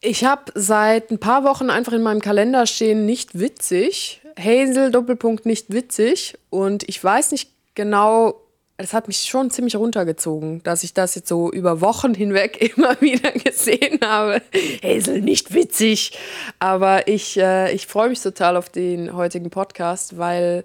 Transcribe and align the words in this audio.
Ich 0.00 0.24
habe 0.24 0.52
seit 0.54 1.10
ein 1.10 1.18
paar 1.18 1.42
Wochen 1.42 1.70
einfach 1.70 1.92
in 1.92 2.02
meinem 2.02 2.20
Kalender 2.20 2.66
stehen, 2.66 3.04
nicht 3.04 3.38
witzig. 3.38 4.22
Hazel, 4.38 4.92
Doppelpunkt, 4.92 5.44
nicht 5.44 5.72
witzig. 5.72 6.38
Und 6.50 6.88
ich 6.88 7.02
weiß 7.02 7.32
nicht 7.32 7.50
genau, 7.74 8.40
es 8.76 8.92
hat 8.92 9.08
mich 9.08 9.22
schon 9.22 9.50
ziemlich 9.50 9.74
runtergezogen, 9.74 10.62
dass 10.62 10.84
ich 10.84 10.94
das 10.94 11.16
jetzt 11.16 11.28
so 11.28 11.50
über 11.50 11.80
Wochen 11.80 12.14
hinweg 12.14 12.62
immer 12.76 13.00
wieder 13.00 13.32
gesehen 13.32 13.98
habe. 14.02 14.40
Hazel, 14.84 15.20
nicht 15.20 15.52
witzig. 15.52 16.16
Aber 16.60 17.08
ich, 17.08 17.36
äh, 17.36 17.72
ich 17.72 17.88
freue 17.88 18.10
mich 18.10 18.20
total 18.20 18.56
auf 18.56 18.68
den 18.68 19.16
heutigen 19.16 19.50
Podcast, 19.50 20.16
weil 20.16 20.64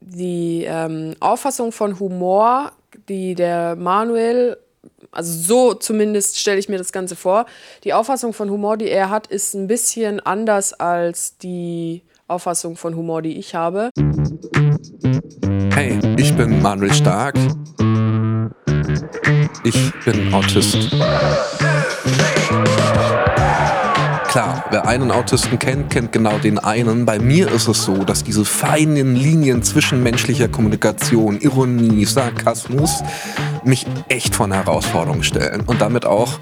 die 0.00 0.64
ähm, 0.68 1.14
Auffassung 1.20 1.72
von 1.72 1.98
Humor, 1.98 2.72
die 3.08 3.34
der 3.34 3.76
Manuel 3.76 4.58
also 5.10 5.32
so 5.32 5.74
zumindest 5.74 6.38
stelle 6.38 6.58
ich 6.58 6.68
mir 6.68 6.78
das 6.78 6.92
Ganze 6.92 7.16
vor. 7.16 7.46
Die 7.84 7.92
Auffassung 7.92 8.32
von 8.32 8.50
Humor, 8.50 8.76
die 8.76 8.88
er 8.88 9.10
hat, 9.10 9.26
ist 9.26 9.54
ein 9.54 9.66
bisschen 9.66 10.20
anders 10.20 10.72
als 10.72 11.38
die 11.38 12.02
Auffassung 12.28 12.76
von 12.76 12.96
Humor, 12.96 13.22
die 13.22 13.38
ich 13.38 13.54
habe. 13.54 13.90
Hey, 15.72 15.98
ich 16.16 16.34
bin 16.34 16.60
Manuel 16.60 16.92
Stark. 16.92 17.36
Ich 19.64 19.92
bin 20.04 20.32
Autist. 20.32 20.90
Klar, 24.28 24.64
wer 24.70 24.86
einen 24.86 25.10
Autisten 25.10 25.58
kennt, 25.58 25.90
kennt 25.90 26.12
genau 26.12 26.38
den 26.38 26.58
einen. 26.58 27.06
Bei 27.06 27.18
mir 27.18 27.50
ist 27.50 27.68
es 27.68 27.84
so, 27.84 28.04
dass 28.04 28.22
diese 28.22 28.44
feinen 28.44 29.16
Linien 29.16 29.62
zwischen 29.62 30.02
menschlicher 30.02 30.48
Kommunikation, 30.48 31.40
Ironie, 31.40 32.04
Sarkasmus 32.04 33.02
mich 33.66 33.86
echt 34.08 34.34
vor 34.34 34.46
eine 34.46 34.56
Herausforderung 34.56 35.22
stellen 35.22 35.62
und 35.66 35.80
damit 35.80 36.06
auch 36.06 36.38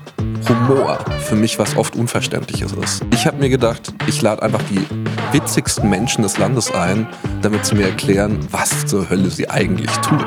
Humor 0.49 0.99
für 1.21 1.37
mich 1.37 1.59
was 1.59 1.77
oft 1.77 1.97
Unverständliches 1.97 2.73
ist. 2.73 3.05
Ich 3.13 3.27
habe 3.27 3.39
mir 3.39 3.49
gedacht, 3.49 3.95
ich 4.07 4.21
lade 4.21 4.43
einfach 4.43 4.63
die 4.71 4.85
witzigsten 5.33 5.89
Menschen 5.89 6.23
des 6.23 6.37
Landes 6.37 6.71
ein, 6.73 7.07
damit 7.41 7.65
sie 7.65 7.77
mir 7.77 7.87
erklären, 7.89 8.39
was 8.51 8.87
zur 8.87 9.09
Hölle 9.09 9.31
sie 9.31 9.49
eigentlich 9.49 9.91
tun. 9.99 10.25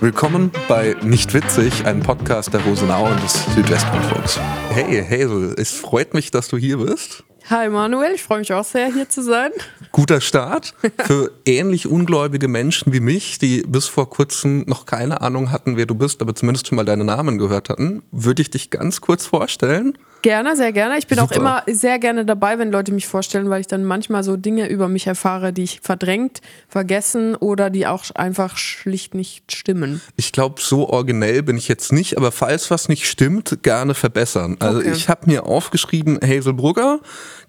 Willkommen 0.00 0.50
bei 0.68 0.96
Nicht 1.02 1.32
Witzig, 1.32 1.86
einem 1.86 2.00
Podcast 2.00 2.52
der 2.52 2.60
Rosenau 2.62 3.06
und 3.06 3.22
des 3.22 3.44
Südwestrundfunks. 3.54 4.40
Hey 4.70 5.04
Hazel, 5.04 5.54
es 5.56 5.70
freut 5.70 6.12
mich, 6.12 6.32
dass 6.32 6.48
du 6.48 6.56
hier 6.56 6.78
bist. 6.78 7.22
Hi 7.50 7.68
Manuel, 7.68 8.12
ich 8.14 8.22
freue 8.22 8.38
mich 8.38 8.52
auch 8.52 8.64
sehr, 8.64 8.92
hier 8.92 9.08
zu 9.08 9.22
sein. 9.22 9.50
Guter 9.90 10.20
Start 10.20 10.74
für 11.04 11.32
ähnlich 11.44 11.86
ungläubige 11.86 12.46
Menschen 12.46 12.92
wie 12.92 13.00
mich, 13.00 13.38
die 13.38 13.62
bis 13.66 13.88
vor 13.88 14.08
kurzem 14.08 14.64
noch 14.66 14.86
keine 14.86 15.20
Ahnung 15.20 15.50
hatten, 15.50 15.76
wer 15.76 15.86
du 15.86 15.94
bist, 15.94 16.22
aber 16.22 16.34
zumindest 16.34 16.68
schon 16.68 16.76
mal 16.76 16.84
deinen 16.84 17.06
Namen 17.06 17.38
gehört 17.38 17.68
hatten. 17.68 18.02
Würde 18.12 18.42
ich 18.42 18.50
dich 18.50 18.70
ganz 18.70 19.00
kurz 19.00 19.26
vorstellen? 19.26 19.98
Gerne, 20.22 20.54
sehr 20.54 20.72
gerne. 20.72 20.98
Ich 20.98 21.08
bin 21.08 21.18
Super. 21.18 21.34
auch 21.34 21.36
immer 21.36 21.62
sehr 21.66 21.98
gerne 21.98 22.24
dabei, 22.24 22.56
wenn 22.60 22.70
Leute 22.70 22.92
mich 22.92 23.08
vorstellen, 23.08 23.50
weil 23.50 23.60
ich 23.60 23.66
dann 23.66 23.84
manchmal 23.84 24.22
so 24.22 24.36
Dinge 24.36 24.68
über 24.68 24.86
mich 24.86 25.08
erfahre, 25.08 25.52
die 25.52 25.64
ich 25.64 25.80
verdrängt, 25.82 26.40
vergessen 26.68 27.34
oder 27.34 27.70
die 27.70 27.88
auch 27.88 28.04
einfach 28.14 28.56
schlicht 28.56 29.14
nicht 29.14 29.50
stimmen. 29.50 30.00
Ich 30.14 30.30
glaube, 30.30 30.60
so 30.60 30.88
originell 30.88 31.42
bin 31.42 31.56
ich 31.56 31.66
jetzt 31.66 31.92
nicht, 31.92 32.16
aber 32.16 32.30
falls 32.30 32.70
was 32.70 32.88
nicht 32.88 33.08
stimmt, 33.08 33.64
gerne 33.64 33.94
verbessern. 33.94 34.56
Also 34.60 34.78
okay. 34.78 34.92
ich 34.94 35.08
habe 35.08 35.28
mir 35.28 35.44
aufgeschrieben, 35.44 36.20
Hazel 36.22 36.52
Brugger, 36.52 37.00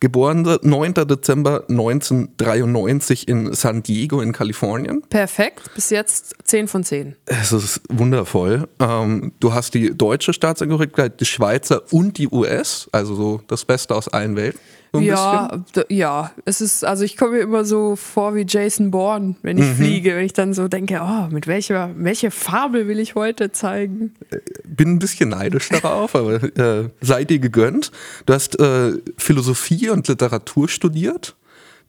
geboren 0.04 0.60
9. 0.62 0.94
Dezember 0.94 1.64
1993 1.68 3.28
in 3.28 3.54
San 3.54 3.82
Diego 3.82 4.22
in 4.22 4.32
Kalifornien. 4.32 5.02
Perfekt, 5.10 5.74
bis 5.74 5.90
jetzt 5.90 6.36
10 6.44 6.68
von 6.68 6.84
10. 6.84 7.16
Es 7.26 7.52
ist 7.52 7.82
wundervoll. 7.90 8.68
Ähm, 8.80 9.34
du 9.40 9.54
hast 9.54 9.74
die 9.74 9.98
deutsche 9.98 10.34
Staatsangehörigkeit, 10.34 11.20
die 11.20 11.26
Schweizer 11.26 11.82
und 11.92 12.20
die 12.20 12.28
US. 12.28 12.44
US, 12.44 12.90
also 12.92 13.16
so 13.16 13.42
das 13.48 13.66
Beste 13.66 13.96
aus 13.96 14.08
allen 14.08 14.36
Welten. 14.36 14.60
So 14.96 15.02
ja, 15.02 15.50
ja, 15.90 16.32
es 16.46 16.62
ist, 16.62 16.86
also 16.86 17.04
ich 17.04 17.18
komme 17.18 17.32
mir 17.32 17.40
immer 17.40 17.66
so 17.66 17.96
vor 17.96 18.36
wie 18.36 18.46
Jason 18.48 18.92
Bourne, 18.92 19.36
wenn 19.42 19.58
ich 19.58 19.66
mhm. 19.66 19.76
fliege, 19.76 20.16
wenn 20.16 20.24
ich 20.24 20.34
dann 20.34 20.54
so 20.54 20.68
denke, 20.68 21.02
oh, 21.02 21.34
mit 21.34 21.48
welcher, 21.48 21.90
welche 21.96 22.30
Farbe 22.30 22.88
will 22.88 23.00
ich 23.00 23.16
heute 23.16 23.52
zeigen? 23.52 24.14
Äh, 24.30 24.38
bin 24.64 24.92
ein 24.92 25.00
bisschen 25.00 25.30
neidisch 25.30 25.70
darauf, 25.70 26.16
aber 26.16 26.44
äh, 26.44 26.90
sei 27.02 27.24
dir 27.24 27.40
gegönnt. 27.40 27.92
Du 28.28 28.34
hast 28.34 28.60
äh, 28.60 28.92
Philosophie 29.18 29.90
und 29.90 30.08
Literatur 30.08 30.70
studiert. 30.70 31.36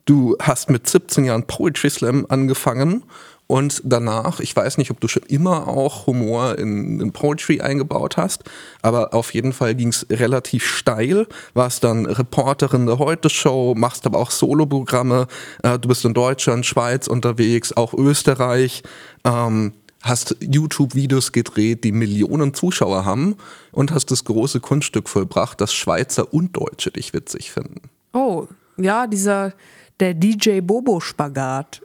Du 0.06 0.36
hast 0.40 0.70
mit 0.70 0.88
17 0.88 1.26
Jahren 1.26 1.46
Poetry 1.46 1.90
Slam 1.90 2.24
angefangen 2.30 3.04
und 3.46 3.82
danach, 3.84 4.40
ich 4.40 4.56
weiß 4.56 4.78
nicht, 4.78 4.90
ob 4.90 5.00
du 5.00 5.08
schon 5.08 5.22
immer 5.24 5.68
auch 5.68 6.06
Humor 6.06 6.58
in, 6.58 7.00
in 7.00 7.12
Poetry 7.12 7.60
eingebaut 7.60 8.16
hast, 8.16 8.44
aber 8.80 9.12
auf 9.12 9.34
jeden 9.34 9.52
Fall 9.52 9.74
ging 9.74 9.88
es 9.88 10.06
relativ 10.10 10.66
steil. 10.66 11.26
Warst 11.52 11.84
dann 11.84 12.06
Reporterin 12.06 12.86
der 12.86 12.98
Heute-Show, 12.98 13.74
machst 13.76 14.06
aber 14.06 14.18
auch 14.18 14.30
Soloprogramme. 14.30 15.26
Äh, 15.62 15.78
du 15.78 15.88
bist 15.88 16.04
in 16.04 16.14
Deutschland, 16.14 16.64
Schweiz 16.64 17.06
unterwegs, 17.06 17.72
auch 17.72 17.92
Österreich. 17.92 18.82
Ähm, 19.24 19.72
hast 20.02 20.36
YouTube-Videos 20.40 21.32
gedreht, 21.32 21.84
die 21.84 21.92
Millionen 21.92 22.54
Zuschauer 22.54 23.04
haben 23.04 23.36
und 23.72 23.90
hast 23.90 24.10
das 24.10 24.24
große 24.24 24.60
Kunststück 24.60 25.08
vollbracht, 25.08 25.60
dass 25.60 25.72
Schweizer 25.72 26.32
und 26.32 26.56
Deutsche 26.56 26.90
dich 26.90 27.12
witzig 27.14 27.50
finden. 27.50 27.80
Oh, 28.12 28.46
ja, 28.76 29.06
dieser 29.06 29.52
der 30.00 30.14
DJ 30.14 30.60
Bobo-Spagat. 30.60 31.80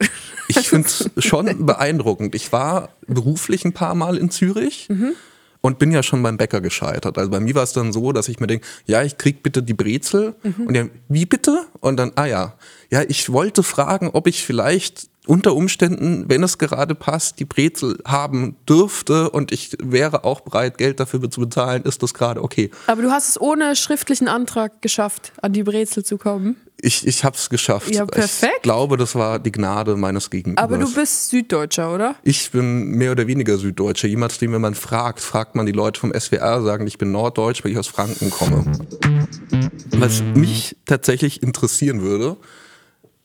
Ich 0.47 0.57
finde 0.69 0.87
es 0.87 1.09
schon 1.17 1.65
beeindruckend. 1.65 2.35
Ich 2.35 2.51
war 2.51 2.89
beruflich 3.07 3.65
ein 3.65 3.73
paar 3.73 3.95
Mal 3.95 4.17
in 4.17 4.31
Zürich. 4.31 4.87
Mhm. 4.89 5.13
Und 5.61 5.77
bin 5.77 5.91
ja 5.91 6.03
schon 6.03 6.23
beim 6.23 6.37
Bäcker 6.37 6.61
gescheitert. 6.61 7.17
Also 7.17 7.31
bei 7.31 7.41
mir 7.41 7.53
war 7.53 7.63
es 7.63 7.73
dann 7.73 7.91
so, 7.91 8.13
dass 8.13 8.29
ich 8.29 8.39
mir 8.39 8.47
denke, 8.47 8.65
ja, 8.85 9.03
ich 9.03 9.17
krieg 9.17 9.43
bitte 9.43 9.61
die 9.61 9.73
Brezel. 9.73 10.35
Mhm. 10.41 10.67
Und 10.67 10.73
dann, 10.73 10.91
wie 11.09 11.25
bitte? 11.25 11.65
Und 11.81 11.97
dann, 11.97 12.13
ah 12.15 12.27
ja, 12.27 12.53
ja, 12.89 13.01
ich 13.05 13.33
wollte 13.33 13.61
fragen, 13.61 14.09
ob 14.13 14.27
ich 14.27 14.45
vielleicht 14.45 15.09
unter 15.27 15.55
Umständen, 15.55 16.25
wenn 16.27 16.43
es 16.43 16.57
gerade 16.57 16.95
passt, 16.95 17.39
die 17.39 17.45
Brezel 17.45 17.99
haben 18.05 18.55
dürfte 18.67 19.29
und 19.29 19.51
ich 19.51 19.77
wäre 19.83 20.23
auch 20.23 20.39
bereit, 20.41 20.77
Geld 20.77 20.99
dafür 20.99 21.29
zu 21.29 21.41
bezahlen, 21.41 21.83
ist 21.83 22.01
das 22.01 22.13
gerade 22.13 22.41
okay. 22.41 22.71
Aber 22.87 23.01
du 23.01 23.11
hast 23.11 23.29
es 23.29 23.41
ohne 23.41 23.75
schriftlichen 23.75 24.27
Antrag 24.27 24.81
geschafft, 24.81 25.33
an 25.41 25.53
die 25.53 25.63
Brezel 25.63 26.03
zu 26.03 26.17
kommen? 26.17 26.55
Ich, 26.81 27.05
ich 27.05 27.23
habe 27.23 27.35
es 27.35 27.49
geschafft. 27.49 27.93
Ja, 27.93 28.05
perfekt. 28.05 28.53
Ich 28.57 28.61
glaube, 28.61 28.95
das 28.95 29.15
war 29.15 29.39
die 29.39 29.51
Gnade 29.51 29.95
meines 29.95 30.29
Gegenübers. 30.29 30.63
Aber 30.63 30.77
du 30.77 30.93
bist 30.93 31.29
Süddeutscher, 31.29 31.93
oder? 31.93 32.15
Ich 32.23 32.51
bin 32.51 32.91
mehr 32.91 33.11
oder 33.11 33.27
weniger 33.27 33.57
Süddeutscher. 33.57 34.07
Jemand, 34.07 34.39
den 34.39 34.53
wenn 34.53 34.61
man 34.61 34.75
fragt, 34.75 35.19
fragt 35.19 35.55
man 35.55 35.65
die 35.65 35.71
Leute 35.71 35.99
vom 35.99 36.13
SWR, 36.17 36.61
sagen, 36.61 36.87
ich 36.87 36.97
bin 36.97 37.11
Norddeutsch, 37.11 37.63
weil 37.63 37.71
ich 37.71 37.77
aus 37.77 37.87
Franken 37.87 38.29
komme. 38.29 38.65
Was 39.91 40.23
mich 40.35 40.77
tatsächlich 40.85 41.43
interessieren 41.43 42.01
würde, 42.01 42.37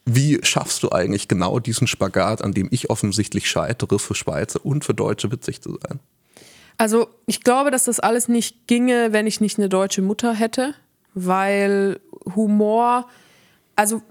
wie 0.05 0.41
schaffst 0.43 0.83
du 0.83 0.91
eigentlich 0.91 1.29
genau 1.29 1.61
diesen 1.61 1.87
Spagat, 1.87 2.43
an 2.43 2.53
dem 2.53 2.69
ich 2.71 2.91
offensichtlich 2.91 3.49
scheitere, 3.49 3.99
für 3.99 4.15
Schweizer 4.15 4.65
und 4.65 4.85
für 4.85 4.95
Deutsche 4.95 5.31
witzig 5.31 5.63
zu 5.63 5.79
sein? 5.81 6.01
Also 6.77 7.09
ich 7.27 7.43
glaube, 7.43 7.71
dass 7.71 7.85
das 7.85 8.01
alles 8.01 8.29
nicht 8.29 8.67
ginge, 8.67 9.13
wenn 9.13 9.27
ich 9.27 9.41
nicht 9.41 9.59
eine 9.59 9.69
deutsche 9.69 10.03
Mutter 10.03 10.35
hätte, 10.35 10.75
weil 11.15 12.01
Humor, 12.35 13.09
also 13.77 14.03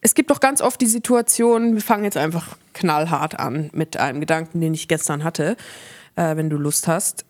es 0.00 0.14
gibt 0.14 0.30
doch 0.30 0.40
ganz 0.40 0.62
oft 0.62 0.80
die 0.80 0.86
Situation, 0.86 1.74
wir 1.74 1.82
fangen 1.82 2.04
jetzt 2.04 2.16
einfach 2.16 2.56
knallhart 2.72 3.38
an 3.38 3.70
mit 3.72 3.96
einem 3.96 4.20
Gedanken, 4.20 4.60
den 4.60 4.74
ich 4.74 4.88
gestern 4.88 5.24
hatte, 5.24 5.56
äh, 6.16 6.36
wenn 6.36 6.48
du 6.48 6.56
Lust 6.56 6.88
hast 6.88 7.24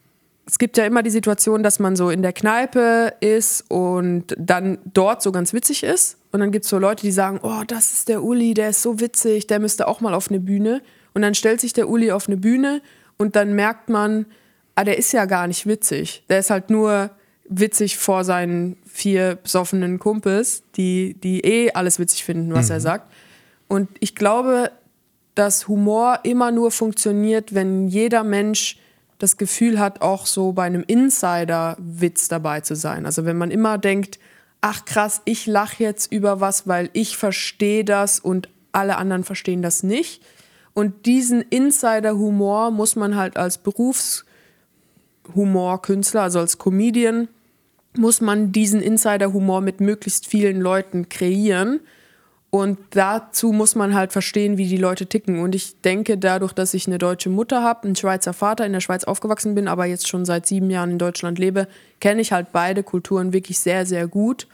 es 0.51 0.59
gibt 0.59 0.77
ja 0.77 0.85
immer 0.85 1.05
die 1.05 1.11
Situation, 1.11 1.63
dass 1.63 1.79
man 1.79 1.95
so 1.95 2.11
in 2.11 2.23
der 2.23 2.33
Kneipe 2.33 3.15
ist 3.21 3.65
und 3.69 4.35
dann 4.37 4.79
dort 4.85 5.23
so 5.23 5.31
ganz 5.31 5.53
witzig 5.53 5.85
ist. 5.85 6.17
Und 6.33 6.41
dann 6.41 6.51
gibt 6.51 6.65
es 6.65 6.71
so 6.71 6.79
Leute, 6.79 7.03
die 7.03 7.13
sagen, 7.13 7.39
oh, 7.43 7.63
das 7.65 7.93
ist 7.93 8.09
der 8.09 8.25
Uli, 8.25 8.53
der 8.55 8.71
ist 8.71 8.83
so 8.83 8.99
witzig, 8.99 9.47
der 9.47 9.61
müsste 9.61 9.87
auch 9.87 10.01
mal 10.01 10.13
auf 10.13 10.29
eine 10.29 10.41
Bühne. 10.41 10.83
Und 11.15 11.23
dann 11.23 11.37
stellt 11.37 11.61
sich 11.61 11.73
der 11.73 11.89
Uli 11.89 12.11
auf 12.11 12.27
eine 12.27 12.37
Bühne 12.37 12.83
und 13.17 13.37
dann 13.37 13.55
merkt 13.55 13.91
man, 13.91 14.27
ah, 14.75 14.83
der 14.83 14.99
ist 14.99 15.13
ja 15.13 15.25
gar 15.27 15.47
nicht 15.47 15.67
witzig. 15.67 16.25
Der 16.29 16.41
ist 16.41 16.51
halt 16.51 16.69
nur 16.69 17.11
witzig 17.51 17.99
vor 17.99 18.25
seinen 18.25 18.77
vier 18.87 19.35
besoffenen 19.35 19.99
Kumpels, 19.99 20.63
die, 20.77 21.17
die 21.23 21.45
eh 21.45 21.73
alles 21.73 21.99
witzig 21.99 22.25
finden, 22.25 22.55
was 22.55 22.69
mhm. 22.69 22.73
er 22.73 22.81
sagt. 22.81 23.13
Und 23.69 23.91
ich 24.01 24.15
glaube, 24.15 24.71
dass 25.35 25.69
Humor 25.69 26.21
immer 26.23 26.53
nur 26.53 26.71
funktioniert, 26.71 27.55
wenn 27.55 27.89
jeder 27.89 28.25
Mensch 28.25 28.79
das 29.19 29.37
Gefühl 29.37 29.79
hat, 29.79 30.01
auch 30.01 30.25
so 30.27 30.53
bei 30.53 30.65
einem 30.65 30.85
Insider-Witz 30.87 32.29
dabei 32.29 32.61
zu 32.61 32.75
sein. 32.75 33.05
Also 33.05 33.27
wenn 33.27 33.37
man 33.37 33.51
immer 33.51 33.77
denkt, 33.79 34.19
ach 34.61 34.85
krass, 34.85 35.23
ich 35.25 35.47
lache 35.47 35.83
jetzt 35.83 36.13
über 36.13 36.41
was, 36.41 36.69
weil 36.69 36.91
ich 36.93 37.17
verstehe 37.17 37.85
das 37.85 38.21
und 38.21 38.49
alle 38.73 38.97
anderen 38.97 39.25
verstehen 39.25 39.63
das 39.63 39.83
nicht. 39.83 40.23
Und 40.73 41.07
diesen 41.07 41.43
Insider-Humor 41.43 42.71
muss 42.71 42.95
man 42.97 43.17
halt 43.17 43.37
als 43.37 43.59
Berufshumor-Künstler, 43.59 46.23
also 46.23 46.39
als 46.39 46.57
Comedian, 46.59 47.29
muss 47.97 48.21
man 48.21 48.53
diesen 48.53 48.81
Insider-Humor 48.81 49.61
mit 49.61 49.81
möglichst 49.81 50.27
vielen 50.27 50.61
Leuten 50.61 51.09
kreieren. 51.09 51.81
Und 52.51 52.79
dazu 52.91 53.53
muss 53.53 53.77
man 53.77 53.95
halt 53.95 54.11
verstehen, 54.11 54.59
wie 54.59 54.67
die 54.67 54.77
Leute 54.77 55.07
ticken. 55.07 55.39
Und 55.39 55.55
ich 55.55 55.81
denke, 55.83 56.19
dadurch, 56.19 56.53
dass 56.53 56.75
ich 56.75 56.89
eine 56.89 56.99
deutsche 56.99 57.31
Mutter 57.31 57.63
habe, 57.63 57.85
einen 57.85 57.95
Schweizer 57.95 58.33
Vater, 58.33 58.67
in 58.67 58.73
der 58.73 58.81
Schweiz 58.81 59.05
aufgewachsen 59.05 59.55
bin, 59.55 59.69
aber 59.69 59.85
jetzt 59.87 60.09
schon 60.09 60.25
seit 60.25 60.47
sieben 60.47 60.69
Jahren 60.69 60.91
in 60.91 60.99
Deutschland 60.99 61.39
lebe, 61.39 61.69
kenne 62.01 62.21
ich 62.21 62.33
halt 62.33 62.49
beide 62.53 62.83
Kulturen 62.83 63.33
wirklich 63.33 63.61
sehr, 63.61 63.87
sehr 63.87 64.09
gut 64.09 64.49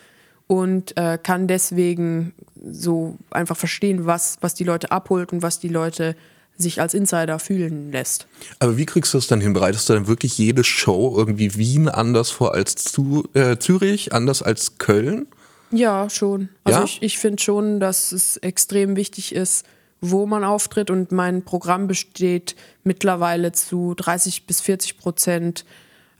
und 0.46 0.96
äh, 0.98 1.18
kann 1.22 1.46
deswegen 1.46 2.34
so 2.62 3.16
einfach 3.30 3.56
verstehen, 3.56 4.04
was, 4.04 4.38
was 4.42 4.54
die 4.54 4.64
Leute 4.64 4.92
abholt 4.92 5.32
und 5.32 5.42
was 5.42 5.58
die 5.58 5.68
Leute 5.68 6.16
sich 6.58 6.80
als 6.80 6.94
Insider 6.94 7.38
fühlen 7.38 7.92
lässt. 7.92 8.26
Aber 8.58 8.76
wie 8.76 8.86
kriegst 8.86 9.12
du 9.14 9.18
das 9.18 9.26
dann 9.26 9.40
hin? 9.40 9.52
Bereitest 9.52 9.88
du 9.88 9.92
dann 9.94 10.06
wirklich 10.06 10.38
jede 10.38 10.64
Show 10.64 11.14
irgendwie 11.16 11.54
Wien 11.56 11.88
anders 11.88 12.30
vor 12.30 12.54
als 12.54 12.76
zu, 12.76 13.28
äh, 13.34 13.58
Zürich, 13.58 14.12
anders 14.12 14.42
als 14.42 14.78
Köln? 14.78 15.26
Ja, 15.70 16.08
schon. 16.08 16.48
Also 16.64 16.78
Ja? 16.80 16.84
ich, 16.84 17.02
ich 17.02 17.18
finde 17.18 17.42
schon, 17.42 17.80
dass 17.80 18.12
es 18.12 18.36
extrem 18.38 18.96
wichtig 18.96 19.34
ist, 19.34 19.66
wo 20.00 20.26
man 20.26 20.44
auftritt. 20.44 20.90
Und 20.90 21.12
mein 21.12 21.42
Programm 21.42 21.86
besteht 21.86 22.56
mittlerweile 22.84 23.52
zu 23.52 23.94
30 23.94 24.46
bis 24.46 24.60
40 24.60 24.98
Prozent 24.98 25.64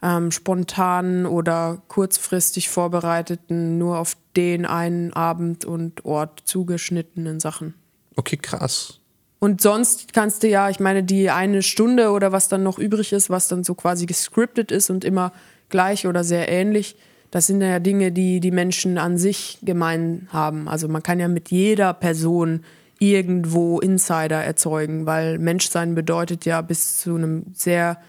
ähm, 0.03 0.31
spontanen 0.31 1.25
oder 1.25 1.81
kurzfristig 1.87 2.69
vorbereiteten, 2.69 3.77
nur 3.77 3.97
auf 3.97 4.15
den 4.35 4.65
einen 4.65 5.13
Abend 5.13 5.65
und 5.65 6.05
Ort 6.05 6.41
zugeschnittenen 6.45 7.39
Sachen. 7.39 7.73
Okay, 8.15 8.37
krass. 8.37 8.99
Und 9.39 9.61
sonst 9.61 10.13
kannst 10.13 10.43
du 10.43 10.47
ja, 10.47 10.69
ich 10.69 10.79
meine, 10.79 11.03
die 11.03 11.29
eine 11.29 11.61
Stunde 11.61 12.11
oder 12.11 12.31
was 12.31 12.47
dann 12.47 12.63
noch 12.63 12.79
übrig 12.79 13.13
ist, 13.13 13.29
was 13.29 13.47
dann 13.47 13.63
so 13.63 13.75
quasi 13.75 14.05
gescriptet 14.05 14.71
ist 14.71 14.89
und 14.89 15.05
immer 15.05 15.31
gleich 15.69 16.07
oder 16.07 16.23
sehr 16.23 16.49
ähnlich, 16.49 16.95
das 17.29 17.47
sind 17.47 17.61
ja 17.61 17.79
Dinge, 17.79 18.11
die 18.11 18.39
die 18.39 18.51
Menschen 18.51 18.97
an 18.97 19.17
sich 19.17 19.59
gemein 19.61 20.27
haben. 20.31 20.67
Also 20.67 20.87
man 20.87 21.03
kann 21.03 21.19
ja 21.19 21.27
mit 21.27 21.51
jeder 21.51 21.93
Person 21.93 22.63
irgendwo 22.99 23.79
Insider 23.79 24.43
erzeugen, 24.43 25.05
weil 25.05 25.37
Menschsein 25.37 25.93
bedeutet 25.93 26.45
ja 26.45 26.61
bis 26.61 26.99
zu 26.99 27.15
einem 27.15 27.43
sehr 27.53 27.99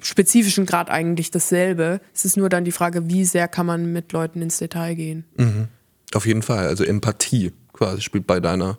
spezifischen 0.00 0.66
Grad 0.66 0.88
eigentlich 0.88 1.30
dasselbe. 1.30 2.00
Es 2.14 2.24
ist 2.24 2.36
nur 2.36 2.48
dann 2.48 2.64
die 2.64 2.72
Frage, 2.72 3.08
wie 3.10 3.24
sehr 3.24 3.48
kann 3.48 3.66
man 3.66 3.92
mit 3.92 4.12
Leuten 4.12 4.40
ins 4.40 4.58
Detail 4.58 4.94
gehen. 4.94 5.24
Auf 6.14 6.26
jeden 6.26 6.42
Fall. 6.42 6.66
Also 6.66 6.84
Empathie 6.84 7.52
quasi 7.72 8.02
spielt 8.02 8.26
bei 8.26 8.40
deiner 8.40 8.78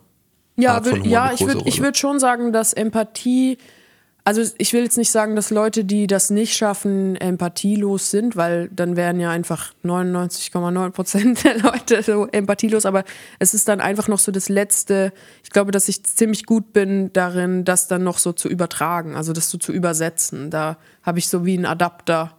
Ja, 0.56 0.74
Art 0.74 0.86
von 0.86 1.00
Humor 1.00 1.12
ja 1.12 1.32
ich 1.32 1.46
würde 1.46 1.62
ich 1.66 1.80
würd 1.80 1.96
schon 1.96 2.18
sagen, 2.18 2.52
dass 2.52 2.72
Empathie, 2.72 3.58
also 4.24 4.42
ich 4.58 4.72
will 4.72 4.82
jetzt 4.82 4.96
nicht 4.96 5.10
sagen, 5.10 5.36
dass 5.36 5.50
Leute, 5.50 5.84
die 5.84 6.06
das 6.06 6.30
nicht 6.30 6.56
schaffen, 6.56 7.14
empathielos 7.16 8.10
sind, 8.10 8.36
weil 8.36 8.68
dann 8.74 8.96
wären 8.96 9.20
ja 9.20 9.30
einfach 9.30 9.72
99,9 9.84 10.90
Prozent 10.90 11.44
der 11.44 11.58
Leute 11.58 12.02
so 12.02 12.26
empathielos, 12.26 12.86
aber 12.86 13.04
es 13.38 13.54
ist 13.54 13.68
dann 13.68 13.80
einfach 13.80 14.08
noch 14.08 14.18
so 14.18 14.32
das 14.32 14.48
Letzte, 14.48 15.12
ich 15.44 15.50
glaube, 15.50 15.70
dass 15.70 15.88
ich 15.88 16.02
ziemlich 16.04 16.46
gut 16.46 16.72
bin 16.72 17.12
darin, 17.12 17.64
das 17.64 17.86
dann 17.86 18.02
noch 18.02 18.18
so 18.18 18.32
zu 18.32 18.48
übertragen, 18.48 19.14
also 19.14 19.32
das 19.32 19.50
so 19.50 19.58
zu 19.58 19.72
übersetzen. 19.72 20.50
Da 20.50 20.78
habe 21.02 21.18
ich 21.18 21.28
so 21.28 21.44
wie 21.44 21.54
einen 21.54 21.66
Adapter, 21.66 22.32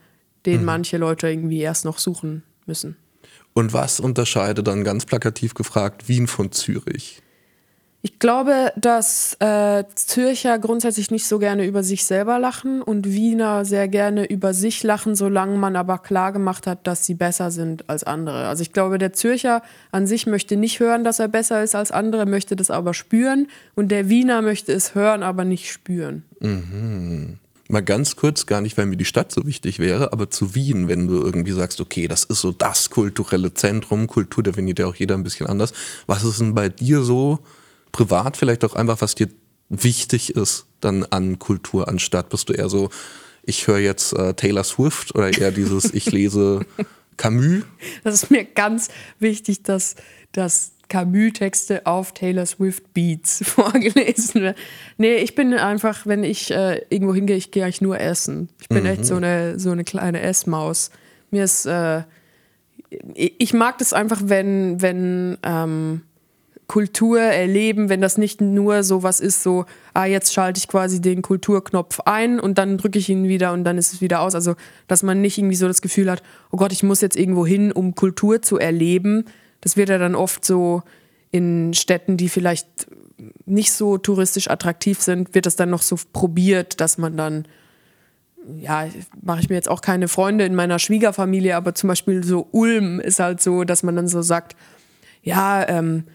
Mhm. 0.46 0.52
den 0.52 0.66
manche 0.66 0.98
Leute 0.98 1.28
irgendwie 1.30 1.60
erst 1.60 1.84
noch 1.86 2.00
suchen 2.00 2.44
müssen. 2.66 2.96
Und 3.54 3.74
was 3.74 4.00
unterscheidet 4.00 4.68
dann 4.68 4.84
ganz 4.84 5.06
plakativ 5.06 5.54
gefragt 5.54 6.08
Wien 6.08 6.28
von 6.28 6.52
Zürich? 6.52 7.22
Ich 8.04 8.20
glaube, 8.20 8.72
dass 8.76 9.36
äh, 9.40 9.84
Zürcher 9.96 10.60
grundsätzlich 10.60 11.10
nicht 11.10 11.28
so 11.28 11.40
gerne 11.40 11.66
über 11.66 11.84
sich 11.84 12.06
selber 12.06 12.38
lachen 12.38 12.82
und 12.82 13.08
Wiener 13.08 13.66
sehr 13.66 13.88
gerne 13.88 14.26
über 14.26 14.54
sich 14.54 14.84
lachen, 14.84 15.16
solange 15.16 15.58
man 15.58 15.76
aber 15.76 15.98
klar 15.98 16.32
gemacht 16.32 16.68
hat, 16.68 16.86
dass 16.86 17.06
sie 17.06 17.16
besser 17.16 17.50
sind 17.50 17.90
als 17.90 18.04
andere. 18.04 18.48
Also 18.48 18.62
ich 18.62 18.72
glaube, 18.72 19.00
der 19.00 19.14
Zürcher 19.14 19.64
an 19.92 20.06
sich 20.06 20.28
möchte 20.28 20.58
nicht 20.58 20.80
hören, 20.80 21.04
dass 21.04 21.20
er 21.20 21.28
besser 21.28 21.64
ist 21.64 21.76
als 21.76 21.92
andere, 21.92 22.28
möchte 22.28 22.56
das 22.56 22.70
aber 22.70 22.94
spüren 22.94 23.48
und 23.76 23.90
der 23.90 24.10
Wiener 24.10 24.44
möchte 24.44 24.72
es 24.74 24.94
hören, 24.94 25.24
aber 25.24 25.44
nicht 25.44 25.72
spüren. 25.72 26.24
Mal 27.70 27.82
ganz 27.84 28.16
kurz, 28.16 28.46
gar 28.46 28.62
nicht, 28.62 28.78
weil 28.78 28.86
mir 28.86 28.96
die 28.96 29.06
Stadt 29.06 29.32
so 29.32 29.46
wichtig 29.46 29.80
wäre, 29.80 30.14
aber 30.14 30.30
zu 30.30 30.56
Wien, 30.56 30.88
wenn 30.88 31.08
du 31.08 31.16
irgendwie 31.16 31.52
sagst, 31.52 31.82
okay, 31.82 32.08
das 32.08 32.24
ist 32.24 32.42
so 32.42 32.52
das 32.52 32.90
kulturelle 32.90 33.54
Zentrum, 33.54 34.08
Kultur 34.08 34.44
definiert 34.44 34.80
ja 34.80 34.86
auch 34.86 34.96
jeder 34.96 35.16
ein 35.16 35.24
bisschen 35.24 35.48
anders. 35.48 35.74
Was 36.06 36.24
ist 36.24 36.40
denn 36.40 36.54
bei 36.54 36.70
dir 36.70 37.02
so 37.02 37.40
privat 37.98 38.38
vielleicht 38.38 38.64
auch 38.64 38.76
einfach, 38.76 39.02
was 39.02 39.16
dir 39.16 39.28
wichtig 39.70 40.36
ist 40.36 40.68
dann 40.82 41.04
an 41.06 41.40
Kultur, 41.40 41.88
an 41.88 41.98
Stadt? 41.98 42.30
Bist 42.30 42.48
du 42.48 42.54
eher 42.54 42.70
so, 42.70 42.90
ich 43.42 43.66
höre 43.68 43.80
jetzt 43.80 44.14
äh, 44.14 44.36
Taylor 44.36 44.64
Swift 44.64 45.16
oder 45.16 45.36
eher 45.36 45.52
dieses, 45.52 45.92
ich 45.96 46.12
lese 46.12 46.64
Camus? 47.18 47.64
Das 48.04 48.14
ist 48.14 48.30
mir 48.30 48.46
ganz 48.46 48.90
wichtig, 49.18 49.64
dass, 49.64 49.96
dass 50.32 50.74
Camus-Texte 50.90 51.88
auf 51.88 52.14
Taylor 52.14 52.46
Swift 52.46 52.94
Beats 52.94 53.42
vorgelesen 53.44 54.44
werden. 54.44 54.58
Nee, 55.00 55.16
ich 55.16 55.34
bin 55.34 55.56
einfach, 55.56 56.06
wenn 56.06 56.24
ich 56.24 56.52
äh, 56.52 56.86
irgendwo 56.90 57.16
hingehe, 57.16 57.36
ich 57.36 57.50
gehe 57.50 57.64
eigentlich 57.64 57.82
nur 57.82 58.00
essen. 58.00 58.50
Ich 58.62 58.70
bin 58.70 58.86
echt 58.86 59.06
so 59.06 59.16
eine, 59.16 59.60
so 59.60 59.72
eine 59.72 59.84
kleine 59.84 60.22
Essmaus. 60.22 60.92
Mir 61.32 61.44
ist, 61.44 61.66
äh, 61.66 62.04
ich 63.16 63.34
ich 63.40 63.54
mag 63.56 63.80
das 63.80 63.92
einfach, 63.92 64.22
wenn, 64.26 64.84
wenn 64.84 65.40
ähm, 65.42 66.04
Kultur 66.68 67.20
erleben, 67.22 67.88
wenn 67.88 68.02
das 68.02 68.18
nicht 68.18 68.42
nur 68.42 68.84
so 68.84 69.02
was 69.02 69.22
ist, 69.22 69.42
so, 69.42 69.66
ah, 69.94 70.06
jetzt 70.06 70.34
schalte 70.34 70.58
ich 70.58 70.68
quasi 70.68 71.00
den 71.00 71.22
Kulturknopf 71.22 72.02
ein 72.02 72.40
und 72.40 72.58
dann 72.58 72.78
drücke 72.78 73.00
ich 73.00 73.08
ihn 73.10 73.28
wieder 73.28 73.54
und 73.54 73.64
dann 73.64 73.78
ist 73.78 73.94
es 73.94 74.02
wieder 74.02 74.20
aus. 74.20 74.36
Also, 74.36 74.56
dass 74.88 75.02
man 75.02 75.22
nicht 75.22 75.38
irgendwie 75.38 75.56
so 75.56 75.68
das 75.68 75.82
Gefühl 75.82 76.12
hat, 76.12 76.22
oh 76.52 76.58
Gott, 76.58 76.74
ich 76.74 76.84
muss 76.84 77.00
jetzt 77.00 77.16
irgendwo 77.16 77.46
hin, 77.46 77.72
um 77.72 77.96
Kultur 77.96 78.42
zu 78.42 78.58
erleben. 78.58 79.26
Das 79.62 79.78
wird 79.78 79.88
ja 79.90 79.98
dann 79.98 80.16
oft 80.16 80.44
so 80.44 80.84
in 81.32 81.74
Städten, 81.74 82.18
die 82.18 82.28
vielleicht 82.28 82.68
nicht 83.46 83.72
so 83.72 83.98
touristisch 83.98 84.50
attraktiv 84.50 85.02
sind, 85.02 85.34
wird 85.34 85.46
das 85.46 85.56
dann 85.56 85.70
noch 85.70 85.82
so 85.82 85.98
probiert, 86.12 86.82
dass 86.82 86.98
man 86.98 87.16
dann 87.18 87.48
ja, 88.60 88.88
mache 89.22 89.42
ich 89.42 89.50
mir 89.50 89.56
jetzt 89.56 89.70
auch 89.70 89.82
keine 89.82 90.08
Freunde 90.08 90.46
in 90.46 90.56
meiner 90.56 90.80
Schwiegerfamilie, 90.80 91.56
aber 91.56 91.76
zum 91.76 91.90
Beispiel 91.90 92.24
so 92.24 92.48
Ulm 92.52 93.00
ist 93.00 93.20
halt 93.20 93.42
so, 93.42 93.64
dass 93.64 93.84
man 93.84 93.96
dann 93.96 94.08
so 94.08 94.22
sagt, 94.22 94.56
ja, 95.22 95.68
ähm, 95.68 96.06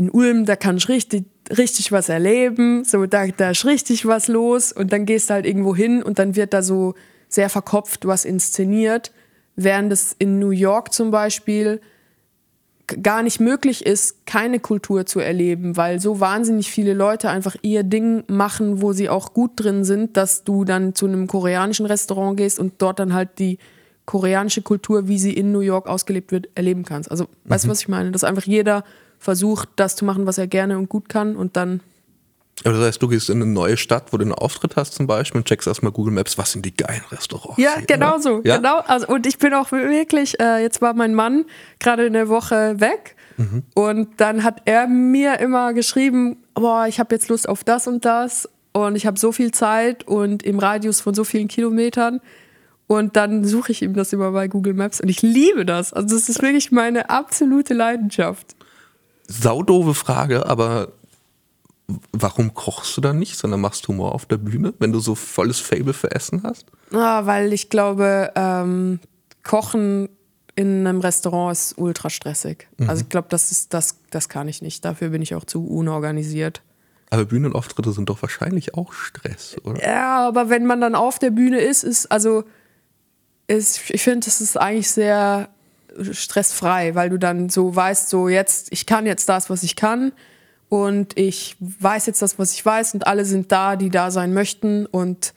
in 0.00 0.08
Ulm, 0.08 0.46
da 0.46 0.56
kann 0.56 0.78
ich 0.78 0.88
richtig, 0.88 1.26
richtig 1.54 1.92
was 1.92 2.08
erleben, 2.08 2.84
so 2.84 3.04
da, 3.04 3.26
da 3.26 3.50
ist 3.50 3.66
richtig 3.66 4.06
was 4.06 4.28
los. 4.28 4.72
Und 4.72 4.94
dann 4.94 5.04
gehst 5.04 5.28
du 5.28 5.34
halt 5.34 5.44
irgendwo 5.44 5.76
hin 5.76 6.02
und 6.02 6.18
dann 6.18 6.36
wird 6.36 6.54
da 6.54 6.62
so 6.62 6.94
sehr 7.28 7.50
verkopft 7.50 8.06
was 8.06 8.24
inszeniert, 8.24 9.12
während 9.56 9.92
es 9.92 10.16
in 10.18 10.38
New 10.38 10.52
York 10.52 10.94
zum 10.94 11.10
Beispiel 11.10 11.82
gar 13.02 13.22
nicht 13.22 13.40
möglich 13.40 13.84
ist, 13.84 14.24
keine 14.24 14.58
Kultur 14.58 15.04
zu 15.04 15.20
erleben, 15.20 15.76
weil 15.76 16.00
so 16.00 16.18
wahnsinnig 16.18 16.70
viele 16.70 16.94
Leute 16.94 17.28
einfach 17.28 17.56
ihr 17.60 17.82
Ding 17.82 18.24
machen, 18.26 18.80
wo 18.80 18.94
sie 18.94 19.10
auch 19.10 19.34
gut 19.34 19.52
drin 19.56 19.84
sind, 19.84 20.16
dass 20.16 20.44
du 20.44 20.64
dann 20.64 20.94
zu 20.94 21.06
einem 21.06 21.26
koreanischen 21.26 21.84
Restaurant 21.84 22.38
gehst 22.38 22.58
und 22.58 22.72
dort 22.78 22.98
dann 23.00 23.12
halt 23.12 23.38
die 23.38 23.58
koreanische 24.10 24.60
Kultur, 24.60 25.06
wie 25.06 25.20
sie 25.20 25.32
in 25.32 25.52
New 25.52 25.60
York 25.60 25.86
ausgelebt 25.86 26.32
wird, 26.32 26.48
erleben 26.56 26.84
kannst. 26.84 27.08
Also, 27.08 27.28
weißt 27.44 27.66
du, 27.66 27.68
was 27.68 27.82
ich 27.82 27.86
meine? 27.86 28.10
Dass 28.10 28.24
einfach 28.24 28.42
jeder 28.42 28.82
versucht, 29.20 29.68
das 29.76 29.94
zu 29.94 30.04
machen, 30.04 30.26
was 30.26 30.36
er 30.36 30.48
gerne 30.48 30.78
und 30.78 30.88
gut 30.88 31.08
kann 31.08 31.36
und 31.36 31.56
dann 31.56 31.80
Aber 32.64 32.74
das 32.74 32.86
heißt, 32.88 33.02
du 33.02 33.06
gehst 33.06 33.30
in 33.30 33.40
eine 33.40 33.48
neue 33.48 33.76
Stadt, 33.76 34.12
wo 34.12 34.16
du 34.16 34.24
einen 34.24 34.32
Auftritt 34.32 34.74
hast 34.74 34.94
zum 34.94 35.06
Beispiel 35.06 35.38
und 35.38 35.44
checkst 35.46 35.68
erstmal 35.68 35.92
Google 35.92 36.12
Maps, 36.12 36.36
was 36.38 36.50
sind 36.50 36.66
die 36.66 36.76
geilen 36.76 37.04
Restaurants? 37.12 37.62
Ja, 37.62 37.76
hier, 37.76 37.86
genau 37.86 38.16
ne? 38.16 38.22
so. 38.22 38.40
Ja? 38.42 38.56
Genau. 38.56 38.80
Also, 38.80 39.06
und 39.06 39.28
ich 39.28 39.38
bin 39.38 39.54
auch 39.54 39.70
wirklich, 39.70 40.40
äh, 40.40 40.60
jetzt 40.60 40.82
war 40.82 40.92
mein 40.94 41.14
Mann 41.14 41.44
gerade 41.78 42.06
eine 42.06 42.28
Woche 42.28 42.80
weg 42.80 43.14
und 43.74 44.08
dann 44.16 44.42
hat 44.42 44.62
er 44.64 44.88
mir 44.88 45.38
immer 45.38 45.72
geschrieben, 45.72 46.38
boah, 46.54 46.86
ich 46.88 46.98
habe 46.98 47.14
jetzt 47.14 47.28
Lust 47.28 47.48
auf 47.48 47.62
das 47.62 47.86
und 47.86 48.04
das 48.04 48.48
und 48.72 48.96
ich 48.96 49.06
habe 49.06 49.20
so 49.20 49.30
viel 49.30 49.52
Zeit 49.52 50.02
und 50.08 50.42
im 50.42 50.58
Radius 50.58 51.00
von 51.00 51.14
so 51.14 51.22
vielen 51.22 51.46
Kilometern. 51.46 52.20
Und 52.90 53.14
dann 53.14 53.44
suche 53.44 53.70
ich 53.70 53.82
ihm 53.82 53.94
das 53.94 54.12
immer 54.12 54.32
bei 54.32 54.48
Google 54.48 54.74
Maps 54.74 55.00
und 55.00 55.08
ich 55.08 55.22
liebe 55.22 55.64
das. 55.64 55.92
Also 55.92 56.16
das 56.16 56.28
ist 56.28 56.42
wirklich 56.42 56.72
meine 56.72 57.08
absolute 57.08 57.72
Leidenschaft. 57.72 58.56
Saudove 59.28 59.94
Frage, 59.94 60.46
aber 60.46 60.88
warum 62.10 62.52
kochst 62.52 62.96
du 62.96 63.00
dann 63.00 63.20
nicht, 63.20 63.36
sondern 63.36 63.60
machst 63.60 63.86
Humor 63.86 64.12
auf 64.12 64.26
der 64.26 64.38
Bühne, 64.38 64.74
wenn 64.80 64.90
du 64.90 64.98
so 64.98 65.14
volles 65.14 65.60
Fable 65.60 65.92
für 65.92 66.10
Essen 66.10 66.42
hast? 66.42 66.66
Ah, 66.92 67.26
weil 67.26 67.52
ich 67.52 67.70
glaube, 67.70 68.32
ähm, 68.34 68.98
Kochen 69.44 70.08
in 70.56 70.84
einem 70.84 70.98
Restaurant 70.98 71.52
ist 71.52 71.78
ultra 71.78 72.10
stressig. 72.10 72.66
Also 72.88 73.02
ich 73.02 73.08
glaube, 73.08 73.28
das 73.30 73.52
ist 73.52 73.72
das, 73.72 74.00
das 74.10 74.28
kann 74.28 74.48
ich 74.48 74.62
nicht. 74.62 74.84
Dafür 74.84 75.10
bin 75.10 75.22
ich 75.22 75.36
auch 75.36 75.44
zu 75.44 75.64
unorganisiert. 75.64 76.60
Aber 77.10 77.24
Bühnenauftritte 77.24 77.92
sind 77.92 78.08
doch 78.08 78.20
wahrscheinlich 78.20 78.74
auch 78.74 78.92
Stress, 78.92 79.56
oder? 79.62 79.80
Ja, 79.80 80.26
aber 80.26 80.50
wenn 80.50 80.66
man 80.66 80.80
dann 80.80 80.96
auf 80.96 81.20
der 81.20 81.30
Bühne 81.30 81.60
ist, 81.60 81.84
ist 81.84 82.10
also 82.10 82.42
ist, 83.50 83.90
ich 83.90 84.02
finde, 84.02 84.24
das 84.24 84.40
ist 84.40 84.56
eigentlich 84.56 84.90
sehr 84.90 85.48
stressfrei, 86.12 86.94
weil 86.94 87.10
du 87.10 87.18
dann 87.18 87.48
so 87.48 87.74
weißt, 87.74 88.08
so 88.08 88.28
jetzt, 88.28 88.68
ich 88.70 88.86
kann 88.86 89.06
jetzt 89.06 89.28
das, 89.28 89.50
was 89.50 89.62
ich 89.62 89.76
kann 89.76 90.12
und 90.68 91.18
ich 91.18 91.56
weiß 91.58 92.06
jetzt 92.06 92.22
das, 92.22 92.38
was 92.38 92.52
ich 92.52 92.64
weiß 92.64 92.94
und 92.94 93.06
alle 93.06 93.24
sind 93.24 93.50
da, 93.50 93.76
die 93.76 93.90
da 93.90 94.10
sein 94.10 94.32
möchten 94.32 94.86
und 94.86 95.34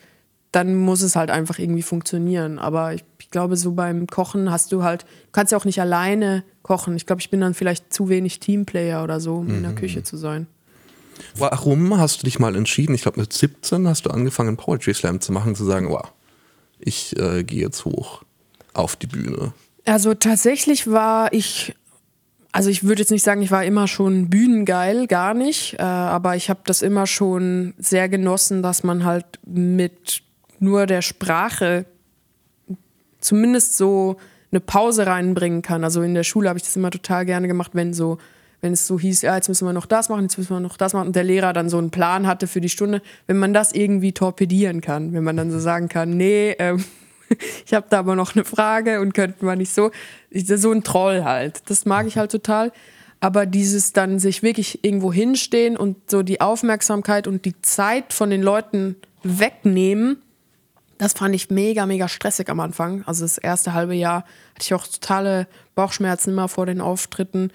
dann 0.51 0.75
muss 0.75 1.01
es 1.01 1.15
halt 1.15 1.31
einfach 1.31 1.57
irgendwie 1.57 1.81
funktionieren. 1.81 2.59
Aber 2.59 2.93
ich, 2.93 3.03
ich 3.19 3.31
glaube, 3.31 3.57
so 3.57 3.71
beim 3.71 4.05
Kochen 4.05 4.51
hast 4.51 4.71
du 4.71 4.83
halt, 4.83 5.01
du 5.01 5.31
kannst 5.31 5.51
ja 5.51 5.57
auch 5.57 5.65
nicht 5.65 5.81
alleine 5.81 6.43
kochen. 6.61 6.95
Ich 6.95 7.07
glaube, 7.07 7.21
ich 7.21 7.31
bin 7.31 7.41
dann 7.41 7.55
vielleicht 7.55 7.91
zu 7.91 8.09
wenig 8.09 8.39
Teamplayer 8.39 9.03
oder 9.03 9.19
so, 9.19 9.37
um 9.37 9.47
mhm. 9.47 9.55
in 9.55 9.63
der 9.63 9.73
Küche 9.73 10.03
zu 10.03 10.17
sein. 10.17 10.45
Warum 11.35 11.97
hast 11.97 12.21
du 12.21 12.25
dich 12.25 12.37
mal 12.37 12.55
entschieden? 12.55 12.93
Ich 12.93 13.01
glaube, 13.01 13.19
mit 13.19 13.33
17 13.33 13.87
hast 13.87 14.05
du 14.05 14.11
angefangen, 14.11 14.55
Poetry 14.55 14.93
Slam 14.93 15.19
zu 15.19 15.31
machen, 15.31 15.55
zu 15.55 15.65
sagen, 15.65 15.89
wow, 15.89 16.11
ich 16.85 17.17
äh, 17.17 17.43
gehe 17.43 17.61
jetzt 17.61 17.85
hoch 17.85 18.23
auf 18.73 18.95
die 18.95 19.07
Bühne. 19.07 19.53
Also 19.85 20.13
tatsächlich 20.13 20.87
war 20.89 21.33
ich, 21.33 21.75
also 22.51 22.69
ich 22.69 22.83
würde 22.83 23.01
jetzt 23.01 23.11
nicht 23.11 23.23
sagen, 23.23 23.41
ich 23.41 23.51
war 23.51 23.65
immer 23.65 23.87
schon 23.87 24.29
bühnengeil, 24.29 25.07
gar 25.07 25.33
nicht, 25.33 25.75
äh, 25.79 25.83
aber 25.83 26.35
ich 26.35 26.49
habe 26.49 26.61
das 26.65 26.81
immer 26.81 27.07
schon 27.07 27.73
sehr 27.77 28.07
genossen, 28.09 28.63
dass 28.63 28.83
man 28.83 29.03
halt 29.03 29.25
mit 29.45 30.23
nur 30.59 30.85
der 30.85 31.01
Sprache 31.01 31.85
zumindest 33.19 33.77
so 33.77 34.17
eine 34.51 34.59
Pause 34.59 35.07
reinbringen 35.07 35.61
kann. 35.61 35.83
Also 35.83 36.01
in 36.01 36.13
der 36.13 36.23
Schule 36.23 36.47
habe 36.47 36.57
ich 36.57 36.63
das 36.63 36.75
immer 36.75 36.91
total 36.91 37.25
gerne 37.25 37.47
gemacht, 37.47 37.71
wenn 37.73 37.93
so 37.93 38.17
wenn 38.63 38.71
es 38.71 38.87
so 38.87 38.97
hieß, 38.97 39.23
ja, 39.23 39.35
jetzt 39.35 39.49
müssen 39.49 39.67
wir 39.67 39.73
noch 39.73 39.85
das 39.85 40.07
machen, 40.07 40.21
jetzt 40.23 40.37
müssen 40.37 40.55
wir 40.55 40.61
noch 40.61 40.77
das 40.77 40.93
machen 40.93 41.07
und 41.07 41.15
der 41.17 41.25
Lehrer 41.25 41.51
dann 41.51 41.67
so 41.67 41.77
einen 41.77 41.91
Plan 41.91 42.25
hatte 42.25 42.47
für 42.47 42.61
die 42.61 42.69
Stunde, 42.69 43.01
wenn 43.27 43.37
man 43.37 43.53
das 43.53 43.73
irgendwie 43.73 44.13
torpedieren 44.13 44.79
kann, 44.79 45.11
wenn 45.11 45.23
man 45.23 45.35
dann 45.35 45.51
so 45.51 45.59
sagen 45.59 45.89
kann, 45.89 46.15
nee, 46.15 46.55
ähm, 46.57 46.83
ich 47.65 47.73
habe 47.73 47.87
da 47.89 47.99
aber 47.99 48.15
noch 48.15 48.35
eine 48.35 48.45
Frage 48.45 49.01
und 49.01 49.13
könnten 49.13 49.45
wir 49.45 49.57
nicht 49.57 49.73
so, 49.73 49.91
so 50.31 50.71
ein 50.71 50.81
Troll 50.81 51.25
halt. 51.25 51.69
Das 51.69 51.85
mag 51.85 52.07
ich 52.07 52.17
halt 52.17 52.31
total. 52.31 52.71
Aber 53.19 53.45
dieses 53.45 53.91
dann 53.91 54.17
sich 54.17 54.43
wirklich 54.43 54.83
irgendwo 54.85 55.11
hinstehen 55.11 55.75
und 55.75 56.09
so 56.09 56.23
die 56.23 56.39
Aufmerksamkeit 56.39 57.27
und 57.27 57.43
die 57.43 57.61
Zeit 57.61 58.13
von 58.13 58.29
den 58.29 58.41
Leuten 58.41 58.95
wegnehmen, 59.23 60.21
das 60.97 61.13
fand 61.13 61.35
ich 61.35 61.49
mega, 61.49 61.85
mega 61.85 62.07
stressig 62.07 62.49
am 62.49 62.61
Anfang. 62.61 63.03
Also 63.05 63.25
das 63.25 63.37
erste 63.37 63.73
halbe 63.73 63.93
Jahr 63.93 64.23
hatte 64.55 64.61
ich 64.61 64.73
auch 64.73 64.87
totale 64.87 65.47
Bauchschmerzen 65.75 66.29
immer 66.29 66.47
vor 66.47 66.65
den 66.65 66.79
Auftritten. 66.79 67.51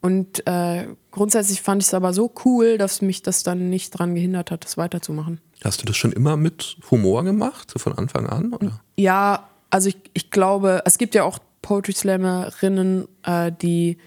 Und 0.00 0.46
äh, 0.46 0.86
grundsätzlich 1.10 1.60
fand 1.60 1.82
ich 1.82 1.88
es 1.88 1.94
aber 1.94 2.12
so 2.12 2.32
cool, 2.44 2.78
dass 2.78 3.02
mich 3.02 3.22
das 3.22 3.42
dann 3.42 3.68
nicht 3.68 3.94
daran 3.94 4.14
gehindert 4.14 4.50
hat, 4.50 4.64
das 4.64 4.76
weiterzumachen. 4.76 5.40
Hast 5.64 5.82
du 5.82 5.86
das 5.86 5.96
schon 5.96 6.12
immer 6.12 6.36
mit 6.36 6.76
Humor 6.90 7.24
gemacht, 7.24 7.70
so 7.70 7.78
von 7.78 7.98
Anfang 7.98 8.28
an? 8.28 8.52
Oder? 8.52 8.80
Ja, 8.96 9.48
also 9.70 9.88
ich, 9.88 9.96
ich 10.14 10.30
glaube, 10.30 10.82
es 10.84 10.98
gibt 10.98 11.14
ja 11.16 11.24
auch 11.24 11.40
Poetry 11.62 11.92
Slammerinnen, 11.92 13.08
äh, 13.24 13.50
die, 13.50 13.98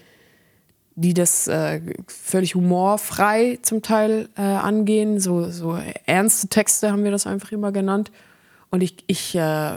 die 0.94 1.12
das 1.12 1.46
äh, 1.48 1.82
völlig 2.06 2.54
humorfrei 2.54 3.58
zum 3.60 3.82
Teil 3.82 4.30
äh, 4.36 4.40
angehen. 4.40 5.20
So, 5.20 5.50
so 5.50 5.78
ernste 6.06 6.48
Texte 6.48 6.90
haben 6.90 7.04
wir 7.04 7.10
das 7.10 7.26
einfach 7.26 7.52
immer 7.52 7.70
genannt. 7.70 8.10
Und 8.70 8.82
ich, 8.82 9.04
ich, 9.08 9.34
äh, 9.34 9.74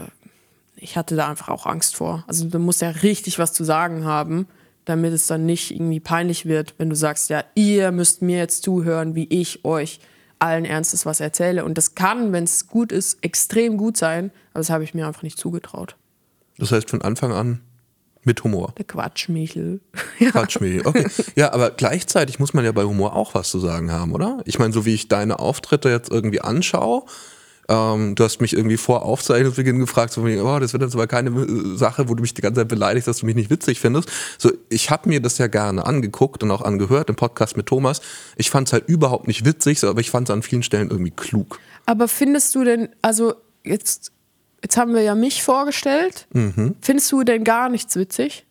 ich 0.76 0.96
hatte 0.96 1.14
da 1.14 1.28
einfach 1.28 1.50
auch 1.50 1.66
Angst 1.66 1.96
vor. 1.96 2.24
Also 2.26 2.48
du 2.48 2.58
musst 2.58 2.80
ja 2.80 2.88
richtig 2.88 3.38
was 3.38 3.52
zu 3.52 3.64
sagen 3.64 4.06
haben 4.06 4.46
damit 4.86 5.12
es 5.12 5.26
dann 5.26 5.44
nicht 5.44 5.72
irgendwie 5.72 6.00
peinlich 6.00 6.46
wird, 6.46 6.74
wenn 6.78 6.88
du 6.88 6.96
sagst, 6.96 7.28
ja, 7.28 7.44
ihr 7.54 7.92
müsst 7.92 8.22
mir 8.22 8.38
jetzt 8.38 8.62
zuhören, 8.62 9.14
wie 9.14 9.26
ich 9.28 9.64
euch 9.64 10.00
allen 10.38 10.64
Ernstes 10.64 11.04
was 11.04 11.20
erzähle. 11.20 11.64
Und 11.64 11.76
das 11.76 11.94
kann, 11.94 12.32
wenn 12.32 12.44
es 12.44 12.66
gut 12.68 12.92
ist, 12.92 13.18
extrem 13.22 13.76
gut 13.76 13.96
sein, 13.96 14.30
aber 14.52 14.60
das 14.60 14.70
habe 14.70 14.84
ich 14.84 14.94
mir 14.94 15.06
einfach 15.06 15.22
nicht 15.22 15.38
zugetraut. 15.38 15.96
Das 16.56 16.72
heißt 16.72 16.88
von 16.88 17.02
Anfang 17.02 17.32
an 17.32 17.60
mit 18.22 18.42
Humor. 18.44 18.74
Der 18.78 18.84
Quatschmichel. 18.84 19.80
ja. 20.18 20.30
Quatschmichel, 20.30 20.86
okay. 20.86 21.06
Ja, 21.34 21.52
aber 21.52 21.70
gleichzeitig 21.70 22.38
muss 22.38 22.54
man 22.54 22.64
ja 22.64 22.72
bei 22.72 22.84
Humor 22.84 23.14
auch 23.14 23.34
was 23.34 23.50
zu 23.50 23.58
sagen 23.58 23.90
haben, 23.90 24.12
oder? 24.12 24.40
Ich 24.44 24.58
meine, 24.58 24.72
so 24.72 24.84
wie 24.84 24.94
ich 24.94 25.08
deine 25.08 25.38
Auftritte 25.38 25.88
jetzt 25.90 26.10
irgendwie 26.10 26.40
anschaue, 26.40 27.04
ähm, 27.68 28.14
du 28.14 28.24
hast 28.24 28.40
mich 28.40 28.52
irgendwie 28.52 28.76
vor 28.76 29.02
Aufzeichnungsbeginn 29.02 29.78
gefragt, 29.78 30.12
so, 30.12 30.22
oh, 30.22 30.58
das 30.58 30.72
wird 30.72 30.82
jetzt 30.82 30.94
aber 30.94 31.06
keine 31.06 31.30
äh, 31.30 31.76
Sache, 31.76 32.08
wo 32.08 32.14
du 32.14 32.22
mich 32.22 32.34
die 32.34 32.42
ganze 32.42 32.60
Zeit 32.60 32.68
beleidigst, 32.68 33.08
dass 33.08 33.18
du 33.18 33.26
mich 33.26 33.34
nicht 33.34 33.50
witzig 33.50 33.80
findest. 33.80 34.10
So, 34.38 34.52
ich 34.68 34.90
habe 34.90 35.08
mir 35.08 35.20
das 35.20 35.38
ja 35.38 35.46
gerne 35.46 35.84
angeguckt 35.84 36.42
und 36.42 36.50
auch 36.50 36.62
angehört 36.62 37.08
im 37.08 37.16
Podcast 37.16 37.56
mit 37.56 37.66
Thomas. 37.66 38.00
Ich 38.36 38.50
fand 38.50 38.68
es 38.68 38.72
halt 38.72 38.88
überhaupt 38.88 39.26
nicht 39.26 39.44
witzig, 39.44 39.82
aber 39.84 40.00
ich 40.00 40.10
fand 40.10 40.28
es 40.28 40.32
an 40.32 40.42
vielen 40.42 40.62
Stellen 40.62 40.90
irgendwie 40.90 41.12
klug. 41.12 41.58
Aber 41.86 42.08
findest 42.08 42.54
du 42.54 42.64
denn, 42.64 42.88
also 43.02 43.34
jetzt, 43.64 44.12
jetzt 44.62 44.76
haben 44.76 44.94
wir 44.94 45.02
ja 45.02 45.14
mich 45.14 45.42
vorgestellt, 45.42 46.26
mhm. 46.32 46.76
findest 46.80 47.10
du 47.12 47.22
denn 47.24 47.44
gar 47.44 47.68
nichts 47.68 47.96
witzig? 47.96 48.46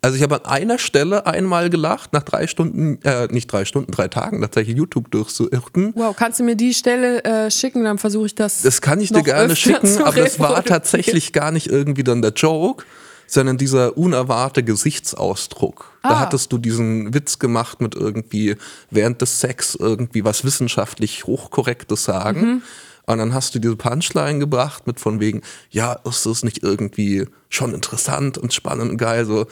Also 0.00 0.16
ich 0.16 0.22
habe 0.22 0.44
an 0.44 0.50
einer 0.50 0.78
Stelle 0.78 1.26
einmal 1.26 1.70
gelacht, 1.70 2.12
nach 2.12 2.22
drei 2.22 2.46
Stunden, 2.46 3.02
äh, 3.02 3.26
nicht 3.32 3.52
drei 3.52 3.64
Stunden, 3.64 3.90
drei 3.90 4.06
Tagen 4.06 4.40
tatsächlich 4.40 4.76
YouTube 4.76 5.10
durchzuirrten. 5.10 5.92
Wow, 5.96 6.14
kannst 6.16 6.38
du 6.38 6.44
mir 6.44 6.54
die 6.54 6.72
Stelle 6.72 7.24
äh, 7.24 7.50
schicken, 7.50 7.82
dann 7.82 7.98
versuche 7.98 8.26
ich 8.26 8.34
das. 8.34 8.62
Das 8.62 8.80
kann 8.80 9.00
ich 9.00 9.12
dir 9.12 9.22
gerne 9.22 9.56
schicken, 9.56 10.02
aber 10.02 10.20
das 10.20 10.38
war 10.38 10.64
tatsächlich 10.64 11.32
gar 11.32 11.50
nicht 11.50 11.66
irgendwie 11.66 12.04
dann 12.04 12.22
der 12.22 12.32
Joke, 12.32 12.84
sondern 13.26 13.58
dieser 13.58 13.98
unerwartete 13.98 14.64
Gesichtsausdruck. 14.64 15.92
Ah. 16.02 16.10
Da 16.10 16.20
hattest 16.20 16.52
du 16.52 16.58
diesen 16.58 17.12
Witz 17.12 17.40
gemacht 17.40 17.80
mit 17.80 17.96
irgendwie 17.96 18.56
während 18.90 19.20
des 19.20 19.40
Sex 19.40 19.74
irgendwie 19.74 20.24
was 20.24 20.44
wissenschaftlich 20.44 21.24
hochkorrektes 21.24 22.04
sagen. 22.04 22.40
Mhm. 22.40 22.62
Und 23.06 23.18
dann 23.18 23.32
hast 23.32 23.54
du 23.54 23.58
diese 23.58 23.74
Punchline 23.74 24.38
gebracht 24.38 24.86
mit 24.86 25.00
von 25.00 25.18
wegen, 25.18 25.42
ja, 25.70 25.94
ist 26.04 26.26
das 26.26 26.44
nicht 26.44 26.62
irgendwie 26.62 27.26
schon 27.48 27.74
interessant 27.74 28.36
und 28.38 28.52
spannend 28.52 28.90
und 28.90 28.96
geil, 28.98 29.24
so 29.24 29.46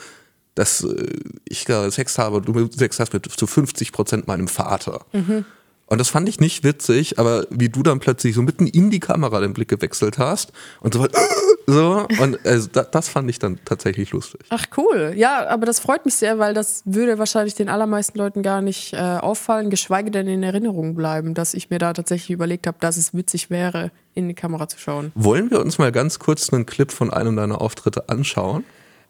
dass 0.57 0.83
äh, 0.83 1.13
ich 1.47 1.65
gerade 1.65 1.91
Sex 1.91 2.17
habe, 2.17 2.41
du 2.41 2.69
Sex 2.75 2.99
hast 2.99 3.13
mit 3.13 3.25
zu 3.25 3.47
50 3.47 3.91
Prozent 3.91 4.27
meinem 4.27 4.47
Vater. 4.47 5.05
Mhm. 5.13 5.45
Und 5.85 5.99
das 5.99 6.09
fand 6.09 6.27
ich 6.27 6.41
nicht 6.41 6.65
witzig, 6.65 7.17
aber 7.17 7.45
wie 7.49 7.69
du 7.69 7.81
dann 7.81 7.99
plötzlich 7.99 8.35
so 8.35 8.41
mitten 8.41 8.67
in 8.67 8.89
die 8.89 8.99
Kamera 8.99 9.39
den 9.39 9.53
Blick 9.53 9.69
gewechselt 9.69 10.17
hast 10.17 10.51
und 10.81 10.93
so, 10.93 11.07
so 11.67 12.05
und 12.19 12.45
also 12.45 12.67
das, 12.73 12.91
das 12.91 13.07
fand 13.07 13.29
ich 13.29 13.39
dann 13.39 13.59
tatsächlich 13.63 14.11
lustig. 14.11 14.41
Ach 14.49 14.65
cool, 14.75 15.13
ja, 15.15 15.47
aber 15.47 15.65
das 15.65 15.79
freut 15.79 16.03
mich 16.03 16.15
sehr, 16.15 16.39
weil 16.39 16.53
das 16.53 16.81
würde 16.83 17.19
wahrscheinlich 17.19 17.55
den 17.55 17.69
allermeisten 17.69 18.17
Leuten 18.17 18.41
gar 18.43 18.61
nicht 18.61 18.93
äh, 18.93 18.97
auffallen, 18.97 19.69
geschweige 19.69 20.11
denn 20.11 20.27
in 20.27 20.43
Erinnerung 20.43 20.95
bleiben, 20.95 21.35
dass 21.35 21.53
ich 21.53 21.69
mir 21.69 21.79
da 21.79 21.93
tatsächlich 21.93 22.31
überlegt 22.31 22.67
habe, 22.67 22.77
dass 22.81 22.97
es 22.97 23.13
witzig 23.13 23.49
wäre, 23.49 23.91
in 24.13 24.27
die 24.27 24.33
Kamera 24.33 24.67
zu 24.67 24.79
schauen. 24.79 25.13
Wollen 25.15 25.51
wir 25.51 25.61
uns 25.61 25.77
mal 25.77 25.93
ganz 25.93 26.19
kurz 26.19 26.51
einen 26.51 26.65
Clip 26.65 26.91
von 26.91 27.13
einem 27.13 27.37
deiner 27.37 27.61
Auftritte 27.61 28.09
anschauen? 28.09 28.65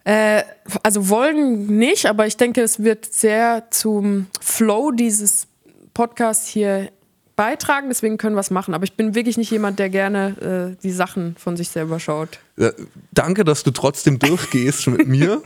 Äh, 0.08 0.42
also 0.82 1.10
wollen 1.10 1.66
nicht, 1.66 2.06
aber 2.06 2.26
ich 2.26 2.38
denke, 2.38 2.62
es 2.62 2.82
wird 2.82 3.04
sehr 3.04 3.64
zum 3.68 4.28
Flow 4.40 4.90
dieses 4.90 5.48
Podcasts 5.92 6.48
hier 6.48 6.88
beitragen, 7.36 7.88
deswegen 7.88 8.16
können 8.16 8.34
wir 8.34 8.40
es 8.40 8.50
machen. 8.50 8.72
Aber 8.72 8.84
ich 8.84 8.94
bin 8.94 9.14
wirklich 9.14 9.36
nicht 9.36 9.50
jemand, 9.50 9.78
der 9.78 9.90
gerne 9.90 10.76
äh, 10.78 10.82
die 10.82 10.92
Sachen 10.92 11.36
von 11.38 11.58
sich 11.58 11.68
selber 11.68 12.00
schaut. 12.00 12.38
Ja, 12.56 12.70
danke, 13.12 13.44
dass 13.44 13.64
du 13.64 13.70
trotzdem 13.70 14.18
durchgehst 14.18 14.86
mit 14.86 15.06
mir. 15.06 15.42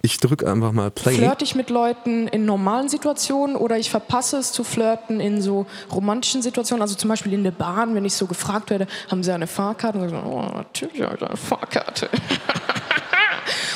Ich 0.00 0.18
drücke 0.18 0.50
einfach 0.50 0.72
mal 0.72 0.90
Play. 0.90 1.16
Flirte 1.16 1.44
ich 1.44 1.54
mit 1.54 1.68
Leuten 1.68 2.26
in 2.26 2.46
normalen 2.46 2.88
Situationen 2.88 3.54
oder 3.54 3.76
ich 3.76 3.90
verpasse 3.90 4.38
es 4.38 4.50
zu 4.50 4.64
flirten 4.64 5.20
in 5.20 5.42
so 5.42 5.66
romantischen 5.92 6.40
Situationen? 6.40 6.80
Also 6.80 6.94
zum 6.94 7.10
Beispiel 7.10 7.34
in 7.34 7.44
der 7.44 7.50
Bahn, 7.50 7.94
wenn 7.94 8.06
ich 8.06 8.14
so 8.14 8.24
gefragt 8.24 8.70
werde, 8.70 8.86
haben 9.10 9.22
Sie 9.22 9.30
eine 9.30 9.46
Fahrkarte? 9.46 9.98
Und 9.98 10.06
ich 10.06 10.10
so, 10.10 10.16
oh, 10.16 10.50
natürlich 10.54 11.02
habe 11.02 11.16
ich 11.16 11.22
eine 11.22 11.36
Fahrkarte. 11.36 12.08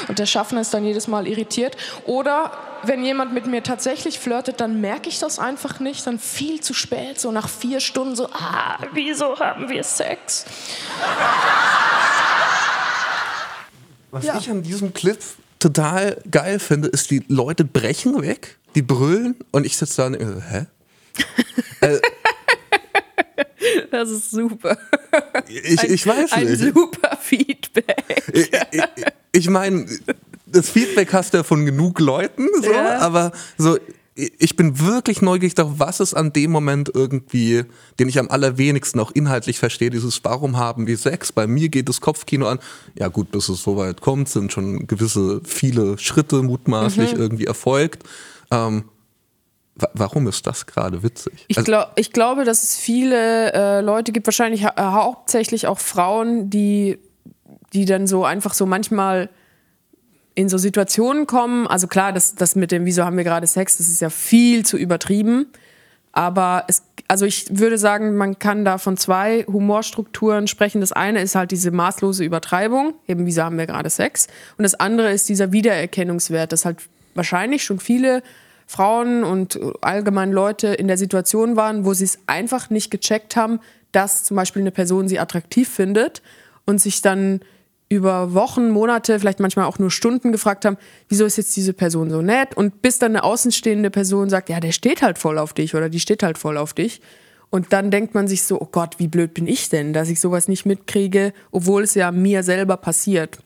Und 0.08 0.18
der 0.18 0.26
Schaffner 0.26 0.60
ist 0.60 0.74
dann 0.74 0.84
jedes 0.84 1.08
Mal 1.08 1.26
irritiert. 1.26 1.76
Oder 2.06 2.52
wenn 2.82 3.04
jemand 3.04 3.32
mit 3.32 3.46
mir 3.46 3.62
tatsächlich 3.62 4.18
flirtet, 4.18 4.60
dann 4.60 4.80
merke 4.80 5.08
ich 5.08 5.18
das 5.18 5.38
einfach 5.38 5.80
nicht. 5.80 6.06
Dann 6.06 6.18
viel 6.18 6.60
zu 6.60 6.74
spät, 6.74 7.20
so 7.20 7.30
nach 7.32 7.48
vier 7.48 7.80
Stunden, 7.80 8.16
so, 8.16 8.28
ah, 8.32 8.78
wieso 8.92 9.38
haben 9.38 9.68
wir 9.68 9.82
Sex? 9.82 10.44
Was 14.10 14.24
ja. 14.24 14.38
ich 14.38 14.50
an 14.50 14.62
diesem 14.62 14.94
Clip 14.94 15.18
total 15.58 16.22
geil 16.30 16.58
finde, 16.58 16.88
ist, 16.88 17.10
die 17.10 17.24
Leute 17.28 17.64
brechen 17.64 18.20
weg, 18.20 18.58
die 18.74 18.82
brüllen 18.82 19.34
und 19.50 19.64
ich 19.64 19.76
sitze 19.76 20.02
da 20.02 20.06
und 20.06 20.14
äh, 20.14 20.40
hä? 20.50 20.66
äh, 21.80 21.98
das 23.90 24.10
ist 24.10 24.30
super. 24.30 24.76
Ich, 25.48 25.82
ich 25.82 26.06
weiß 26.06 26.32
ein, 26.32 26.46
nicht. 26.46 26.62
Ein 26.62 26.74
super 26.74 27.13
Feedback. 27.74 28.22
Ich, 28.32 28.50
ich, 28.72 29.04
ich 29.32 29.48
meine, 29.48 29.86
das 30.46 30.70
Feedback 30.70 31.12
hast 31.12 31.34
du 31.34 31.38
ja 31.38 31.42
von 31.42 31.66
genug 31.66 32.00
Leuten, 32.00 32.48
so, 32.62 32.72
ja. 32.72 32.98
aber 32.98 33.32
so, 33.58 33.76
ich 34.16 34.54
bin 34.54 34.78
wirklich 34.78 35.22
neugierig 35.22 35.54
darauf, 35.54 35.74
was 35.78 35.98
ist 35.98 36.14
an 36.14 36.32
dem 36.32 36.52
Moment 36.52 36.90
irgendwie, 36.94 37.64
den 37.98 38.08
ich 38.08 38.18
am 38.20 38.30
allerwenigsten 38.30 39.00
auch 39.00 39.10
inhaltlich 39.10 39.58
verstehe, 39.58 39.90
dieses 39.90 40.22
Warum 40.22 40.56
haben 40.56 40.86
wir 40.86 40.96
Sex? 40.96 41.32
Bei 41.32 41.48
mir 41.48 41.68
geht 41.68 41.88
das 41.88 42.00
Kopfkino 42.00 42.46
an. 42.46 42.60
Ja 42.96 43.08
gut, 43.08 43.32
bis 43.32 43.48
es 43.48 43.62
soweit 43.62 44.00
kommt, 44.00 44.28
sind 44.28 44.52
schon 44.52 44.86
gewisse, 44.86 45.40
viele 45.44 45.98
Schritte 45.98 46.42
mutmaßlich 46.42 47.14
mhm. 47.14 47.20
irgendwie 47.20 47.46
erfolgt. 47.46 48.04
Ähm, 48.52 48.84
warum 49.94 50.28
ist 50.28 50.46
das 50.46 50.66
gerade 50.66 51.02
witzig? 51.02 51.44
Ich, 51.48 51.58
also 51.58 51.64
glaub, 51.64 51.92
ich 51.96 52.12
glaube, 52.12 52.44
dass 52.44 52.62
es 52.62 52.76
viele 52.76 53.52
äh, 53.52 53.80
Leute 53.80 54.12
gibt, 54.12 54.28
wahrscheinlich 54.28 54.64
ha 54.64 54.92
hauptsächlich 54.92 55.66
auch 55.66 55.80
Frauen, 55.80 56.50
die, 56.50 56.98
die 57.74 57.84
dann 57.84 58.06
so 58.06 58.24
einfach 58.24 58.54
so 58.54 58.66
manchmal 58.66 59.28
in 60.34 60.48
so 60.48 60.58
Situationen 60.58 61.26
kommen. 61.26 61.66
Also 61.66 61.86
klar, 61.86 62.12
das, 62.12 62.34
das 62.34 62.56
mit 62.56 62.72
dem, 62.72 62.84
wieso 62.86 63.04
haben 63.04 63.16
wir 63.16 63.24
gerade 63.24 63.46
Sex, 63.46 63.76
das 63.76 63.88
ist 63.88 64.00
ja 64.00 64.10
viel 64.10 64.64
zu 64.64 64.76
übertrieben. 64.76 65.46
Aber 66.12 66.64
es, 66.68 66.82
also 67.08 67.26
ich 67.26 67.46
würde 67.58 67.76
sagen, 67.76 68.16
man 68.16 68.38
kann 68.38 68.64
da 68.64 68.78
von 68.78 68.96
zwei 68.96 69.44
Humorstrukturen 69.44 70.46
sprechen. 70.46 70.80
Das 70.80 70.92
eine 70.92 71.20
ist 71.20 71.34
halt 71.34 71.50
diese 71.50 71.72
maßlose 71.72 72.24
Übertreibung, 72.24 72.94
eben 73.08 73.26
wieso 73.26 73.42
haben 73.42 73.58
wir 73.58 73.66
gerade 73.66 73.90
Sex. 73.90 74.28
Und 74.56 74.62
das 74.62 74.74
andere 74.74 75.10
ist 75.10 75.28
dieser 75.28 75.50
Wiedererkennungswert, 75.50 76.52
dass 76.52 76.64
halt 76.64 76.78
wahrscheinlich 77.14 77.64
schon 77.64 77.80
viele 77.80 78.22
Frauen 78.66 79.24
und 79.24 79.58
allgemein 79.80 80.32
Leute 80.32 80.68
in 80.68 80.86
der 80.86 80.96
Situation 80.96 81.56
waren, 81.56 81.84
wo 81.84 81.94
sie 81.94 82.04
es 82.04 82.18
einfach 82.26 82.70
nicht 82.70 82.90
gecheckt 82.90 83.36
haben, 83.36 83.60
dass 83.92 84.24
zum 84.24 84.36
Beispiel 84.36 84.62
eine 84.62 84.70
Person 84.70 85.08
sie 85.08 85.18
attraktiv 85.18 85.68
findet 85.68 86.22
und 86.64 86.80
sich 86.80 87.02
dann 87.02 87.40
über 87.88 88.34
Wochen, 88.34 88.70
Monate, 88.70 89.20
vielleicht 89.20 89.40
manchmal 89.40 89.66
auch 89.66 89.78
nur 89.78 89.90
Stunden 89.90 90.32
gefragt 90.32 90.64
haben, 90.64 90.76
wieso 91.08 91.24
ist 91.24 91.36
jetzt 91.36 91.54
diese 91.56 91.72
Person 91.72 92.10
so 92.10 92.22
nett? 92.22 92.56
Und 92.56 92.82
bis 92.82 92.98
dann 92.98 93.12
eine 93.12 93.24
außenstehende 93.24 93.90
Person 93.90 94.30
sagt, 94.30 94.48
ja, 94.48 94.60
der 94.60 94.72
steht 94.72 95.02
halt 95.02 95.18
voll 95.18 95.38
auf 95.38 95.52
dich 95.52 95.74
oder 95.74 95.88
die 95.88 96.00
steht 96.00 96.22
halt 96.22 96.38
voll 96.38 96.56
auf 96.56 96.72
dich. 96.72 97.00
Und 97.50 97.72
dann 97.72 97.90
denkt 97.90 98.14
man 98.14 98.26
sich 98.26 98.42
so, 98.42 98.60
oh 98.60 98.68
Gott, 98.70 98.98
wie 98.98 99.06
blöd 99.06 99.34
bin 99.34 99.46
ich 99.46 99.68
denn, 99.68 99.92
dass 99.92 100.08
ich 100.08 100.18
sowas 100.18 100.48
nicht 100.48 100.66
mitkriege, 100.66 101.32
obwohl 101.52 101.84
es 101.84 101.94
ja 101.94 102.10
mir 102.10 102.42
selber 102.42 102.76
passiert. 102.76 103.38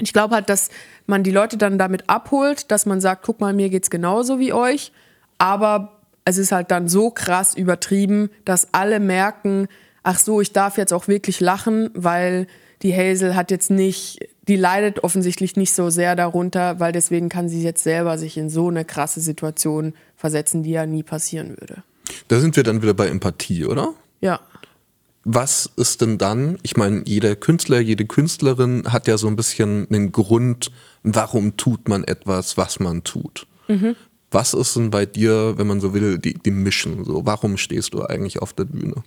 Ich 0.00 0.12
glaube 0.12 0.34
halt, 0.34 0.48
dass 0.48 0.70
man 1.06 1.22
die 1.22 1.32
Leute 1.32 1.56
dann 1.56 1.78
damit 1.78 2.08
abholt, 2.08 2.70
dass 2.70 2.86
man 2.86 3.00
sagt, 3.00 3.24
guck 3.24 3.40
mal, 3.40 3.52
mir 3.52 3.68
geht's 3.68 3.90
genauso 3.90 4.38
wie 4.38 4.52
euch, 4.52 4.92
aber 5.38 6.00
es 6.24 6.38
ist 6.38 6.52
halt 6.52 6.70
dann 6.70 6.88
so 6.88 7.10
krass 7.10 7.56
übertrieben, 7.56 8.30
dass 8.44 8.68
alle 8.72 9.00
merken, 9.00 9.66
ach 10.02 10.18
so, 10.18 10.40
ich 10.40 10.52
darf 10.52 10.78
jetzt 10.78 10.92
auch 10.92 11.08
wirklich 11.08 11.40
lachen, 11.40 11.90
weil 11.94 12.46
die 12.82 12.94
Hazel 12.94 13.36
hat 13.36 13.50
jetzt 13.50 13.70
nicht, 13.70 14.28
die 14.48 14.56
leidet 14.56 15.04
offensichtlich 15.04 15.56
nicht 15.56 15.72
so 15.72 15.90
sehr 15.90 16.16
darunter, 16.16 16.80
weil 16.80 16.92
deswegen 16.92 17.28
kann 17.28 17.48
sie 17.48 17.62
jetzt 17.62 17.82
selber 17.82 18.18
sich 18.18 18.36
in 18.36 18.50
so 18.50 18.68
eine 18.68 18.84
krasse 18.84 19.20
Situation 19.20 19.94
versetzen, 20.16 20.62
die 20.62 20.70
ja 20.70 20.86
nie 20.86 21.02
passieren 21.02 21.50
würde. 21.50 21.82
Da 22.28 22.40
sind 22.40 22.56
wir 22.56 22.62
dann 22.62 22.82
wieder 22.82 22.94
bei 22.94 23.06
Empathie, 23.06 23.66
oder? 23.66 23.94
Ja. 24.20 24.40
Was 25.24 25.70
ist 25.76 26.00
denn 26.00 26.18
dann? 26.18 26.58
Ich 26.62 26.76
meine, 26.76 27.02
jeder 27.06 27.36
Künstler, 27.36 27.78
jede 27.78 28.04
Künstlerin 28.04 28.84
hat 28.88 29.06
ja 29.06 29.16
so 29.16 29.28
ein 29.28 29.36
bisschen 29.36 29.86
einen 29.88 30.10
Grund, 30.10 30.72
warum 31.04 31.56
tut 31.56 31.88
man 31.88 32.02
etwas, 32.02 32.56
was 32.56 32.80
man 32.80 33.04
tut. 33.04 33.46
Mhm. 33.68 33.94
Was 34.32 34.54
ist 34.54 34.74
denn 34.74 34.90
bei 34.90 35.06
dir, 35.06 35.54
wenn 35.58 35.66
man 35.66 35.80
so 35.80 35.94
will, 35.94 36.18
die, 36.18 36.34
die 36.34 36.50
Mission? 36.50 37.04
So, 37.04 37.24
warum 37.24 37.56
stehst 37.56 37.94
du 37.94 38.02
eigentlich 38.02 38.40
auf 38.40 38.52
der 38.52 38.64
Bühne? 38.64 39.04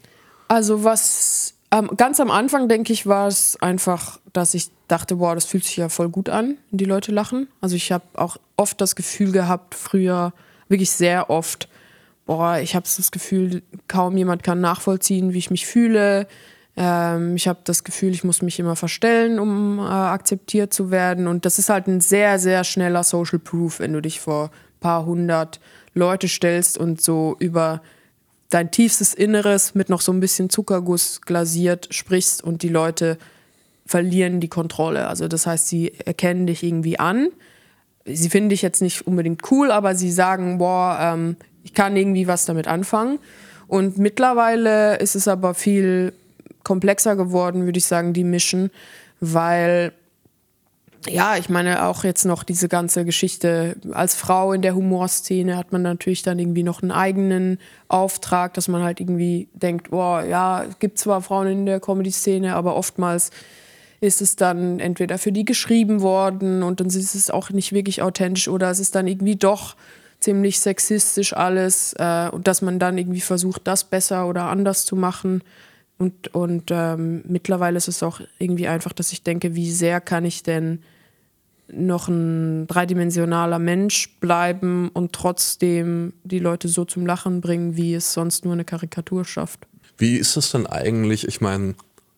Also 0.48 0.84
was 0.84 1.56
ähm, 1.76 1.90
ganz 1.98 2.20
am 2.20 2.32
Anfang 2.32 2.70
denke 2.70 2.94
ich 2.94 3.06
war 3.06 3.28
es 3.28 3.58
einfach, 3.62 4.20
dass 4.32 4.54
ich 4.54 4.70
dachte, 4.88 5.18
boah, 5.18 5.36
das 5.36 5.46
fühlt 5.46 5.66
sich 5.66 5.78
ja 5.78 5.90
voll 5.90 6.10
gut 6.10 6.30
an, 6.30 6.58
wenn 6.70 6.78
die 6.78 6.86
Leute 6.86 7.12
lachen. 7.12 7.48
Also 7.60 7.76
ich 7.76 7.92
habe 7.92 8.06
auch 8.14 8.38
oft 8.56 8.80
das 8.80 8.96
Gefühl 8.96 9.32
gehabt, 9.32 9.76
früher 9.76 10.34
wirklich 10.70 10.92
sehr 10.92 11.30
oft, 11.30 11.68
boah, 12.26 12.60
ich 12.60 12.76
habe 12.76 12.86
das 12.86 13.12
Gefühl, 13.12 13.62
kaum 13.88 14.16
jemand 14.16 14.44
kann 14.44 14.62
nachvollziehen, 14.62 15.34
wie 15.34 15.38
ich 15.38 15.52
mich 15.52 15.66
fühle. 15.66 16.28
Ähm, 16.78 17.36
ich 17.36 17.48
habe 17.48 17.60
das 17.66 17.84
Gefühl, 17.84 18.14
ich 18.14 18.24
muss 18.24 18.42
mich 18.42 18.60
immer 18.60 18.76
verstellen, 18.76 19.38
um 19.40 19.80
äh, 19.80 19.82
akzeptiert 19.82 20.74
zu 20.74 20.92
werden. 20.92 21.28
Und 21.28 21.46
das 21.46 21.60
ist 21.60 21.70
halt 21.70 21.88
ein 21.88 22.00
sehr, 22.00 22.40
sehr 22.40 22.64
schneller 22.64 23.04
Social 23.04 23.40
Proof, 23.40 23.80
wenn 23.80 23.94
du 23.94 24.02
dich 24.02 24.22
vor 24.22 24.46
ein 24.46 24.80
paar 24.80 25.06
hundert 25.06 25.60
Leute 25.94 26.28
stellst 26.28 26.78
und 26.78 27.02
so 27.02 27.36
über 27.40 27.82
dein 28.50 28.72
tiefstes 28.72 29.14
Inneres 29.14 29.76
mit 29.76 29.90
noch 29.90 30.02
so 30.02 30.12
ein 30.12 30.20
bisschen 30.20 30.50
Zuckerguss 30.50 31.22
glasiert 31.22 31.88
sprichst 31.92 32.44
und 32.44 32.64
die 32.64 32.70
Leute 32.70 33.18
verlieren 33.86 34.40
die 34.40 34.48
Kontrolle. 34.48 35.08
Also 35.08 35.28
das 35.28 35.46
heißt, 35.46 35.68
sie 35.68 35.94
erkennen 36.06 36.48
dich 36.48 36.64
irgendwie 36.64 37.00
an. 37.00 37.30
Sie 38.06 38.30
finden 38.30 38.50
dich 38.50 38.62
jetzt 38.62 38.82
nicht 38.82 39.06
unbedingt 39.08 39.52
cool, 39.52 39.72
aber 39.72 39.96
sie 39.96 40.12
sagen, 40.12 40.58
boah, 40.58 40.98
ähm, 41.02 41.38
ich 41.64 41.74
kann 41.74 41.96
irgendwie 41.96 42.28
was 42.28 42.46
damit 42.46 42.68
anfangen. 42.68 43.20
Und 43.68 43.98
mittlerweile 43.98 44.98
ist 44.98 45.16
es 45.16 45.28
aber 45.28 45.54
viel 45.54 46.14
komplexer 46.64 47.16
geworden, 47.16 47.66
würde 47.66 47.78
ich 47.78 47.86
sagen, 47.86 48.14
die 48.14 48.24
Mission, 48.24 48.70
weil 49.20 49.92
ja, 51.08 51.38
ich 51.38 51.50
meine 51.50 51.86
auch 51.86 52.04
jetzt 52.04 52.26
noch 52.26 52.44
diese 52.44 52.68
ganze 52.68 53.06
Geschichte 53.06 53.76
als 53.92 54.16
Frau 54.16 54.54
in 54.54 54.62
der 54.62 54.76
Humorszene 54.76 55.58
hat 55.58 55.72
man 55.72 55.82
natürlich 55.82 56.24
dann 56.24 56.40
irgendwie 56.40 56.64
noch 56.64 56.82
einen 56.82 56.92
eigenen 56.92 57.60
Auftrag, 57.88 58.54
dass 58.54 58.68
man 58.68 58.84
halt 58.84 59.00
irgendwie 59.00 59.48
denkt, 59.54 59.92
boah, 59.92 60.24
ja, 60.24 60.64
es 60.64 60.80
gibt 60.80 60.98
zwar 60.98 61.22
Frauen 61.22 61.48
in 61.48 61.66
der 61.66 61.80
Comedy-Szene, 61.80 62.56
aber 62.56 62.76
oftmals 62.76 63.32
ist 64.02 64.22
es 64.22 64.36
dann 64.36 64.80
entweder 64.80 65.18
für 65.18 65.32
die 65.32 65.46
geschrieben 65.46 66.02
worden 66.02 66.64
und 66.64 66.80
dann 66.80 66.88
ist 66.88 67.16
es 67.16 67.30
auch 67.30 67.50
nicht 67.50 67.72
wirklich 67.72 68.02
authentisch 68.02 68.48
oder 68.48 68.70
es 68.70 68.80
ist 68.80 68.96
dann 68.96 69.08
irgendwie 69.08 69.36
doch 69.36 69.76
ziemlich 70.20 70.60
sexistisch 70.60 71.34
alles 71.34 71.94
äh, 71.98 72.30
und 72.32 72.48
dass 72.48 72.62
man 72.62 72.80
dann 72.80 72.98
irgendwie 72.98 73.22
versucht, 73.22 73.62
das 73.66 73.84
besser 73.84 74.28
oder 74.28 74.46
anders 74.46 74.86
zu 74.86 74.96
machen. 74.96 75.44
Und, 75.98 76.34
und 76.34 76.72
ähm, 76.72 77.24
mittlerweile 77.28 77.78
ist 77.78 77.88
es 77.88 78.04
auch 78.04 78.20
irgendwie 78.38 78.68
einfach, 78.68 78.92
dass 78.92 79.12
ich 79.12 79.24
denke, 79.24 79.56
wie 79.56 79.72
sehr 79.72 80.02
kann 80.02 80.26
ich 80.26 80.44
denn 80.44 80.80
noch 81.72 82.08
ein 82.08 82.68
dreidimensionaler 82.68 83.60
Mensch 83.60 84.18
bleiben 84.20 84.90
und 84.90 85.14
trotzdem 85.14 86.14
die 86.24 86.40
Leute 86.40 86.68
so 86.68 86.86
zum 86.86 87.06
Lachen 87.06 87.42
bringen, 87.42 87.76
wie 87.76 87.94
es 87.96 88.14
sonst 88.14 88.46
nur 88.46 88.54
eine 88.54 88.66
Karikatur 88.66 89.26
schafft. 89.26 89.68
Wie 89.98 90.18
ist 90.18 90.38
das 90.38 90.52
denn 90.52 90.68
eigentlich? 90.68 91.28
Ich 91.28 91.42
meine, 91.42 91.76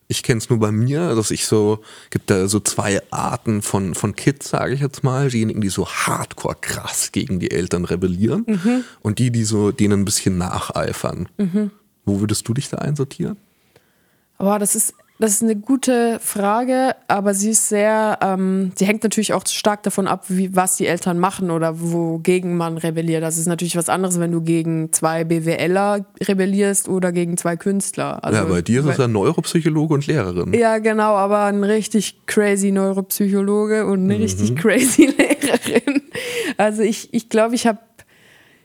ich 0.08 0.22
kenne 0.22 0.38
es 0.38 0.48
nur 0.48 0.58
bei 0.58 0.72
mir, 0.72 1.14
dass 1.14 1.30
ich 1.30 1.46
so, 1.46 1.80
gibt 2.10 2.30
da 2.30 2.48
so 2.48 2.60
zwei 2.60 3.00
Arten 3.10 3.62
von, 3.62 3.94
von 3.94 4.16
Kids, 4.16 4.48
sage 4.48 4.74
ich 4.74 4.80
jetzt 4.80 5.04
mal, 5.04 5.28
diejenigen, 5.28 5.60
die 5.60 5.68
so 5.68 5.86
hardcore 5.86 6.56
krass 6.60 7.12
gegen 7.12 7.38
die 7.38 7.50
Eltern 7.50 7.84
rebellieren 7.84 8.44
mhm. 8.46 8.84
und 9.00 9.18
die, 9.18 9.30
die 9.30 9.44
so 9.44 9.70
denen 9.70 10.00
ein 10.00 10.04
bisschen 10.04 10.38
nacheifern. 10.38 11.28
Mhm. 11.36 11.70
Wo 12.04 12.20
würdest 12.20 12.48
du 12.48 12.54
dich 12.54 12.70
da 12.70 12.78
einsortieren? 12.78 13.36
Aber 14.38 14.58
das 14.58 14.74
ist 14.74 14.94
das 15.18 15.32
ist 15.32 15.42
eine 15.42 15.56
gute 15.56 16.20
Frage, 16.20 16.94
aber 17.08 17.34
sie 17.34 17.50
ist 17.50 17.68
sehr, 17.68 18.18
ähm, 18.22 18.70
sie 18.76 18.86
hängt 18.86 19.02
natürlich 19.02 19.32
auch 19.32 19.44
stark 19.46 19.82
davon 19.82 20.06
ab, 20.06 20.26
wie, 20.28 20.54
was 20.54 20.76
die 20.76 20.86
Eltern 20.86 21.18
machen 21.18 21.50
oder 21.50 21.80
wogegen 21.80 22.56
man 22.56 22.78
rebelliert. 22.78 23.22
Das 23.22 23.36
ist 23.36 23.46
natürlich 23.46 23.76
was 23.76 23.88
anderes, 23.88 24.20
wenn 24.20 24.30
du 24.30 24.42
gegen 24.42 24.92
zwei 24.92 25.24
BWLer 25.24 26.06
rebellierst 26.22 26.88
oder 26.88 27.10
gegen 27.10 27.36
zwei 27.36 27.56
Künstler. 27.56 28.24
Also, 28.24 28.38
ja, 28.38 28.44
bei 28.44 28.62
dir 28.62 28.80
ist 28.80 28.86
es 28.86 28.96
ja 28.98 29.08
Neuropsychologe 29.08 29.94
und 29.94 30.06
Lehrerin. 30.06 30.54
Ja, 30.54 30.78
genau, 30.78 31.16
aber 31.16 31.44
ein 31.44 31.64
richtig 31.64 32.26
crazy 32.26 32.70
Neuropsychologe 32.70 33.86
und 33.86 34.04
eine 34.04 34.14
mhm. 34.14 34.22
richtig 34.22 34.54
crazy 34.54 35.06
Lehrerin. 35.18 36.02
Also 36.56 36.82
ich, 36.82 37.12
ich 37.12 37.28
glaube, 37.28 37.56
ich 37.56 37.66
habe 37.66 37.78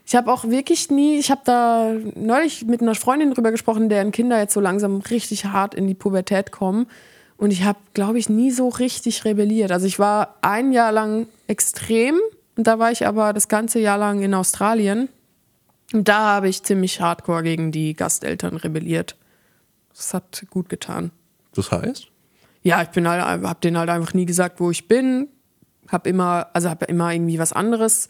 ich 0.06 0.14
habe 0.14 0.30
auch 0.30 0.44
wirklich 0.44 0.90
nie, 0.90 1.18
ich 1.18 1.30
habe 1.30 1.40
da 1.44 1.92
neulich 2.14 2.66
mit 2.66 2.82
einer 2.82 2.94
Freundin 2.94 3.32
drüber 3.32 3.50
gesprochen, 3.50 3.88
deren 3.88 4.12
Kinder 4.12 4.38
jetzt 4.38 4.52
so 4.52 4.60
langsam 4.60 4.98
richtig 4.98 5.46
hart 5.46 5.74
in 5.74 5.86
die 5.86 5.94
Pubertät 5.94 6.52
kommen. 6.52 6.86
Und 7.36 7.52
ich 7.52 7.64
habe, 7.64 7.78
glaube 7.94 8.18
ich, 8.18 8.28
nie 8.28 8.50
so 8.50 8.68
richtig 8.68 9.24
rebelliert. 9.24 9.72
Also 9.72 9.86
ich 9.86 9.98
war 9.98 10.36
ein 10.42 10.72
Jahr 10.72 10.92
lang 10.92 11.26
extrem 11.46 12.20
und 12.56 12.66
da 12.66 12.78
war 12.78 12.92
ich 12.92 13.06
aber 13.06 13.32
das 13.32 13.48
ganze 13.48 13.80
Jahr 13.80 13.98
lang 13.98 14.22
in 14.22 14.34
Australien. 14.34 15.08
Und 15.92 16.06
da 16.06 16.18
habe 16.18 16.48
ich 16.48 16.62
ziemlich 16.62 17.00
hardcore 17.00 17.42
gegen 17.42 17.72
die 17.72 17.94
Gasteltern 17.94 18.56
rebelliert. 18.56 19.16
Das 19.96 20.12
hat 20.12 20.44
gut 20.50 20.68
getan. 20.68 21.12
Das 21.54 21.70
heißt? 21.70 22.08
Ja, 22.62 22.82
ich 22.82 22.88
bin 22.88 23.08
halt, 23.08 23.22
habe 23.22 23.60
denen 23.60 23.78
halt 23.78 23.90
einfach 23.90 24.14
nie 24.14 24.26
gesagt, 24.26 24.60
wo 24.60 24.70
ich 24.70 24.86
bin. 24.86 25.28
Habe 25.88 26.08
immer, 26.08 26.48
also 26.52 26.68
habe 26.70 26.86
immer 26.86 27.12
irgendwie 27.12 27.38
was 27.38 27.52
anderes 27.52 28.08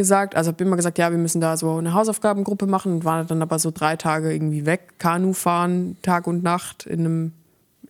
gesagt. 0.00 0.34
Also 0.34 0.50
habe 0.50 0.64
immer 0.64 0.76
gesagt, 0.76 0.96
ja, 0.96 1.10
wir 1.10 1.18
müssen 1.18 1.42
da 1.42 1.58
so 1.58 1.76
eine 1.76 1.92
Hausaufgabengruppe 1.92 2.66
machen 2.66 2.90
und 2.90 3.04
war 3.04 3.22
dann 3.22 3.42
aber 3.42 3.58
so 3.58 3.70
drei 3.70 3.96
Tage 3.96 4.32
irgendwie 4.32 4.64
weg, 4.64 4.94
Kanu 4.98 5.34
fahren, 5.34 5.98
Tag 6.00 6.26
und 6.26 6.42
Nacht 6.42 6.86
in 6.86 7.00
einem 7.00 7.32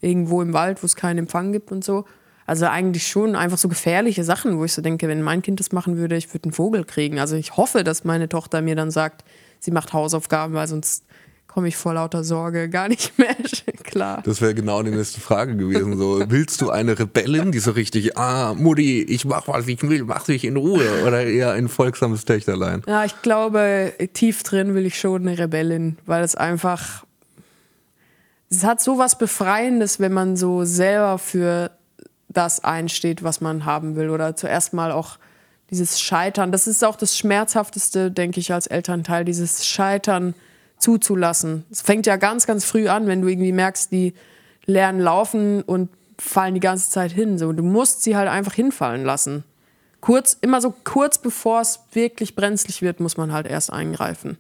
irgendwo 0.01 0.42
im 0.42 0.53
Wald, 0.53 0.83
wo 0.83 0.87
es 0.87 0.96
keinen 0.96 1.18
Empfang 1.18 1.53
gibt 1.53 1.70
und 1.70 1.85
so. 1.85 2.05
Also 2.46 2.66
eigentlich 2.66 3.07
schon 3.07 3.37
einfach 3.37 3.59
so 3.59 3.68
gefährliche 3.68 4.25
Sachen, 4.25 4.59
wo 4.59 4.64
ich 4.64 4.73
so 4.73 4.83
denke, 4.83 5.07
wenn 5.07 5.23
mein 5.23 5.40
Kind 5.40 5.61
das 5.61 5.70
machen 5.70 5.99
würde, 5.99 6.16
ich 6.16 6.35
würde 6.35 6.46
einen 6.46 6.53
Vogel 6.53 6.83
kriegen. 6.83 7.20
Also 7.20 7.37
ich 7.37 7.57
hoffe, 7.57 7.85
dass 7.85 8.03
meine 8.03 8.29
Tochter 8.29 8.61
mir 8.61 8.75
dann 8.75 8.90
sagt, 8.90 9.25
sie 9.61 9.70
macht 9.70 9.92
Hausaufgaben, 9.92 10.53
weil 10.55 10.66
sonst 10.66 11.05
komme 11.51 11.67
ich 11.67 11.77
vor 11.77 11.95
lauter 11.95 12.23
Sorge 12.23 12.69
gar 12.69 12.89
nicht 12.89 13.19
mehr 13.19 13.35
klar. 13.83 14.23
Das 14.25 14.41
wäre 14.41 14.55
genau 14.55 14.83
die 14.85 14.91
nächste 14.91 15.21
Frage 15.21 15.57
gewesen. 15.57 15.99
So, 15.99 16.23
willst 16.29 16.61
du 16.61 16.71
eine 16.71 16.97
Rebellin, 16.97 17.51
die 17.51 17.59
so 17.59 17.73
richtig, 17.73 18.17
ah, 18.17 18.55
Mutti, 18.55 19.03
ich 19.03 19.25
mach, 19.25 19.49
was 19.49 19.67
ich 19.67 19.83
will, 19.83 20.05
mach 20.05 20.25
dich 20.25 20.45
in 20.45 20.57
Ruhe? 20.57 21.03
Oder 21.05 21.27
eher 21.27 21.53
ein 21.53 21.69
folgsames 21.69 22.25
Töchterlein? 22.25 22.83
Ja, 22.87 23.05
ich 23.05 23.21
glaube, 23.23 23.93
tief 24.13 24.45
drin 24.45 24.75
will 24.75 24.87
ich 24.87 24.99
schon 24.99 25.27
eine 25.27 25.39
Rebellin, 25.39 25.99
weil 26.07 26.23
es 26.23 26.37
einfach, 26.37 27.05
es 28.49 28.63
hat 28.63 28.81
so 28.81 28.99
was 28.99 29.19
Befreiendes, 29.19 29.99
wenn 29.99 30.13
man 30.13 30.37
so 30.37 30.65
selber 30.65 31.19
für 31.19 31.73
das 32.29 32.63
einsteht, 32.63 33.25
was 33.25 33.41
man 33.41 33.65
haben 33.65 33.97
will. 33.97 34.11
Oder 34.11 34.37
zuerst 34.37 34.73
mal 34.73 34.93
auch 34.93 35.19
dieses 35.71 36.01
Scheitern. 36.01 36.53
Das 36.53 36.69
ist 36.69 36.85
auch 36.85 36.95
das 36.95 37.19
Schmerzhafteste, 37.19 38.13
denke 38.13 38.39
ich, 38.39 38.53
als 38.53 38.69
Elternteil, 38.69 39.25
dieses 39.25 39.67
Scheitern 39.67 40.35
zuzulassen. 40.81 41.64
Es 41.71 41.83
fängt 41.83 42.07
ja 42.07 42.16
ganz, 42.16 42.47
ganz 42.47 42.64
früh 42.64 42.88
an, 42.88 43.07
wenn 43.07 43.23
du 43.23 43.29
irgendwie 43.29 43.53
merkst, 43.53 43.93
die 43.93 44.14
lernen 44.66 45.01
laufen 45.01 45.62
und 45.62 45.90
fallen 46.19 46.55
die 46.55 46.61
ganze 46.61 46.90
Zeit 46.90 47.12
hin. 47.12 47.38
So, 47.38 47.53
du 47.53 47.62
musst 47.62 48.03
sie 48.03 48.16
halt 48.16 48.29
einfach 48.29 48.55
hinfallen 48.55 49.05
lassen. 49.05 49.45
Kurz, 50.01 50.37
immer 50.40 50.61
so 50.61 50.75
kurz 50.85 51.19
bevor 51.19 51.61
es 51.61 51.81
wirklich 51.93 52.35
brenzlig 52.35 52.83
wird, 52.83 53.01
muss 53.01 53.16
man 53.16 53.33
halt 53.33 53.47
erst 53.47 53.73
eingreifen. 53.73 54.38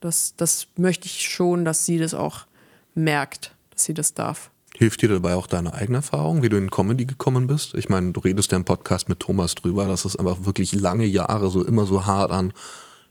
Das, 0.00 0.34
das 0.36 0.66
möchte 0.76 1.06
ich 1.06 1.28
schon, 1.28 1.64
dass 1.64 1.86
sie 1.86 1.98
das 1.98 2.12
auch 2.12 2.46
merkt, 2.94 3.54
dass 3.70 3.84
sie 3.84 3.94
das 3.94 4.14
darf. 4.14 4.50
Hilft 4.76 5.02
dir 5.02 5.08
dabei 5.08 5.34
auch 5.34 5.46
deine 5.46 5.74
eigene 5.74 5.98
Erfahrung, 5.98 6.42
wie 6.42 6.48
du 6.48 6.56
in 6.56 6.70
Comedy 6.70 7.04
gekommen 7.04 7.46
bist? 7.46 7.74
Ich 7.74 7.88
meine, 7.88 8.12
du 8.12 8.20
redest 8.20 8.52
ja 8.52 8.56
im 8.56 8.64
Podcast 8.64 9.08
mit 9.08 9.20
Thomas 9.20 9.54
drüber, 9.54 9.86
dass 9.86 10.04
es 10.04 10.16
einfach 10.16 10.44
wirklich 10.44 10.74
lange 10.74 11.04
Jahre 11.04 11.50
so 11.50 11.64
immer 11.64 11.86
so 11.86 12.06
hart 12.06 12.30
an 12.30 12.52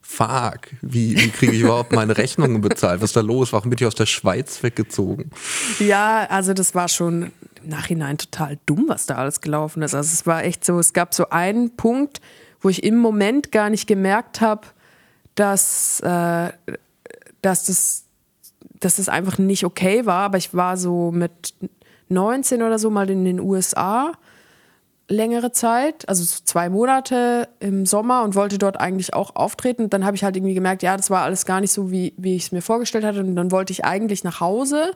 fuck, 0.02 0.68
wie, 0.82 1.16
wie 1.18 1.30
kriege 1.30 1.54
ich 1.54 1.62
überhaupt 1.62 1.94
meine 1.94 2.18
Rechnungen 2.18 2.62
bezahlt? 2.62 3.02
Was 3.02 3.12
ist 3.12 3.16
da 3.16 3.22
los? 3.22 3.54
Warum 3.54 3.70
bin 3.70 3.78
ich 3.80 3.86
aus 3.86 3.96
der 3.96 4.06
Schweiz 4.06 4.62
weggezogen? 4.64 5.32
Ja, 5.80 6.26
also 6.30 6.54
das 6.54 6.76
war 6.76 6.90
schon 6.90 7.32
im 7.64 7.70
Nachhinein 7.70 8.18
total 8.18 8.58
dumm, 8.66 8.86
was 8.88 9.06
da 9.06 9.16
alles 9.16 9.42
gelaufen 9.42 9.84
ist. 9.84 9.96
Also 9.96 10.12
es 10.12 10.26
war 10.26 10.44
echt 10.44 10.66
so, 10.66 10.80
es 10.80 10.94
gab 10.94 11.14
so 11.14 11.30
einen 11.30 11.76
Punkt, 11.76 12.20
wo 12.60 12.70
ich 12.70 12.84
im 12.84 12.98
Moment 12.98 13.52
gar 13.52 13.70
nicht 13.70 13.88
gemerkt 13.88 14.42
habe, 14.42 14.68
dass, 15.36 16.00
äh, 16.02 16.52
dass, 17.42 17.66
das, 17.66 18.04
dass 18.80 18.98
das 18.98 19.10
einfach 19.10 19.38
nicht 19.38 19.66
okay 19.66 20.06
war. 20.06 20.24
Aber 20.24 20.38
ich 20.38 20.54
war 20.54 20.78
so 20.78 21.12
mit 21.12 21.54
19 22.10 22.62
oder 22.62 22.80
so 22.80 22.90
mal 22.90 23.10
in 23.10 23.26
den 23.26 23.40
USA 23.40 24.14
längere 25.12 25.52
Zeit, 25.52 26.08
also 26.08 26.24
zwei 26.24 26.70
Monate 26.70 27.50
im 27.60 27.86
Sommer 27.86 28.24
und 28.24 28.36
wollte 28.36 28.58
dort 28.58 28.80
eigentlich 28.80 29.14
auch 29.14 29.36
auftreten. 29.36 29.90
Dann 29.90 30.06
habe 30.06 30.16
ich 30.16 30.24
halt 30.24 30.36
irgendwie 30.36 30.54
gemerkt, 30.54 30.84
ja, 30.84 30.98
das 30.98 31.10
war 31.10 31.24
alles 31.24 31.46
gar 31.46 31.62
nicht 31.62 31.72
so, 31.72 31.92
wie, 31.92 32.14
wie 32.18 32.36
ich 32.36 32.44
es 32.44 32.52
mir 32.52 32.62
vorgestellt 32.62 33.04
hatte. 33.04 33.20
Und 33.20 33.36
dann 33.36 33.52
wollte 33.52 33.74
ich 33.74 33.86
eigentlich 33.86 34.24
nach 34.24 34.40
Hause, 34.40 34.92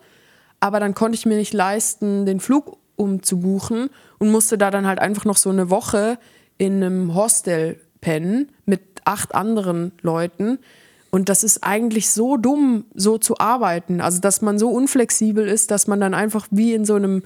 aber 0.60 0.80
dann 0.80 0.96
konnte 0.96 1.16
ich 1.16 1.26
mir 1.26 1.38
nicht 1.38 1.54
leisten, 1.54 2.26
den 2.26 2.40
Flug 2.40 2.78
umzubuchen 2.96 3.90
und 4.20 4.32
musste 4.32 4.58
da 4.58 4.72
dann 4.72 4.88
halt 4.88 5.00
einfach 5.00 5.26
noch 5.26 5.38
so 5.38 5.50
eine 5.50 5.70
Woche 5.70 6.18
in 6.58 6.84
einem 6.84 7.14
Hostel 7.14 7.80
pennen 8.02 8.50
mit 8.66 8.82
acht 9.04 9.36
anderen 9.36 9.92
Leuten. 10.02 10.60
Und 11.12 11.30
das 11.30 11.44
ist 11.44 11.64
eigentlich 11.64 12.10
so 12.10 12.38
dumm, 12.38 12.86
so 12.94 13.18
zu 13.18 13.38
arbeiten. 13.38 14.02
Also, 14.02 14.20
dass 14.20 14.42
man 14.42 14.60
so 14.60 14.70
unflexibel 14.70 15.48
ist, 15.48 15.72
dass 15.72 15.88
man 15.88 16.00
dann 16.00 16.14
einfach 16.14 16.48
wie 16.52 16.74
in 16.74 16.86
so 16.86 16.96
einem 16.96 17.24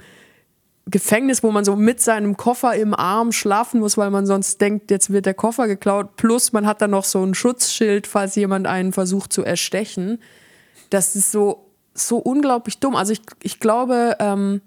Gefängnis, 0.86 1.42
wo 1.42 1.50
man 1.50 1.64
so 1.64 1.76
mit 1.76 2.00
seinem 2.00 2.36
Koffer 2.36 2.74
im 2.74 2.94
Arm 2.94 3.32
schlafen 3.32 3.80
muss, 3.80 3.96
weil 3.96 4.10
man 4.10 4.26
sonst 4.26 4.60
denkt, 4.60 4.90
jetzt 4.90 5.10
wird 5.10 5.26
der 5.26 5.34
Koffer 5.34 5.66
geklaut. 5.68 6.16
Plus 6.16 6.52
man 6.52 6.66
hat 6.66 6.80
dann 6.82 6.90
noch 6.90 7.04
so 7.04 7.22
ein 7.24 7.34
Schutzschild, 7.34 8.06
falls 8.06 8.34
jemand 8.34 8.66
einen 8.66 8.92
versucht 8.92 9.32
zu 9.32 9.44
erstechen. 9.44 10.20
Das 10.88 11.14
ist 11.14 11.30
so, 11.30 11.66
so 11.94 12.18
unglaublich 12.18 12.78
dumm. 12.78 12.96
Also 12.96 13.12
ich, 13.12 13.20
ich 13.42 13.60
glaube, 13.60 14.16
ähm, 14.18 14.62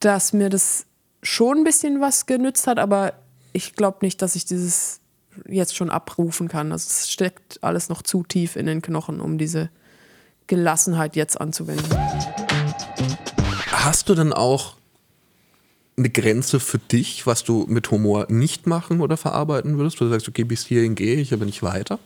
dass 0.00 0.32
mir 0.32 0.50
das 0.50 0.86
schon 1.22 1.58
ein 1.58 1.64
bisschen 1.64 2.00
was 2.00 2.26
genützt 2.26 2.66
hat, 2.66 2.78
aber 2.78 3.14
ich 3.52 3.74
glaube 3.74 3.98
nicht, 4.02 4.20
dass 4.22 4.36
ich 4.36 4.44
dieses 4.44 5.00
jetzt 5.46 5.76
schon 5.76 5.90
abrufen 5.90 6.48
kann. 6.48 6.72
Also 6.72 6.86
es 6.88 7.10
steckt 7.10 7.62
alles 7.62 7.88
noch 7.88 8.02
zu 8.02 8.24
tief 8.24 8.56
in 8.56 8.66
den 8.66 8.82
Knochen, 8.82 9.20
um 9.20 9.38
diese 9.38 9.70
Gelassenheit 10.46 11.16
jetzt 11.16 11.40
anzuwenden. 11.40 11.86
Hast 13.68 14.08
du 14.08 14.14
denn 14.14 14.32
auch 14.32 14.79
eine 16.00 16.10
Grenze 16.10 16.58
für 16.60 16.78
dich, 16.78 17.26
was 17.26 17.44
du 17.44 17.66
mit 17.68 17.90
Humor 17.90 18.26
nicht 18.28 18.66
machen 18.66 19.00
oder 19.00 19.16
verarbeiten 19.16 19.78
würdest? 19.78 20.00
Du 20.00 20.08
sagst, 20.08 20.28
okay, 20.28 20.44
bis 20.44 20.66
hierhin 20.66 20.94
gehe 20.94 21.16
ich, 21.16 21.32
aber 21.32 21.44
nicht 21.44 21.62
weiter? 21.62 21.98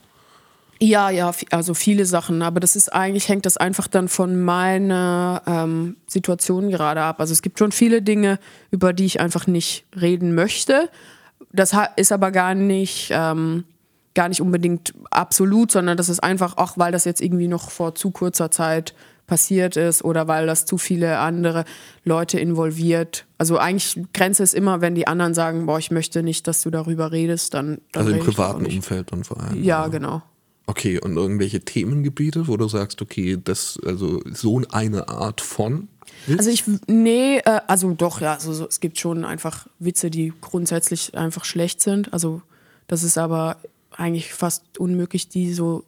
Ja, 0.81 1.09
ja, 1.09 1.33
also 1.51 1.73
viele 1.73 2.05
Sachen, 2.05 2.43
aber 2.43 2.61
das 2.61 2.77
ist 2.77 2.93
eigentlich, 2.93 3.29
hängt 3.29 3.47
das 3.47 3.57
einfach 3.57 3.87
dann 3.87 4.09
von 4.09 4.43
meiner 4.43 5.43
ähm, 5.47 5.97
Situation 6.07 6.69
gerade 6.69 7.01
ab. 7.01 7.21
Also 7.21 7.33
es 7.33 7.43
gibt 7.43 7.59
schon 7.59 7.73
viele 7.73 8.03
Dinge, 8.03 8.39
über 8.71 8.93
die 8.93 9.07
ich 9.07 9.21
einfach 9.21 9.47
nicht 9.47 9.87
reden 9.99 10.35
möchte. 10.35 10.91
Das 11.53 11.73
ist 11.97 12.11
aber 12.11 12.33
gar 12.33 12.55
nicht, 12.55 13.09
ähm, 13.13 13.65
gar 14.15 14.29
nicht 14.29 14.41
unbedingt 14.41 14.93
absolut, 15.11 15.71
sondern 15.71 15.97
das 15.97 16.09
ist 16.09 16.23
einfach, 16.23 16.57
auch 16.57 16.77
weil 16.77 16.91
das 16.91 17.05
jetzt 17.05 17.21
irgendwie 17.21 17.49
noch 17.49 17.71
vor 17.71 17.95
zu 17.95 18.11
kurzer 18.11 18.51
Zeit 18.51 18.95
passiert 19.27 19.77
ist 19.77 20.05
oder 20.05 20.29
weil 20.29 20.47
das 20.47 20.67
zu 20.67 20.79
viele 20.79 21.19
andere 21.19 21.65
Leute 22.05 22.39
involviert. 22.39 23.27
Also 23.39 23.59
eigentlich 23.59 23.99
Grenze 24.13 24.43
ist 24.43 24.55
immer, 24.55 24.81
wenn 24.81 24.95
die 24.95 25.07
anderen 25.07 25.35
sagen, 25.35 25.67
boah, 25.67 25.79
ich 25.79 25.91
möchte 25.91 26.23
nicht, 26.23 26.47
dass 26.47 26.63
du 26.63 26.71
darüber 26.71 27.13
redest, 27.13 27.55
dann. 27.55 27.79
dann 27.93 28.07
also 28.07 28.11
im 28.17 28.21
privaten 28.21 28.67
Umfeld 28.67 29.13
dann 29.13 29.25
vor 29.25 29.41
allem. 29.41 29.63
Ja, 29.63 29.83
ja, 29.83 29.89
genau. 29.89 30.23
Okay, 30.67 30.99
und 30.99 31.17
irgendwelche 31.17 31.61
Themengebiete, 31.61 32.49
wo 32.49 32.57
du 32.57 32.69
sagst, 32.69 33.03
okay, 33.03 33.39
das, 33.43 33.79
also 33.85 34.23
so 34.33 34.63
eine 34.71 35.09
Art 35.09 35.43
von. 35.43 35.89
Witz? 36.27 36.39
Also 36.39 36.51
ich, 36.51 36.65
nee, 36.87 37.39
äh, 37.39 37.61
also 37.67 37.93
doch, 37.93 38.21
ja, 38.21 38.35
also 38.35 38.53
so, 38.53 38.67
es 38.67 38.81
gibt 38.81 38.99
schon 38.99 39.27
einfach 39.27 39.67
Witze, 39.79 40.11
die 40.11 40.33
grundsätzlich 40.41 41.17
einfach 41.17 41.45
schlecht 41.45 41.83
sind. 41.83 42.13
Also 42.15 42.41
das 42.87 43.03
ist 43.03 43.19
aber 43.19 43.59
eigentlich 43.91 44.33
fast 44.33 44.79
unmöglich, 44.79 45.29
die 45.29 45.53
so 45.53 45.85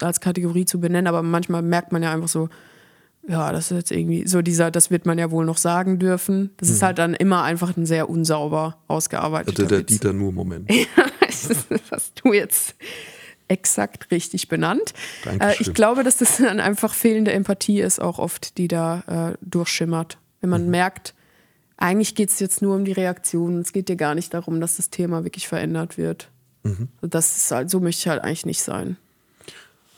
als 0.00 0.20
Kategorie 0.20 0.66
zu 0.66 0.78
benennen, 0.78 1.06
aber 1.06 1.22
manchmal 1.22 1.62
merkt 1.62 1.92
man 1.92 2.02
ja 2.02 2.12
einfach 2.12 2.28
so, 2.28 2.50
ja, 3.28 3.52
das 3.52 3.70
ist 3.70 3.76
jetzt 3.76 3.90
irgendwie 3.90 4.26
so 4.26 4.42
dieser, 4.42 4.70
das 4.70 4.90
wird 4.90 5.04
man 5.06 5.18
ja 5.18 5.30
wohl 5.30 5.44
noch 5.44 5.58
sagen 5.58 5.98
dürfen. 5.98 6.50
Das 6.56 6.68
mhm. 6.68 6.74
ist 6.74 6.82
halt 6.82 6.98
dann 6.98 7.14
immer 7.14 7.42
einfach 7.42 7.76
ein 7.76 7.86
sehr 7.86 8.08
unsauber 8.08 8.78
ausgearbeiteter 8.88 9.62
also 9.62 9.68
der 9.68 9.78
Witz. 9.80 9.88
Dieter 9.88 10.12
nur 10.12 10.32
Moment. 10.32 10.70
ja, 10.72 10.86
das 11.20 11.66
hast 11.90 12.20
du 12.24 12.32
jetzt 12.32 12.74
exakt 13.48 14.10
richtig 14.10 14.48
benannt. 14.48 14.94
Äh, 15.40 15.54
ich 15.58 15.74
glaube, 15.74 16.04
dass 16.04 16.16
das 16.16 16.38
dann 16.38 16.60
einfach 16.60 16.94
fehlende 16.94 17.32
Empathie 17.32 17.80
ist, 17.80 18.00
auch 18.00 18.18
oft, 18.18 18.58
die 18.58 18.68
da 18.68 19.32
äh, 19.32 19.38
durchschimmert. 19.42 20.18
Wenn 20.40 20.50
man 20.50 20.64
mhm. 20.64 20.70
merkt, 20.70 21.14
eigentlich 21.76 22.14
geht 22.14 22.30
es 22.30 22.40
jetzt 22.40 22.62
nur 22.62 22.76
um 22.76 22.84
die 22.84 22.92
Reaktion. 22.92 23.60
Es 23.60 23.72
geht 23.72 23.88
dir 23.88 23.96
gar 23.96 24.14
nicht 24.14 24.32
darum, 24.34 24.60
dass 24.60 24.76
das 24.76 24.90
Thema 24.90 25.24
wirklich 25.24 25.48
verändert 25.48 25.98
wird. 25.98 26.30
Mhm. 26.62 26.88
Das 27.02 27.36
ist 27.36 27.50
halt, 27.50 27.70
so 27.70 27.80
möchte 27.80 28.00
ich 28.00 28.08
halt 28.08 28.22
eigentlich 28.22 28.46
nicht 28.46 28.62
sein. 28.62 28.96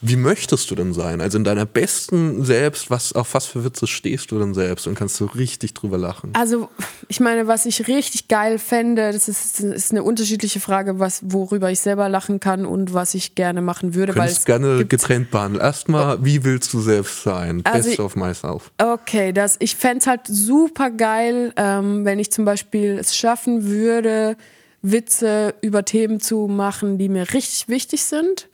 Wie 0.03 0.17
möchtest 0.17 0.71
du 0.71 0.75
denn 0.75 0.95
sein? 0.95 1.21
Also 1.21 1.37
in 1.37 1.45
deiner 1.45 1.67
besten 1.67 2.43
Selbst, 2.43 2.91
was, 2.91 3.13
auf 3.13 3.35
was 3.35 3.47
für 3.47 3.65
Witze 3.65 3.87
stehst 3.87 4.31
du 4.31 4.39
denn 4.39 4.55
selbst 4.55 4.87
und 4.87 4.95
kannst 4.95 5.21
du 5.21 5.27
richtig 5.27 5.75
drüber 5.75 5.99
lachen? 5.99 6.31
Also, 6.33 6.71
ich 7.09 7.21
meine, 7.21 7.47
was 7.47 7.67
ich 7.67 7.87
richtig 7.87 8.29
geil 8.29 8.59
fände, 8.59 9.13
das 9.13 9.29
ist, 9.29 9.61
ist 9.61 9.91
eine 9.91 10.03
unterschiedliche 10.03 10.59
Frage, 10.59 10.99
was, 10.99 11.21
worüber 11.25 11.71
ich 11.71 11.81
selber 11.81 12.09
lachen 12.09 12.41
kann 12.41 12.65
und 12.65 12.95
was 12.95 13.15
ich 13.15 13.35
gerne 13.35 13.61
machen 13.61 13.95
würde. 13.95 14.13
Du 14.13 14.19
kannst 14.19 14.47
gerne 14.47 14.87
getrennt 14.87 15.31
behandeln. 15.31 15.63
Erstmal, 15.63 16.17
oh. 16.17 16.25
wie 16.25 16.45
willst 16.45 16.73
du 16.73 16.81
selbst 16.81 17.23
sein? 17.23 17.61
Also 17.65 17.89
Best 17.91 18.01
of 18.01 18.17
myself. 18.17 18.71
Okay, 18.79 19.33
das, 19.33 19.57
ich 19.59 19.77
fände 19.77 19.99
es 19.99 20.07
halt 20.07 20.23
super 20.27 20.91
geil, 20.91 21.53
ähm, 21.57 22.07
wenn 22.07 22.19
ich 22.19 22.33
zum 22.33 22.47
Beispiel 22.47 22.99
es 22.99 23.15
schaffen 23.15 23.67
würde, 23.67 24.37
Witze 24.83 25.55
über 25.61 25.85
Themen 25.85 26.21
zu 26.21 26.47
machen, 26.49 26.97
die 26.97 27.11
mir 27.11 27.35
richtig 27.35 27.69
wichtig 27.69 28.05
sind 28.05 28.50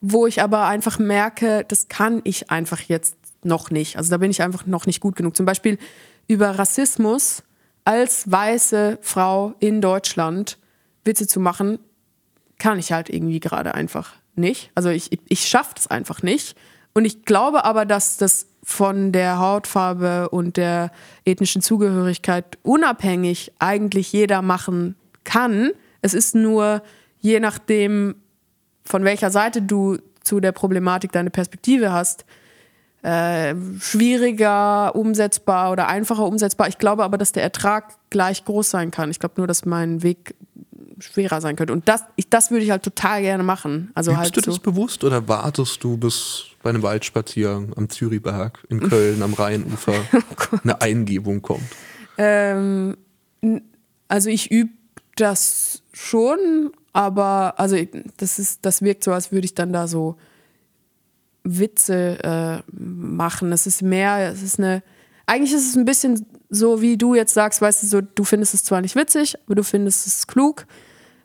wo 0.00 0.26
ich 0.26 0.42
aber 0.42 0.66
einfach 0.66 0.98
merke, 0.98 1.64
das 1.66 1.88
kann 1.88 2.20
ich 2.24 2.50
einfach 2.50 2.80
jetzt 2.80 3.16
noch 3.42 3.70
nicht. 3.70 3.96
Also 3.96 4.10
da 4.10 4.18
bin 4.18 4.30
ich 4.30 4.42
einfach 4.42 4.66
noch 4.66 4.86
nicht 4.86 5.00
gut 5.00 5.16
genug. 5.16 5.36
Zum 5.36 5.46
Beispiel 5.46 5.78
über 6.26 6.58
Rassismus 6.58 7.42
als 7.84 8.30
weiße 8.30 8.98
Frau 9.00 9.54
in 9.60 9.80
Deutschland 9.80 10.58
Witze 11.04 11.26
zu 11.26 11.40
machen, 11.40 11.78
kann 12.58 12.78
ich 12.78 12.92
halt 12.92 13.08
irgendwie 13.08 13.40
gerade 13.40 13.74
einfach 13.74 14.14
nicht. 14.34 14.70
Also 14.74 14.90
ich, 14.90 15.10
ich 15.28 15.46
schaffe 15.46 15.72
das 15.74 15.86
einfach 15.86 16.22
nicht. 16.22 16.56
Und 16.94 17.04
ich 17.04 17.24
glaube 17.24 17.64
aber, 17.64 17.84
dass 17.84 18.16
das 18.16 18.46
von 18.64 19.12
der 19.12 19.38
Hautfarbe 19.38 20.28
und 20.30 20.56
der 20.56 20.90
ethnischen 21.24 21.62
Zugehörigkeit 21.62 22.58
unabhängig 22.62 23.52
eigentlich 23.58 24.12
jeder 24.12 24.42
machen 24.42 24.96
kann. 25.22 25.70
Es 26.02 26.14
ist 26.14 26.34
nur 26.34 26.82
je 27.20 27.38
nachdem, 27.38 28.16
von 28.86 29.04
welcher 29.04 29.30
Seite 29.30 29.62
du 29.62 29.98
zu 30.22 30.40
der 30.40 30.52
Problematik 30.52 31.12
deine 31.12 31.30
Perspektive 31.30 31.92
hast, 31.92 32.24
äh, 33.02 33.54
schwieriger 33.78 34.94
umsetzbar 34.96 35.70
oder 35.70 35.86
einfacher 35.88 36.24
umsetzbar. 36.24 36.68
Ich 36.68 36.78
glaube 36.78 37.04
aber, 37.04 37.18
dass 37.18 37.32
der 37.32 37.42
Ertrag 37.42 37.94
gleich 38.10 38.44
groß 38.44 38.70
sein 38.70 38.90
kann. 38.90 39.10
Ich 39.10 39.20
glaube 39.20 39.34
nur, 39.36 39.46
dass 39.46 39.64
mein 39.64 40.02
Weg 40.02 40.34
schwerer 40.98 41.40
sein 41.40 41.56
könnte. 41.56 41.72
Und 41.72 41.88
das, 41.88 42.02
ich, 42.16 42.28
das 42.30 42.50
würde 42.50 42.64
ich 42.64 42.70
halt 42.70 42.82
total 42.82 43.22
gerne 43.22 43.42
machen. 43.42 43.90
Also 43.94 44.10
Übst 44.10 44.20
halt 44.20 44.36
du 44.36 44.40
das 44.40 44.54
so. 44.56 44.60
bewusst 44.60 45.04
oder 45.04 45.28
wartest 45.28 45.84
du, 45.84 45.96
bis 45.96 46.46
bei 46.62 46.70
einem 46.70 46.82
Waldspaziergang 46.82 47.74
am 47.76 47.88
Zürichberg 47.88 48.64
in 48.68 48.80
Köln 48.80 49.22
am 49.22 49.34
Rheinufer 49.34 49.94
oh 50.12 50.56
eine 50.64 50.80
Eingebung 50.80 51.42
kommt? 51.42 51.62
Ähm, 52.18 52.96
also 54.08 54.30
ich 54.30 54.50
übe 54.50 54.70
das 55.16 55.82
schon, 55.92 56.72
aber 56.96 57.60
also 57.60 57.76
das 58.16 58.38
ist, 58.38 58.64
das 58.64 58.80
wirkt 58.80 59.04
so, 59.04 59.12
als 59.12 59.30
würde 59.30 59.44
ich 59.44 59.54
dann 59.54 59.70
da 59.70 59.86
so 59.86 60.16
Witze 61.44 62.18
äh, 62.24 62.72
machen. 62.72 63.52
Es 63.52 63.66
ist 63.66 63.82
mehr, 63.82 64.32
es 64.32 64.42
ist 64.42 64.58
eine. 64.58 64.82
Eigentlich 65.26 65.52
ist 65.52 65.68
es 65.68 65.76
ein 65.76 65.84
bisschen 65.84 66.24
so, 66.48 66.80
wie 66.80 66.96
du 66.96 67.14
jetzt 67.14 67.34
sagst, 67.34 67.60
weißt 67.60 67.82
du, 67.82 67.86
so, 67.86 68.00
du 68.00 68.24
findest 68.24 68.54
es 68.54 68.64
zwar 68.64 68.80
nicht 68.80 68.96
witzig, 68.96 69.36
aber 69.44 69.56
du 69.56 69.62
findest 69.62 70.06
es 70.06 70.26
klug. 70.26 70.66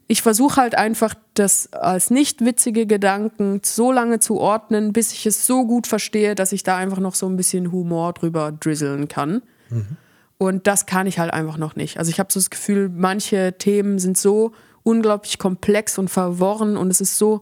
Ich 0.08 0.22
versuche 0.22 0.60
halt 0.60 0.76
einfach, 0.76 1.16
das 1.36 1.72
als 1.72 2.10
nicht 2.10 2.44
witzige 2.44 2.86
Gedanken 2.86 3.62
so 3.64 3.94
lange 3.94 4.20
zu 4.20 4.42
ordnen, 4.42 4.92
bis 4.92 5.14
ich 5.14 5.26
es 5.26 5.48
so 5.48 5.66
gut 5.66 5.88
verstehe, 5.88 6.36
dass 6.36 6.52
ich 6.52 6.64
da 6.64 6.76
einfach 6.76 7.00
noch 7.00 7.16
so 7.16 7.28
ein 7.28 7.38
bisschen 7.38 7.72
Humor 7.72 8.12
drüber 8.12 8.52
drizzeln 8.52 9.08
kann. 9.08 9.42
Mhm. 9.70 9.96
Und 10.38 10.68
das 10.68 10.86
kann 10.86 11.08
ich 11.08 11.18
halt 11.18 11.32
einfach 11.32 11.58
noch 11.58 11.78
nicht. 11.78 11.98
Also 11.98 12.10
ich 12.10 12.20
habe 12.20 12.34
so 12.34 12.42
das 12.42 12.50
Gefühl, 12.50 12.90
manche 12.90 13.54
Themen 13.58 14.00
sind 14.00 14.18
so 14.18 14.52
unglaublich 14.84 15.38
komplex 15.38 15.98
und 15.98 16.10
verworren 16.10 16.78
und 16.78 16.90
es 16.90 17.02
ist 17.02 17.18
so 17.18 17.42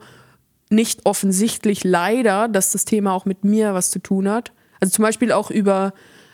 nicht 0.69 1.05
offensichtlich 1.05 1.83
leider, 1.83 2.47
dass 2.47 2.71
das 2.71 2.85
Thema 2.85 3.13
auch 3.13 3.25
mit 3.25 3.43
mir 3.43 3.73
was 3.73 3.89
zu 3.89 3.99
tun 3.99 4.29
hat. 4.29 4.51
Also 4.79 4.91
zum 4.93 5.03
Beispiel 5.03 5.31
auch 5.31 5.49
über, 5.49 5.93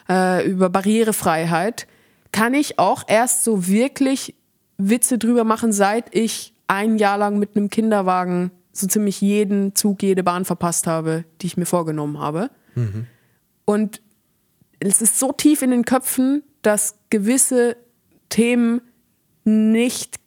äh, 0.09 0.47
über 0.47 0.69
Barrierefreiheit 0.69 1.87
kann 2.31 2.53
ich 2.53 2.79
auch 2.79 3.03
erst 3.07 3.43
so 3.43 3.67
wirklich 3.67 4.35
Witze 4.77 5.17
drüber 5.17 5.45
machen, 5.45 5.71
seit 5.71 6.13
ich 6.13 6.53
ein 6.67 6.97
Jahr 6.97 7.17
lang 7.17 7.39
mit 7.39 7.55
einem 7.55 7.69
Kinderwagen 7.69 8.51
so 8.73 8.87
ziemlich 8.87 9.21
jeden 9.21 9.73
Zug, 9.73 10.03
jede 10.03 10.23
Bahn 10.23 10.43
verpasst 10.43 10.85
habe, 10.85 11.23
die 11.41 11.47
ich 11.47 11.55
mir 11.55 11.65
vorgenommen 11.65 12.19
habe. 12.19 12.49
Mhm. 12.75 13.07
Und 13.63 14.01
es 14.79 15.01
ist 15.01 15.17
so 15.17 15.31
tief 15.31 15.61
in 15.61 15.71
den 15.71 15.85
Köpfen, 15.85 16.43
dass 16.61 16.95
gewisse 17.09 17.77
Themen 18.27 18.81
nicht 19.45 20.17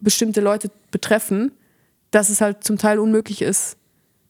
bestimmte 0.00 0.40
Leute 0.40 0.70
betreffen, 0.90 1.52
dass 2.10 2.28
es 2.28 2.40
halt 2.40 2.64
zum 2.64 2.78
Teil 2.78 2.98
unmöglich 2.98 3.42
ist, 3.42 3.76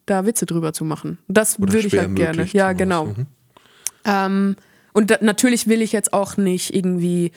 da 0.07 0.27
Witze 0.27 0.47
drüber 0.47 0.73
zu 0.73 0.85
machen. 0.85 1.19
Das 1.29 1.61
würde 1.61 1.79
ich 1.79 1.97
halt 1.97 2.17
gerne. 2.17 2.49
Ja, 2.53 2.73
genau. 2.73 3.07
Mhm. 3.07 3.27
Ähm, 4.05 4.57
und 4.93 5.11
da, 5.11 5.19
natürlich 5.21 5.69
will 5.69 5.83
ich 5.83 5.93
jetzt 5.93 6.13
auch 6.13 6.37
nicht 6.37 6.75
irgendwie 6.75 7.33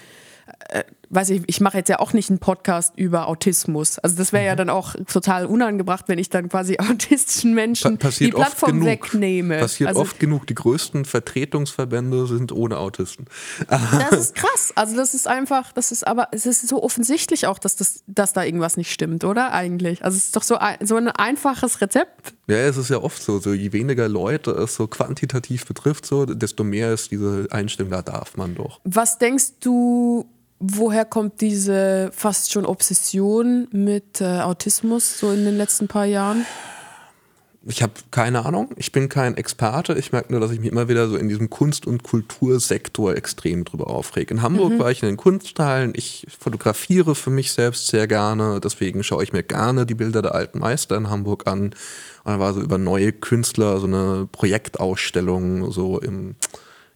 äh, 0.69 0.83
weiß 1.13 1.29
ich, 1.31 1.43
ich 1.47 1.59
mache 1.59 1.77
jetzt 1.77 1.89
ja 1.89 1.99
auch 1.99 2.13
nicht 2.13 2.29
einen 2.29 2.39
Podcast 2.39 2.93
über 2.95 3.27
Autismus. 3.27 3.99
Also 3.99 4.15
das 4.15 4.31
wäre 4.33 4.45
ja 4.45 4.53
mhm. 4.53 4.57
dann 4.57 4.69
auch 4.69 4.95
total 5.11 5.45
unangebracht, 5.45 6.05
wenn 6.07 6.17
ich 6.17 6.29
dann 6.29 6.49
quasi 6.49 6.77
autistischen 6.79 7.53
Menschen 7.53 7.97
pa 7.97 8.09
die 8.09 8.29
Plattform 8.29 8.83
wegnehme. 8.83 9.59
Passiert 9.59 9.89
also, 9.89 10.01
oft 10.01 10.19
genug. 10.19 10.47
Die 10.47 10.55
größten 10.55 11.05
Vertretungsverbände 11.05 12.27
sind 12.27 12.51
ohne 12.51 12.77
Autisten. 12.77 13.25
Das 13.67 14.11
ist 14.19 14.35
krass. 14.35 14.71
Also 14.75 14.95
das 14.95 15.13
ist 15.13 15.27
einfach, 15.27 15.73
das 15.73 15.91
ist 15.91 16.07
aber, 16.07 16.29
es 16.31 16.45
ist 16.45 16.67
so 16.67 16.81
offensichtlich 16.81 17.47
auch, 17.47 17.59
dass, 17.59 17.75
das, 17.75 18.03
dass 18.07 18.33
da 18.33 18.43
irgendwas 18.43 18.77
nicht 18.77 18.91
stimmt, 18.91 19.23
oder? 19.23 19.51
Eigentlich. 19.51 20.03
Also 20.03 20.17
es 20.17 20.25
ist 20.25 20.35
doch 20.35 20.43
so 20.43 20.57
ein, 20.57 20.77
so 20.81 20.95
ein 20.95 21.09
einfaches 21.09 21.81
Rezept. 21.81 22.33
Ja, 22.47 22.57
es 22.57 22.77
ist 22.77 22.89
ja 22.89 22.97
oft 22.97 23.21
so, 23.21 23.39
so 23.39 23.53
je 23.53 23.73
weniger 23.73 24.07
Leute 24.07 24.51
es 24.51 24.75
so 24.75 24.87
quantitativ 24.87 25.65
betrifft, 25.65 26.05
so, 26.05 26.25
desto 26.25 26.63
mehr 26.63 26.93
ist 26.93 27.11
diese 27.11 27.47
Einstellung, 27.51 27.91
da 27.91 28.01
darf 28.01 28.37
man 28.37 28.55
doch. 28.55 28.79
Was 28.83 29.17
denkst 29.17 29.59
du, 29.59 30.25
woher 30.61 31.05
kommt 31.05 31.41
diese 31.41 32.11
fast 32.13 32.51
schon 32.51 32.65
Obsession 32.65 33.67
mit 33.71 34.21
äh, 34.21 34.41
Autismus 34.41 35.19
so 35.19 35.31
in 35.31 35.43
den 35.43 35.57
letzten 35.57 35.87
paar 35.87 36.05
Jahren? 36.05 36.45
Ich 37.63 37.83
habe 37.83 37.93
keine 38.09 38.43
Ahnung. 38.45 38.69
Ich 38.77 38.91
bin 38.91 39.07
kein 39.07 39.37
Experte. 39.37 39.93
Ich 39.93 40.11
merke 40.11 40.31
nur, 40.31 40.41
dass 40.41 40.49
ich 40.51 40.59
mich 40.59 40.71
immer 40.71 40.87
wieder 40.87 41.07
so 41.07 41.15
in 41.15 41.29
diesem 41.29 41.51
Kunst- 41.51 41.85
und 41.85 42.01
Kultursektor 42.01 43.15
extrem 43.15 43.65
drüber 43.65 43.87
aufrege. 43.87 44.33
In 44.33 44.41
Hamburg 44.41 44.73
mhm. 44.73 44.79
war 44.79 44.89
ich 44.89 45.03
in 45.03 45.09
den 45.09 45.17
Kunsthallen. 45.17 45.93
Ich 45.95 46.25
fotografiere 46.39 47.13
für 47.13 47.29
mich 47.29 47.51
selbst 47.51 47.87
sehr 47.87 48.07
gerne. 48.07 48.59
Deswegen 48.59 49.03
schaue 49.03 49.23
ich 49.23 49.31
mir 49.31 49.43
gerne 49.43 49.85
die 49.85 49.93
Bilder 49.93 50.23
der 50.23 50.33
alten 50.33 50.57
Meister 50.57 50.97
in 50.97 51.11
Hamburg 51.11 51.45
an. 51.45 51.65
Und 51.65 51.75
dann 52.25 52.39
war 52.39 52.53
so 52.53 52.61
über 52.61 52.79
neue 52.79 53.11
Künstler 53.11 53.79
so 53.79 53.85
eine 53.85 54.27
Projektausstellung 54.31 55.71
so 55.71 55.99
im 55.99 56.35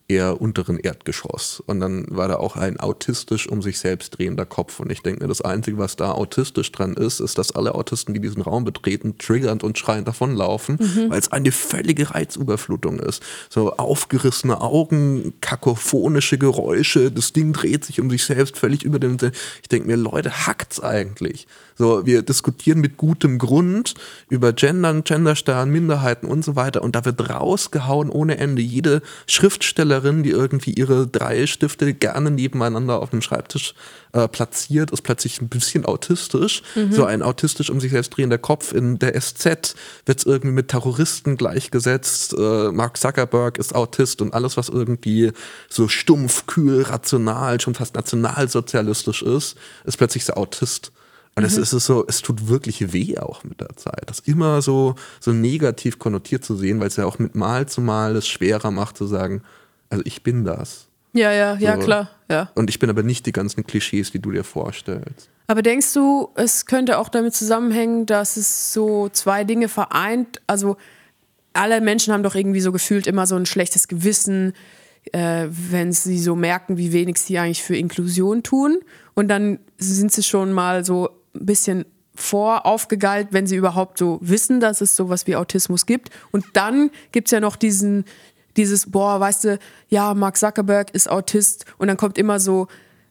eher 0.07 0.39
unteren 0.39 0.77
Erdgeschoss. 0.77 1.63
Und 1.65 1.79
dann 1.79 2.05
war 2.09 2.27
da 2.27 2.35
auch 2.35 2.55
ein 2.55 2.79
autistisch 2.79 3.47
um 3.47 3.61
sich 3.61 3.79
selbst 3.79 4.17
drehender 4.17 4.45
Kopf. 4.45 4.79
Und 4.79 4.91
ich 4.91 5.01
denke 5.01 5.23
mir, 5.23 5.27
das 5.27 5.41
Einzige, 5.41 5.77
was 5.77 5.95
da 5.95 6.11
autistisch 6.11 6.71
dran 6.71 6.93
ist, 6.93 7.19
ist, 7.19 7.37
dass 7.37 7.51
alle 7.51 7.73
Autisten, 7.73 8.13
die 8.13 8.19
diesen 8.19 8.41
Raum 8.41 8.65
betreten, 8.65 9.17
triggernd 9.17 9.63
und 9.63 9.77
schreiend 9.77 10.07
davonlaufen, 10.07 10.77
mhm. 10.79 11.09
weil 11.09 11.19
es 11.19 11.31
eine 11.31 11.51
völlige 11.51 12.13
Reizüberflutung 12.13 12.99
ist. 12.99 13.23
So 13.49 13.73
aufgerissene 13.77 14.61
Augen, 14.61 15.33
kakophonische 15.41 16.37
Geräusche, 16.37 17.11
das 17.11 17.33
Ding 17.33 17.53
dreht 17.53 17.85
sich 17.85 17.99
um 17.99 18.09
sich 18.09 18.25
selbst 18.25 18.57
völlig 18.57 18.83
über 18.83 18.99
den. 18.99 19.17
Ich 19.61 19.69
denke 19.69 19.87
mir, 19.87 19.95
Leute, 19.95 20.45
hackt's 20.45 20.79
eigentlich? 20.79 21.47
So, 21.77 22.05
wir 22.05 22.21
diskutieren 22.21 22.79
mit 22.79 22.95
gutem 22.95 23.37
Grund 23.37 23.95
über 24.29 24.53
Gendern, 24.53 25.03
Genderstern, 25.03 25.69
Minderheiten 25.69 26.25
und 26.25 26.45
so 26.45 26.55
weiter. 26.55 26.81
Und 26.81 26.95
da 26.95 27.03
wird 27.03 27.29
rausgehauen 27.29 28.09
ohne 28.09 28.37
Ende. 28.37 28.61
Jede 28.61 29.01
Schriftstellerin, 29.27 30.23
die 30.23 30.29
irgendwie 30.29 30.71
ihre 30.71 31.05
drei 31.05 31.45
Stifte 31.47 31.93
gerne 31.93 32.31
nebeneinander 32.31 33.01
auf 33.01 33.09
dem 33.09 33.21
Schreibtisch 33.21 33.73
äh, 34.13 34.29
platziert, 34.29 34.91
ist 34.91 35.01
plötzlich 35.01 35.41
ein 35.41 35.49
bisschen 35.49 35.85
autistisch. 35.85 36.63
Mhm. 36.75 36.93
So 36.93 37.03
ein 37.03 37.21
autistisch 37.21 37.69
um 37.69 37.81
sich 37.81 37.91
selbst 37.91 38.15
drehender 38.15 38.37
Kopf. 38.37 38.71
In 38.71 38.97
der 38.97 39.19
SZ 39.19 39.75
wird 40.05 40.19
es 40.19 40.25
irgendwie 40.25 40.53
mit 40.53 40.69
Terroristen 40.69 41.35
gleichgesetzt. 41.35 42.33
Äh, 42.37 42.71
Mark 42.71 42.95
Zuckerberg 42.97 43.57
ist 43.57 43.75
Autist 43.75 44.21
und 44.21 44.33
alles, 44.33 44.55
was 44.55 44.69
irgendwie 44.69 45.33
so 45.69 45.89
stumpf, 45.89 46.45
kühl, 46.47 46.83
rational, 46.83 47.59
schon 47.59 47.75
fast 47.75 47.95
nationalsozialistisch 47.95 49.23
ist, 49.23 49.57
ist 49.83 49.97
plötzlich 49.97 50.23
so 50.23 50.35
Autist. 50.35 50.93
Und 51.35 51.43
mhm. 51.43 51.47
es 51.47 51.57
ist 51.57 51.71
so, 51.71 52.05
es 52.07 52.21
tut 52.21 52.47
wirklich 52.47 52.93
weh 52.93 53.17
auch 53.17 53.43
mit 53.43 53.59
der 53.59 53.75
Zeit. 53.75 54.03
Das 54.05 54.19
immer 54.21 54.61
so, 54.61 54.95
so 55.19 55.31
negativ 55.31 55.99
konnotiert 55.99 56.45
zu 56.45 56.55
sehen, 56.55 56.79
weil 56.79 56.87
es 56.87 56.95
ja 56.95 57.05
auch 57.05 57.19
mit 57.19 57.35
Mal 57.35 57.67
zu 57.67 57.81
Mal 57.81 58.15
es 58.15 58.27
schwerer 58.27 58.71
macht 58.71 58.97
zu 58.97 59.05
sagen, 59.05 59.41
also 59.89 60.03
ich 60.05 60.23
bin 60.23 60.45
das. 60.45 60.87
Ja, 61.13 61.31
ja, 61.31 61.57
so. 61.57 61.63
ja, 61.63 61.77
klar, 61.77 62.09
ja. 62.29 62.51
Und 62.55 62.69
ich 62.69 62.79
bin 62.79 62.89
aber 62.89 63.03
nicht 63.03 63.25
die 63.25 63.31
ganzen 63.31 63.65
Klischees, 63.65 64.11
die 64.11 64.19
du 64.19 64.31
dir 64.31 64.43
vorstellst. 64.43 65.29
Aber 65.47 65.61
denkst 65.61 65.93
du, 65.93 66.29
es 66.35 66.65
könnte 66.65 66.97
auch 66.97 67.09
damit 67.09 67.35
zusammenhängen, 67.35 68.05
dass 68.05 68.35
es 68.37 68.73
so 68.73 69.09
zwei 69.09 69.43
Dinge 69.43 69.67
vereint? 69.67 70.41
Also 70.47 70.77
alle 71.53 71.81
Menschen 71.81 72.13
haben 72.13 72.23
doch 72.23 72.35
irgendwie 72.35 72.61
so 72.61 72.71
gefühlt 72.71 73.07
immer 73.07 73.27
so 73.27 73.35
ein 73.35 73.45
schlechtes 73.45 73.87
Gewissen, 73.87 74.53
äh, 75.11 75.47
wenn 75.49 75.93
sie 75.93 76.19
so 76.19 76.35
merken, 76.35 76.77
wie 76.77 76.91
wenig 76.93 77.17
sie 77.17 77.37
eigentlich 77.37 77.63
für 77.63 77.77
Inklusion 77.77 78.43
tun. 78.43 78.79
Und 79.13 79.27
dann 79.27 79.59
sind 79.77 80.11
sie 80.11 80.23
schon 80.23 80.51
mal 80.51 80.83
so 80.83 81.09
ein 81.35 81.45
bisschen 81.45 81.85
voraufgegeilt, 82.15 83.29
wenn 83.31 83.45
sie 83.45 83.55
überhaupt 83.55 83.97
so 83.97 84.19
wissen, 84.21 84.59
dass 84.59 84.81
es 84.81 84.95
sowas 84.95 85.27
wie 85.27 85.35
Autismus 85.35 85.85
gibt. 85.85 86.09
Und 86.31 86.45
dann 86.53 86.89
gibt 87.11 87.27
es 87.27 87.31
ja 87.31 87.39
noch 87.39 87.55
diesen, 87.55 88.05
dieses, 88.57 88.89
boah, 88.89 89.19
weißt 89.19 89.43
du, 89.43 89.59
ja, 89.89 90.13
Mark 90.13 90.37
Zuckerberg 90.37 90.91
ist 90.91 91.09
Autist 91.09 91.65
und 91.77 91.87
dann 91.87 91.97
kommt 91.97 92.17
immer 92.17 92.39
so, 92.39 92.67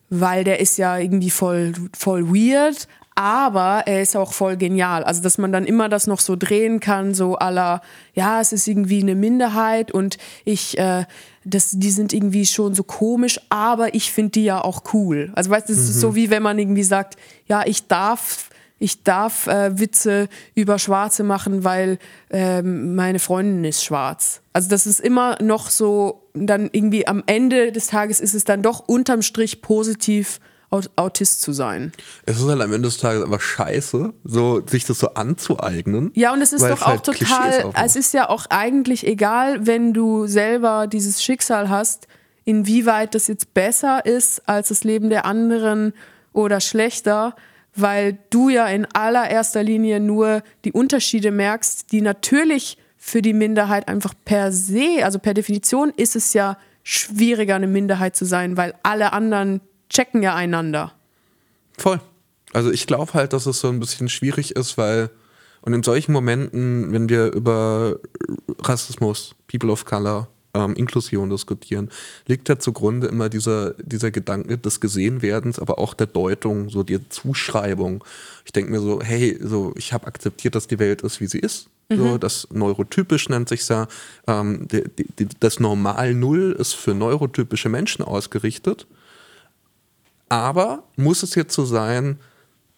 weil 0.09 0.45
der 0.45 0.61
ist 0.61 0.79
ja 0.79 0.99
irgendwie 0.99 1.31
voll, 1.31 1.73
voll 1.97 2.29
weird, 2.29 2.89
aber 3.15 3.85
er 3.87 4.03
ist 4.03 4.17
auch 4.17 4.33
voll 4.33 4.57
genial. 4.57 5.05
Also, 5.05 5.23
dass 5.23 5.39
man 5.39 5.53
dann 5.53 5.67
immer 5.67 5.89
das 5.89 6.07
noch 6.07 6.21
so 6.21 6.35
drehen 6.35 6.81
kann, 6.81 7.15
so 7.15 7.37
aller, 7.37 7.81
ja, 8.15 8.41
es 8.41 8.53
ist 8.53 8.67
irgendwie 8.67 9.03
eine 9.03 9.15
Minderheit 9.15 9.93
und 9.93 10.17
ich, 10.45 10.79
äh, 10.79 11.05
das, 11.45 11.71
die 11.73 11.91
sind 11.91 12.13
irgendwie 12.13 12.47
schon 12.47 12.75
so 12.75 12.83
komisch, 12.83 13.41
aber 13.49 13.95
ich 13.95 14.13
finde 14.13 14.33
die 14.33 14.45
ja 14.45 14.63
auch 14.63 14.83
cool. 14.95 15.33
Also, 15.35 15.51
weißt 15.51 15.69
du, 15.69 15.73
es 15.73 15.81
mhm. 15.81 15.85
ist 15.85 16.01
so 16.01 16.11
mhm. 16.11 16.15
wie 16.15 16.31
wenn 16.31 16.43
man 16.43 16.59
irgendwie 16.59 16.85
sagt, 16.85 17.17
ja, 17.47 17.63
ich 17.67 17.87
darf 17.87 18.51
ich 18.79 19.03
darf 19.03 19.47
äh, 19.47 19.79
Witze 19.79 20.29
über 20.55 20.79
Schwarze 20.79 21.23
machen, 21.23 21.65
weil 21.65 21.99
ähm, 22.31 22.95
meine 22.95 23.19
Freundin 23.19 23.65
ist 23.65 23.85
schwarz. 23.85 24.43
Also 24.53 24.69
das 24.69 24.87
ist 24.87 25.01
immer 25.01 25.41
noch 25.41 25.71
so, 25.71 26.29
dann 26.35 26.69
irgendwie 26.73 27.07
am 27.07 27.23
Ende 27.27 27.73
des 27.73 27.87
Tages 27.87 28.21
ist 28.21 28.35
es 28.35 28.45
dann 28.45 28.63
doch 28.63 28.81
unterm 28.81 29.23
Strich 29.23 29.63
positiv 29.63 30.41
Autist 30.97 31.41
zu 31.41 31.53
sein. 31.53 31.93
Es 32.27 32.41
ist 32.41 32.49
halt 32.49 32.61
am 32.61 32.73
Ende 32.73 32.89
des 32.89 32.99
Tages 32.99 33.23
einfach 33.23 33.41
scheiße, 33.41 34.13
so, 34.25 34.63
sich 34.67 34.85
das 34.85 34.99
so 34.99 35.15
anzueignen. 35.15 36.11
Ja, 36.15 36.33
und 36.33 36.43
es 36.43 36.53
ist 36.53 36.63
doch 36.63 36.83
auch 36.83 36.87
halt 36.87 37.05
total, 37.05 37.73
es 37.85 37.97
ist 37.97 38.15
ja 38.15 38.29
auch 38.29 38.47
eigentlich 38.51 39.07
egal, 39.07 39.67
wenn 39.67 39.93
du 39.93 40.27
selber 40.27 40.87
dieses 40.87 41.23
Schicksal 41.23 41.69
hast, 41.69 42.09
inwieweit 42.45 43.15
das 43.15 43.27
jetzt 43.27 43.55
besser 43.55 44.05
ist 44.05 44.49
als 44.49 44.69
das 44.69 44.85
Leben 44.85 45.11
der 45.11 45.25
anderen 45.25 45.95
oder 46.33 46.61
schlechter, 46.61 47.35
weil 47.75 48.19
du 48.31 48.49
ja 48.49 48.67
in 48.67 48.87
allererster 48.93 49.63
Linie 49.63 50.01
nur 50.01 50.43
die 50.65 50.73
Unterschiede 50.73 51.31
merkst, 51.31 51.91
die 51.93 52.01
natürlich 52.01 52.79
für 52.97 53.23
die 53.23 53.33
Minderheit 53.33 53.89
einfach 53.89 54.15
per 54.25 54.53
se, 54.53 55.05
also 55.05 55.19
per 55.19 55.35
Definition 55.35 55.93
ist 55.97 56.17
es 56.17 56.33
ja 56.33 56.57
schwieriger, 56.83 57.57
eine 57.57 57.67
Minderheit 57.67 58.15
zu 58.15 58.25
sein, 58.25 58.57
weil 58.57 58.75
alle 58.83 59.13
anderen 59.13 59.61
checken 59.95 60.23
ja 60.23 60.35
einander. 60.35 60.93
Voll. 61.79 62.01
Also 62.53 62.71
ich 62.71 62.87
glaube 62.87 63.15
halt, 63.15 63.33
dass 63.33 63.47
es 63.47 63.61
so 63.61 63.69
ein 63.69 63.81
bisschen 63.81 64.09
schwierig 64.09 64.55
ist, 64.57 64.77
weil 64.77 65.11
und 65.63 65.73
in 65.73 65.83
solchen 65.83 66.13
Momenten, 66.13 66.93
wenn 66.93 67.09
wir 67.09 67.33
über 67.33 67.99
Rassismus, 68.61 69.35
People 69.49 69.73
of 69.73 69.87
Color, 69.87 70.29
ähm, 70.53 70.75
Inklusion 70.75 71.31
diskutieren, 71.31 71.91
liegt 72.27 72.51
ja 72.51 72.59
zugrunde 72.59 73.07
immer 73.07 73.31
dieser, 73.31 73.73
dieser 73.83 74.11
Gedanke 74.11 74.59
des 74.59 74.81
Gesehenwerdens, 74.81 75.59
aber 75.59 75.79
auch 75.79 75.95
der 75.95 76.07
Deutung, 76.07 76.69
so 76.69 76.83
die 76.83 77.09
Zuschreibung. 77.09 78.05
Ich 78.45 78.53
denke 78.53 78.71
mir 78.71 78.81
so, 78.81 79.01
hey, 79.03 79.39
so 79.43 79.73
ich 79.77 79.95
habe 79.95 80.07
akzeptiert, 80.07 80.55
dass 80.55 80.67
die 80.67 80.79
Welt 80.79 81.01
ist, 81.01 81.21
wie 81.21 81.27
sie 81.27 81.39
ist. 81.39 81.69
Mhm. 81.89 81.97
So, 81.97 82.19
das 82.19 82.49
neurotypisch 82.51 83.29
nennt 83.31 83.49
sich 83.49 83.67
ja. 83.69 83.89
Ähm, 84.27 84.69
die, 84.69 84.85
die, 85.19 85.29
das 85.41 85.61
Normal 85.61 86.15
Null 86.15 86.55
ist 86.59 86.75
für 86.75 86.95
neurotypische 86.95 87.69
Menschen 87.69 88.05
ausgerichtet. 88.05 88.87
Aber 90.29 90.85
muss 90.97 91.23
es 91.23 91.35
jetzt 91.35 91.55
so 91.55 91.65
sein, 91.65 92.19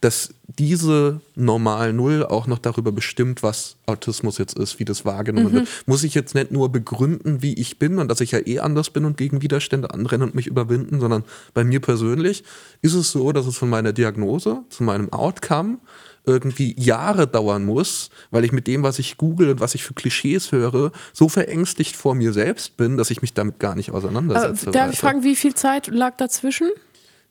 dass 0.01 0.35
diese 0.47 1.21
normal 1.35 1.93
Null 1.93 2.25
auch 2.25 2.47
noch 2.47 2.59
darüber 2.59 2.93
bestimmt, 2.93 3.43
was 3.43 3.77
Autismus 3.87 4.39
jetzt 4.39 4.57
ist, 4.57 4.79
wie 4.79 4.85
das 4.85 5.05
wahrgenommen 5.05 5.53
wird. 5.53 5.69
Muss 5.87 6.05
ich 6.05 6.15
jetzt 6.15 6.35
nicht 6.35 6.53
nur 6.53 6.71
begründen, 6.71 7.43
wie 7.43 7.55
ich 7.55 7.79
bin 7.79 7.99
und 7.99 8.09
dass 8.09 8.21
ich 8.21 8.33
ja 8.33 8.47
eh 8.47 8.61
anders 8.61 8.91
bin 8.91 9.05
und 9.05 9.17
gegen 9.17 9.43
Widerstände 9.43 9.91
anrennen 9.93 10.29
und 10.29 10.35
mich 10.35 10.47
überwinden, 10.47 11.01
sondern 11.01 11.25
bei 11.55 11.65
mir 11.65 11.81
persönlich 11.81 12.45
ist 12.83 12.95
es 12.95 13.11
so, 13.11 13.33
dass 13.33 13.47
es 13.47 13.57
von 13.57 13.71
meiner 13.71 13.93
Diagnose 13.93 14.63
zu 14.69 14.85
meinem 14.85 15.13
Outcome 15.13 15.79
irgendwie 16.27 16.75
Jahre 16.79 17.27
dauern 17.27 17.65
muss, 17.65 18.11
weil 18.31 18.45
ich 18.45 18.53
mit 18.53 18.67
dem, 18.67 18.83
was 18.83 18.99
ich 18.99 19.17
google 19.17 19.49
und 19.51 19.61
was 19.61 19.75
ich 19.75 19.85
für 19.85 19.95
Klischees 19.95 20.53
höre, 20.53 20.93
so 21.13 21.29
verängstigt 21.29 21.97
vor 21.97 22.15
mir 22.15 22.33
selbst 22.33 22.77
bin, 22.77 22.97
dass 22.97 23.11
ich 23.11 23.23
mich 23.23 23.33
damit 23.33 23.61
gar 23.61 23.77
nicht 23.77 23.93
auseinandersetze. 23.93 24.69
Aber 24.69 24.73
darf 24.73 24.93
ich 24.93 24.99
fragen, 24.99 25.23
wie 25.23 25.37
viel 25.37 25.55
Zeit 25.55 25.87
lag 25.87 26.17
dazwischen? 26.17 26.69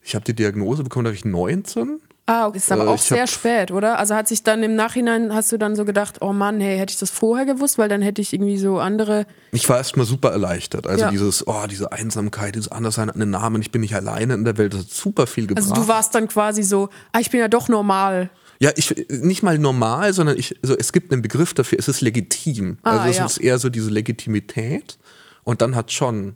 Ich 0.06 0.14
habe 0.14 0.24
die 0.24 0.34
Diagnose 0.34 0.84
bekommen, 0.84 1.04
da 1.04 1.10
war 1.10 1.14
ich 1.16 1.24
19. 1.24 2.00
Ah, 2.26 2.46
okay, 2.46 2.58
ist 2.58 2.70
aber 2.70 2.84
Äh, 2.84 2.88
auch 2.88 2.98
sehr 2.98 3.26
spät, 3.26 3.72
oder? 3.72 3.98
Also 3.98 4.14
hat 4.14 4.28
sich 4.28 4.44
dann 4.44 4.62
im 4.62 4.76
Nachhinein, 4.76 5.34
hast 5.34 5.50
du 5.50 5.58
dann 5.58 5.74
so 5.74 5.84
gedacht, 5.84 6.18
oh 6.22 6.32
Mann, 6.32 6.60
hey, 6.60 6.78
hätte 6.78 6.92
ich 6.92 6.98
das 6.98 7.10
vorher 7.10 7.44
gewusst, 7.44 7.76
weil 7.76 7.88
dann 7.88 8.02
hätte 8.02 8.22
ich 8.22 8.32
irgendwie 8.32 8.56
so 8.56 8.78
andere. 8.78 9.26
Ich 9.50 9.68
war 9.68 9.78
erstmal 9.78 10.06
super 10.06 10.30
erleichtert. 10.30 10.86
Also 10.86 11.04
Ja. 11.06 11.10
dieses, 11.10 11.46
oh, 11.48 11.66
diese 11.68 11.90
Einsamkeit, 11.90 12.54
dieses 12.54 12.70
Anderssein 12.70 13.10
an 13.10 13.18
den 13.18 13.30
Namen, 13.30 13.60
ich 13.62 13.72
bin 13.72 13.80
nicht 13.80 13.96
alleine 13.96 14.34
in 14.34 14.44
der 14.44 14.56
Welt, 14.58 14.74
das 14.74 14.82
hat 14.82 14.90
super 14.90 15.26
viel 15.26 15.48
gebracht. 15.48 15.68
Also 15.70 15.80
du 15.80 15.88
warst 15.88 16.14
dann 16.14 16.28
quasi 16.28 16.62
so, 16.62 16.88
ah, 17.12 17.18
ich 17.18 17.30
bin 17.30 17.40
ja 17.40 17.48
doch 17.48 17.68
normal. 17.68 18.30
Ja, 18.60 18.70
ich 18.76 18.94
nicht 19.08 19.42
mal 19.42 19.58
normal, 19.58 20.12
sondern 20.12 20.38
ich, 20.38 20.56
also 20.62 20.76
es 20.76 20.92
gibt 20.92 21.12
einen 21.12 21.22
Begriff 21.22 21.52
dafür, 21.52 21.78
es 21.80 21.88
ist 21.88 22.00
legitim. 22.00 22.78
Ah, 22.82 22.98
also 22.98 23.10
es 23.10 23.16
ja. 23.18 23.26
ist 23.26 23.38
eher 23.38 23.58
so 23.58 23.68
diese 23.70 23.90
Legitimität. 23.90 24.98
Und 25.44 25.62
dann 25.62 25.76
hat 25.76 25.92
schon, 25.92 26.34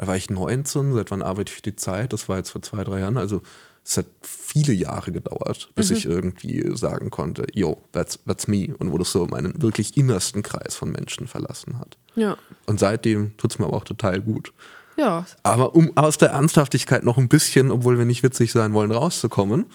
da 0.00 0.06
war 0.06 0.16
ich 0.16 0.30
19, 0.30 0.94
seit 0.94 1.10
wann 1.10 1.20
arbeite 1.20 1.50
ich 1.50 1.56
für 1.56 1.62
die 1.62 1.76
Zeit? 1.76 2.14
Das 2.14 2.26
war 2.26 2.38
jetzt 2.38 2.48
vor 2.48 2.62
zwei, 2.62 2.84
drei 2.84 3.00
Jahren. 3.00 3.18
Also 3.18 3.42
es 3.84 3.98
hat 3.98 4.06
viele 4.22 4.72
Jahre 4.72 5.12
gedauert, 5.12 5.68
bis 5.74 5.90
Mhm. 5.90 5.96
ich 5.96 6.06
irgendwie 6.06 6.74
sagen 6.74 7.10
konnte, 7.10 7.44
yo, 7.52 7.82
that's, 7.92 8.18
that's 8.26 8.48
me. 8.48 8.74
Und 8.78 8.92
wo 8.92 8.98
das 8.98 9.12
so 9.12 9.26
meinen 9.26 9.60
wirklich 9.60 9.98
innersten 9.98 10.42
Kreis 10.42 10.74
von 10.74 10.90
Menschen 10.90 11.26
verlassen 11.26 11.78
hat. 11.78 11.98
Ja. 12.14 12.38
Und 12.64 12.80
seitdem 12.80 13.36
tut 13.36 13.52
es 13.52 13.58
mir 13.58 13.66
aber 13.66 13.76
auch 13.76 13.84
total 13.84 14.22
gut. 14.22 14.54
Ja. 14.96 15.26
Aber 15.42 15.74
um 15.74 15.94
aus 15.98 16.16
der 16.16 16.30
Ernsthaftigkeit 16.30 17.04
noch 17.04 17.18
ein 17.18 17.28
bisschen, 17.28 17.70
obwohl 17.70 17.98
wir 17.98 18.06
nicht 18.06 18.22
witzig 18.22 18.52
sein 18.52 18.72
wollen, 18.72 18.92
rauszukommen, 18.92 19.66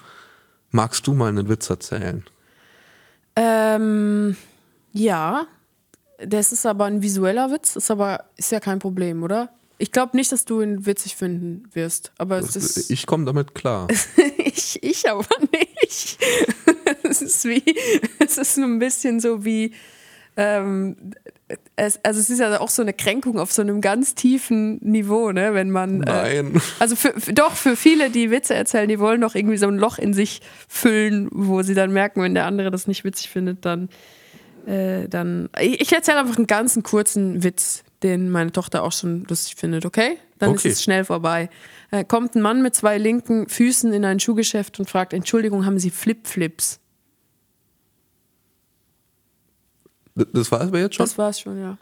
magst 0.72 1.06
du 1.06 1.14
mal 1.14 1.30
einen 1.30 1.50
Witz 1.50 1.70
erzählen? 1.70 2.26
Ähm, 3.36 4.36
ja. 4.92 5.46
Das 6.26 6.52
ist 6.52 6.66
aber 6.66 6.86
ein 6.86 7.04
visueller 7.04 7.52
Witz, 7.52 7.76
ist 7.76 7.92
aber 7.92 8.24
ist 8.38 8.52
ja 8.52 8.60
kein 8.60 8.80
Problem, 8.80 9.22
oder? 9.22 9.50
Ich 9.78 9.92
glaube 9.92 10.16
nicht, 10.16 10.32
dass 10.32 10.46
du 10.46 10.62
ihn 10.62 10.86
witzig 10.86 11.16
finden 11.16 11.64
wirst, 11.74 12.12
aber 12.18 12.38
es 12.40 12.56
ist. 12.56 12.90
Ich 12.90 13.06
komme 13.06 13.26
damit 13.26 13.54
klar. 13.56 13.88
ich, 14.38 14.82
ich 14.82 15.10
aber 15.10 15.26
nicht. 15.82 16.18
es 17.04 17.22
ist 17.22 17.44
wie, 17.46 17.64
es 18.20 18.38
ist 18.38 18.56
so 18.56 18.64
ein 18.64 18.80
bisschen 18.80 19.20
so 19.20 19.44
wie, 19.44 19.74
ähm, 20.38 20.96
es, 21.76 22.00
also 22.04 22.20
es 22.20 22.30
ist 22.30 22.40
ja 22.40 22.60
auch 22.60 22.70
so 22.70 22.82
eine 22.82 22.94
Kränkung 22.94 23.38
auf 23.40 23.52
so 23.52 23.62
einem 23.62 23.82
ganz 23.82 24.16
tiefen 24.16 24.78
Niveau, 24.82 25.32
ne, 25.32 25.54
wenn 25.54 25.72
man. 25.72 26.04
Äh, 26.04 26.42
Nein. 26.44 26.62
also 26.80 26.96
für, 26.96 27.14
für- 27.20 27.34
doch, 27.34 27.54
für 27.56 27.76
viele, 27.76 28.10
die 28.10 28.32
Witze 28.32 28.54
erzählen, 28.56 28.88
die 28.90 29.00
wollen 29.00 29.22
doch 29.22 29.36
irgendwie 29.36 29.58
so 29.58 29.68
ein 29.68 29.78
Loch 29.78 29.98
in 29.98 30.14
sich 30.14 30.42
füllen, 30.68 31.30
wo 31.32 31.62
sie 31.64 31.74
dann 31.74 31.92
merken, 31.92 32.22
wenn 32.22 32.34
der 32.34 32.46
andere 32.46 32.72
das 32.72 32.88
nicht 32.88 33.04
witzig 33.04 33.30
findet, 33.30 33.66
dann. 33.66 33.90
Äh, 34.66 35.08
dann 35.10 35.50
ich, 35.60 35.80
ich 35.80 35.94
erzähle 35.94 36.20
einfach 36.20 36.38
einen 36.38 36.48
ganzen 36.48 36.82
kurzen 36.82 37.44
Witz, 37.44 37.84
den 38.06 38.30
meine 38.30 38.52
Tochter 38.54 38.84
auch 38.84 38.91
schon 38.94 39.26
lustig 39.26 39.56
findet, 39.56 39.86
okay? 39.86 40.18
Dann 40.39 40.52
Okay. 40.52 40.70
ist 40.70 40.76
es 40.76 40.84
schnell 40.84 41.04
vorbei. 41.04 41.50
Äh, 41.91 42.06
kommt 42.06 42.36
ein 42.36 42.41
Mann 42.41 42.62
mit 42.62 42.76
zwei 42.76 42.98
linken 42.98 43.50
Füßen 43.50 43.91
in 43.91 44.06
ein 44.06 44.20
Schuhgeschäft 44.20 44.80
und 44.80 44.89
fragt: 44.89 45.12
Entschuldigung, 45.13 45.65
haben 45.65 45.80
Sie 45.80 45.89
Flip-Flips? 45.89 46.80
Das 50.15 50.52
war 50.52 50.62
es 50.62 50.68
aber 50.68 50.80
jetzt 50.80 50.96
schon. 50.96 51.06
Das 51.06 51.18
war's 51.18 51.39
schon, 51.39 51.60
ja. 51.60 51.78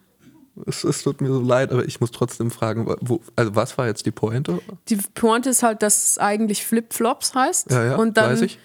Es, 0.65 0.83
es 0.83 1.01
tut 1.03 1.21
mir 1.21 1.27
so 1.29 1.41
leid, 1.41 1.71
aber 1.71 1.85
ich 1.85 1.99
muss 1.99 2.11
trotzdem 2.11 2.51
fragen, 2.51 2.85
wo, 3.01 3.21
also 3.35 3.55
was 3.55 3.77
war 3.77 3.87
jetzt 3.87 4.05
die 4.05 4.11
Pointe? 4.11 4.59
Die 4.87 4.97
Pointe 5.15 5.49
ist 5.49 5.63
halt, 5.63 5.81
dass 5.81 6.09
es 6.09 6.17
eigentlich 6.19 6.65
Flip-Flops 6.65 7.33
heißt. 7.33 7.71
Ja, 7.71 7.85
ja, 7.85 7.95
und 7.95 8.17
dann 8.17 8.31
weiß 8.31 8.41
ich. 8.41 8.59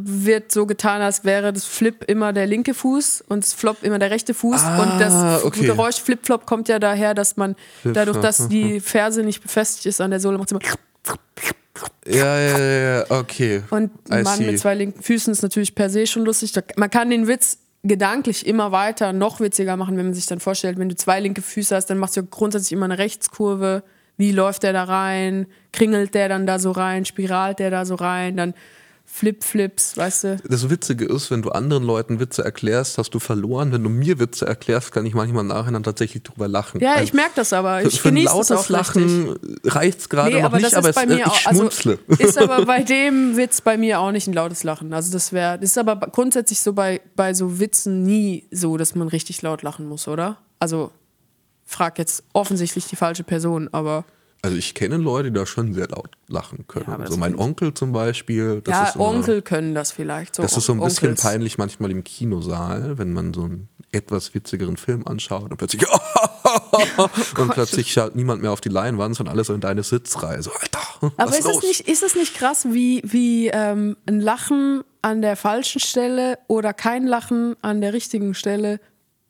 Wird 0.00 0.52
so 0.52 0.64
getan, 0.64 1.02
als 1.02 1.24
wäre 1.24 1.52
das 1.52 1.64
Flip 1.64 2.04
immer 2.06 2.32
der 2.32 2.46
linke 2.46 2.72
Fuß 2.72 3.24
und 3.28 3.42
das 3.42 3.52
Flop 3.52 3.82
immer 3.82 3.98
der 3.98 4.12
rechte 4.12 4.32
Fuß. 4.32 4.62
Ah, 4.62 4.82
und 4.82 5.00
das 5.00 5.44
okay. 5.44 5.66
Geräusch 5.66 6.00
Flip-Flop 6.00 6.46
kommt 6.46 6.68
ja 6.68 6.78
daher, 6.78 7.14
dass 7.14 7.36
man 7.36 7.56
dadurch, 7.82 8.18
dass 8.18 8.42
aha. 8.42 8.48
die 8.48 8.78
Ferse 8.78 9.24
nicht 9.24 9.42
befestigt 9.42 9.86
ist 9.86 10.00
an 10.00 10.12
der 10.12 10.20
Sohle, 10.20 10.38
macht 10.38 10.52
es 10.52 10.52
immer. 10.52 10.60
Ja, 12.06 12.38
ja, 12.38 12.58
ja, 12.58 12.98
ja, 12.98 13.04
okay. 13.08 13.62
Und 13.70 13.90
I 14.08 14.12
ein 14.14 14.22
Mann 14.22 14.38
see. 14.38 14.46
mit 14.46 14.60
zwei 14.60 14.74
linken 14.74 15.02
Füßen 15.02 15.32
ist 15.32 15.42
natürlich 15.42 15.74
per 15.74 15.90
se 15.90 16.06
schon 16.06 16.24
lustig. 16.24 16.52
Man 16.76 16.90
kann 16.90 17.10
den 17.10 17.26
Witz 17.26 17.58
gedanklich 17.82 18.46
immer 18.46 18.70
weiter 18.70 19.12
noch 19.12 19.40
witziger 19.40 19.76
machen, 19.76 19.96
wenn 19.96 20.06
man 20.06 20.14
sich 20.14 20.26
dann 20.26 20.40
vorstellt, 20.40 20.78
wenn 20.78 20.88
du 20.88 20.96
zwei 20.96 21.18
linke 21.20 21.42
Füße 21.42 21.74
hast, 21.74 21.86
dann 21.86 21.98
machst 21.98 22.16
du 22.16 22.22
grundsätzlich 22.22 22.72
immer 22.72 22.84
eine 22.84 22.98
Rechtskurve. 22.98 23.82
Wie 24.16 24.32
läuft 24.32 24.62
der 24.62 24.72
da 24.72 24.84
rein? 24.84 25.46
Kringelt 25.72 26.14
der 26.14 26.28
dann 26.28 26.46
da 26.46 26.58
so 26.58 26.70
rein? 26.70 27.04
Spiralt 27.04 27.58
der 27.58 27.70
da 27.70 27.84
so 27.84 27.94
rein? 27.94 28.36
Dann 28.36 28.54
Flip-Flips, 29.10 29.96
weißt 29.96 30.24
du? 30.24 30.36
Das 30.48 30.70
Witzige 30.70 31.04
ist, 31.06 31.30
wenn 31.30 31.42
du 31.42 31.50
anderen 31.50 31.82
Leuten 31.82 32.20
Witze 32.20 32.44
erklärst, 32.44 32.98
hast 32.98 33.10
du 33.14 33.18
verloren. 33.18 33.72
Wenn 33.72 33.82
du 33.82 33.88
mir 33.88 34.20
Witze 34.20 34.46
erklärst, 34.46 34.92
kann 34.92 35.06
ich 35.06 35.14
manchmal 35.14 35.40
im 35.40 35.48
Nachhinein 35.48 35.82
tatsächlich 35.82 36.22
drüber 36.22 36.46
lachen. 36.46 36.80
Ja, 36.80 36.92
Also 36.92 37.04
ich 37.04 37.14
merke 37.14 37.32
das 37.34 37.52
aber. 37.52 37.82
Ich 37.82 38.00
für 38.00 38.08
ein 38.10 38.16
lautes. 38.16 38.68
Lachen 38.68 39.34
reicht 39.64 40.00
es 40.00 40.08
gerade 40.08 40.30
Nee, 40.30 40.36
noch 40.36 40.44
aber 40.44 40.58
nicht, 40.58 40.68
das 40.68 40.74
aber 40.74 40.90
ist 40.90 40.96
es, 40.96 41.02
bei 41.02 41.12
äh, 41.12 41.16
mir 41.16 41.20
ich 41.20 41.26
auch, 41.26 41.46
also 41.46 41.60
schmunzle. 41.60 41.98
ist 42.18 42.38
aber 42.38 42.64
bei 42.66 42.82
dem 42.84 43.36
Witz 43.36 43.60
bei 43.60 43.76
mir 43.76 43.98
auch 43.98 44.12
nicht 44.12 44.26
ein 44.28 44.34
lautes 44.34 44.62
Lachen. 44.62 44.92
Also 44.92 45.10
das 45.10 45.32
wäre, 45.32 45.58
das 45.58 45.70
ist 45.70 45.78
aber 45.78 45.96
grundsätzlich 45.96 46.60
so 46.60 46.72
bei, 46.74 47.00
bei 47.16 47.34
so 47.34 47.58
Witzen 47.58 48.02
nie 48.04 48.46
so, 48.52 48.76
dass 48.76 48.94
man 48.94 49.08
richtig 49.08 49.42
laut 49.42 49.62
lachen 49.62 49.86
muss, 49.88 50.06
oder? 50.06 50.38
Also 50.60 50.92
frag 51.64 51.98
jetzt 51.98 52.22
offensichtlich 52.34 52.86
die 52.86 52.96
falsche 52.96 53.24
Person, 53.24 53.68
aber 53.72 54.04
Also 54.40 54.56
ich 54.56 54.74
kenne 54.74 54.98
Leute, 54.98 55.32
die 55.32 55.38
da 55.38 55.46
schon 55.46 55.74
sehr 55.74 55.88
laut 55.88 56.10
lachen 56.28 56.66
können. 56.68 56.86
Ja, 56.86 57.06
so 57.10 57.16
mein 57.16 57.32
finde 57.32 57.44
Onkel 57.44 57.74
zum 57.74 57.92
Beispiel. 57.92 58.60
Das 58.62 58.72
ja, 58.72 58.84
ist 58.84 58.94
immer, 58.94 59.06
Onkel 59.06 59.42
können 59.42 59.74
das 59.74 59.90
vielleicht. 59.90 60.36
So 60.36 60.42
Das 60.42 60.56
ist 60.56 60.66
so 60.66 60.74
ein 60.74 60.80
bisschen 60.80 61.08
Onkels. 61.08 61.22
peinlich 61.22 61.58
manchmal 61.58 61.90
im 61.90 62.04
Kinosaal, 62.04 62.98
wenn 62.98 63.12
man 63.12 63.34
so 63.34 63.42
einen 63.44 63.68
etwas 63.90 64.34
witzigeren 64.34 64.76
Film 64.76 65.06
anschaut 65.06 65.50
und 65.50 65.56
plötzlich 65.56 65.84
und 67.38 67.50
plötzlich 67.50 67.92
schaut 67.92 68.14
niemand 68.14 68.42
mehr 68.42 68.52
auf 68.52 68.60
die 68.60 68.68
Leinwand, 68.68 69.16
sondern 69.16 69.34
alles 69.34 69.48
so 69.48 69.54
in 69.54 69.60
deine 69.60 69.82
Sitzreihe. 69.82 70.42
So, 70.42 70.52
Alter, 70.52 71.12
Aber 71.16 71.36
ist 71.36 71.44
los? 71.44 71.56
es, 71.56 71.62
nicht, 71.62 71.88
ist 71.88 72.02
es 72.02 72.14
nicht 72.14 72.34
krass, 72.34 72.66
wie, 72.70 73.02
wie 73.04 73.48
ähm, 73.48 73.96
ein 74.06 74.20
Lachen 74.20 74.82
an 75.02 75.22
der 75.22 75.36
falschen 75.36 75.80
Stelle 75.80 76.38
oder 76.46 76.72
kein 76.74 77.06
Lachen 77.06 77.56
an 77.62 77.80
der 77.80 77.92
richtigen 77.92 78.34
Stelle 78.34 78.78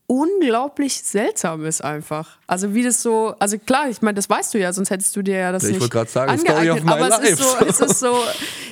unglaublich 0.08 1.02
seltsam 1.02 1.66
ist 1.66 1.84
einfach. 1.84 2.38
Also 2.46 2.74
wie 2.74 2.82
das 2.82 3.02
so, 3.02 3.34
also 3.38 3.58
klar, 3.58 3.90
ich 3.90 4.00
meine, 4.00 4.14
das 4.14 4.28
weißt 4.28 4.54
du 4.54 4.58
ja, 4.58 4.72
sonst 4.72 4.90
hättest 4.90 5.14
du 5.14 5.22
dir 5.22 5.36
ja 5.36 5.52
das 5.52 5.64
ich 5.64 5.72
nicht 5.72 5.80
wollte 5.80 5.92
gerade 5.92 6.10
sagen, 6.10 6.38
Story 6.38 6.70
angeeignet. 6.70 6.92
Aber 6.92 7.22
es 7.22 7.30
ist, 7.30 7.38
so, 7.38 7.54
life. 7.54 7.66
es 7.68 7.80
ist 7.80 8.00
so, 8.00 8.16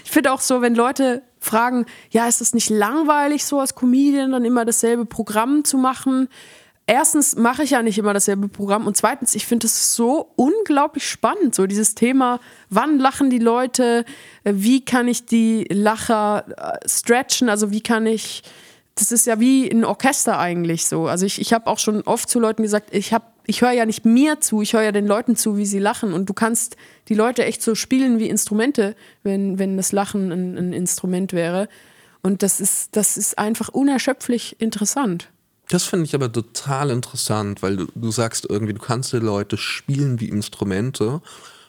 ich 0.02 0.10
finde 0.10 0.32
auch 0.32 0.40
so, 0.40 0.62
wenn 0.62 0.74
Leute 0.74 1.22
fragen, 1.38 1.84
ja, 2.10 2.26
ist 2.26 2.40
es 2.40 2.54
nicht 2.54 2.70
langweilig, 2.70 3.44
so 3.44 3.60
als 3.60 3.74
Comedian 3.74 4.32
dann 4.32 4.46
immer 4.46 4.64
dasselbe 4.64 5.04
Programm 5.04 5.62
zu 5.62 5.76
machen? 5.76 6.28
Erstens 6.86 7.36
mache 7.36 7.64
ich 7.64 7.70
ja 7.70 7.82
nicht 7.82 7.98
immer 7.98 8.14
dasselbe 8.14 8.48
Programm 8.48 8.86
und 8.86 8.96
zweitens, 8.96 9.34
ich 9.34 9.44
finde 9.44 9.66
es 9.66 9.94
so 9.94 10.32
unglaublich 10.36 11.06
spannend, 11.06 11.54
so 11.54 11.66
dieses 11.66 11.94
Thema, 11.94 12.40
wann 12.70 12.98
lachen 12.98 13.28
die 13.28 13.40
Leute, 13.40 14.06
wie 14.44 14.82
kann 14.84 15.06
ich 15.06 15.26
die 15.26 15.66
Lacher 15.70 16.46
äh, 16.56 16.88
stretchen, 16.88 17.50
also 17.50 17.72
wie 17.72 17.82
kann 17.82 18.06
ich, 18.06 18.42
das 18.96 19.12
ist 19.12 19.26
ja 19.26 19.38
wie 19.38 19.70
ein 19.70 19.84
Orchester 19.84 20.38
eigentlich 20.38 20.86
so. 20.86 21.06
Also 21.06 21.26
ich, 21.26 21.40
ich 21.40 21.52
habe 21.52 21.66
auch 21.68 21.78
schon 21.78 22.02
oft 22.02 22.28
zu 22.28 22.40
Leuten 22.40 22.62
gesagt, 22.62 22.94
ich 22.94 23.12
habe 23.12 23.26
ich 23.46 23.60
höre 23.60 23.72
ja 23.72 23.86
nicht 23.86 24.04
mir 24.04 24.40
zu, 24.40 24.60
ich 24.60 24.72
höre 24.72 24.82
ja 24.82 24.92
den 24.92 25.06
Leuten 25.06 25.36
zu, 25.36 25.56
wie 25.56 25.66
sie 25.66 25.78
lachen. 25.78 26.12
Und 26.12 26.28
du 26.28 26.34
kannst 26.34 26.76
die 27.08 27.14
Leute 27.14 27.44
echt 27.44 27.62
so 27.62 27.74
spielen 27.74 28.18
wie 28.18 28.28
Instrumente, 28.28 28.96
wenn, 29.22 29.58
wenn 29.58 29.76
das 29.76 29.92
Lachen 29.92 30.32
ein, 30.32 30.58
ein 30.58 30.72
Instrument 30.72 31.32
wäre. 31.32 31.68
Und 32.22 32.42
das 32.42 32.60
ist, 32.60 32.96
das 32.96 33.16
ist 33.16 33.38
einfach 33.38 33.68
unerschöpflich 33.68 34.60
interessant. 34.60 35.30
Das 35.68 35.84
finde 35.84 36.06
ich 36.06 36.14
aber 36.14 36.32
total 36.32 36.90
interessant, 36.90 37.62
weil 37.62 37.76
du, 37.76 37.86
du 37.94 38.10
sagst 38.10 38.46
irgendwie, 38.48 38.72
du 38.72 38.80
kannst 38.80 39.12
die 39.12 39.18
Leute 39.18 39.56
spielen 39.56 40.20
wie 40.20 40.28
Instrumente. 40.28 41.20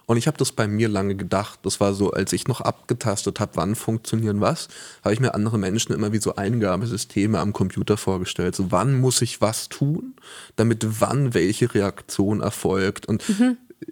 Und 0.08 0.16
ich 0.16 0.26
habe 0.26 0.38
das 0.38 0.54
bei 0.54 0.70
mir 0.70 0.88
lange 0.88 1.16
gedacht. 1.16 1.60
Das 1.64 1.82
war 1.82 1.94
so, 1.94 2.12
als 2.12 2.32
ich 2.32 2.48
noch 2.48 2.62
abgetastet 2.62 3.42
habe, 3.42 3.52
wann 3.56 3.76
funktionieren 3.76 4.40
was, 4.40 4.70
habe 5.04 5.14
ich 5.14 5.20
mir 5.20 5.36
andere 5.36 5.58
Menschen 5.58 5.94
immer 5.94 6.14
wie 6.14 6.20
so 6.20 6.36
Eingabesysteme 6.36 7.40
am 7.40 7.52
Computer 7.52 7.98
vorgestellt. 7.98 8.56
So, 8.56 8.72
wann 8.72 9.00
muss 9.00 9.22
ich 9.22 9.42
was 9.42 9.68
tun, 9.68 10.16
damit 10.56 11.02
wann 11.02 11.34
welche 11.34 11.74
Reaktion 11.74 12.40
erfolgt. 12.40 13.06
Und 13.06 13.22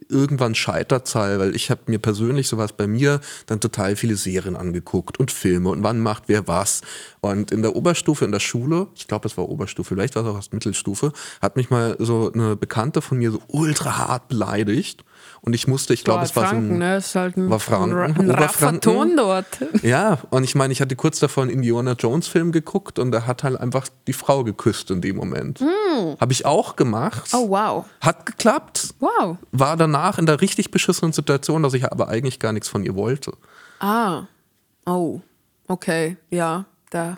irgendwann 0.10 0.56
scheitert's 0.56 1.16
halt, 1.16 1.40
weil 1.40 1.56
ich 1.56 1.70
habe 1.70 1.82
mir 1.88 2.00
persönlich 2.00 2.48
sowas 2.48 2.74
bei 2.74 2.88
mir 2.88 3.20
dann 3.46 3.60
total 3.60 3.98
viele 3.98 4.16
Serien 4.16 4.56
angeguckt 4.56 5.20
und 5.20 5.32
Filme 5.32 5.70
und 5.70 5.84
wann 5.84 6.00
macht 6.00 6.24
wer 6.28 6.48
was. 6.48 6.82
Und 7.32 7.52
in 7.52 7.64
der 7.64 7.76
Oberstufe 7.76 8.24
in 8.24 8.32
der 8.32 8.40
Schule, 8.40 8.88
ich 8.96 9.08
glaube, 9.08 9.24
das 9.24 9.36
war 9.36 9.50
Oberstufe, 9.50 9.96
vielleicht 9.96 10.16
war 10.16 10.24
es 10.24 10.30
auch 10.30 10.36
erst 10.36 10.54
Mittelstufe, 10.54 11.12
hat 11.42 11.56
mich 11.56 11.72
mal 11.72 11.96
so 11.98 12.32
eine 12.32 12.56
Bekannte 12.56 13.02
von 13.02 13.18
mir 13.18 13.32
so 13.32 13.40
ultra 13.48 13.98
hart 13.98 14.28
beleidigt. 14.28 15.04
Und 15.42 15.54
ich 15.54 15.68
musste, 15.68 15.94
ich 15.94 16.04
glaube, 16.04 16.24
es 16.24 16.36
war 16.36 16.48
Franken, 16.48 16.68
so 16.68 16.74
ein, 16.74 16.80
ne? 16.80 16.98
ist 16.98 17.16
halt 17.16 17.38
ein, 17.38 17.50
war 17.50 17.60
Franken, 17.60 17.98
ein, 17.98 18.32
ein. 18.32 18.82
Ton 18.82 19.18
dort. 19.18 19.46
Ja, 19.82 20.20
und 20.30 20.44
ich 20.44 20.56
meine, 20.56 20.72
ich 20.72 20.82
hatte 20.82 20.96
kurz 20.96 21.20
davor 21.20 21.44
einen 21.44 21.52
Indiana 21.52 21.94
Jones 21.94 22.28
Film 22.28 22.52
geguckt 22.52 23.00
und 23.00 23.14
er 23.14 23.28
hat 23.28 23.44
halt 23.44 23.60
einfach 23.60 23.88
die 24.08 24.14
Frau 24.14 24.44
geküsst 24.44 24.92
in 24.92 25.02
dem 25.02 25.16
Moment. 25.16 25.64
Habe 26.20 26.32
ich 26.32 26.46
auch 26.46 26.76
gemacht. 26.76 27.32
Oh, 27.34 27.50
wow. 27.50 27.86
Hat 28.02 28.26
geklappt. 28.26 28.94
Wow. 29.00 29.38
War 29.52 29.78
danach 29.78 30.20
in 30.20 30.26
der 30.26 30.42
richtig 30.42 30.72
beschissenen 30.72 31.14
Situation, 31.14 31.64
dass 31.64 31.74
ich 31.74 31.92
aber 31.92 32.08
eigentlich 32.08 32.40
gar 32.40 32.54
nichts 32.54 32.70
von 32.70 32.84
ihr 32.84 32.96
wollte. 32.96 33.34
Ah. 33.80 34.24
Oh. 34.86 35.22
Okay. 35.68 36.18
Ja. 36.30 36.66
Da. 36.96 37.18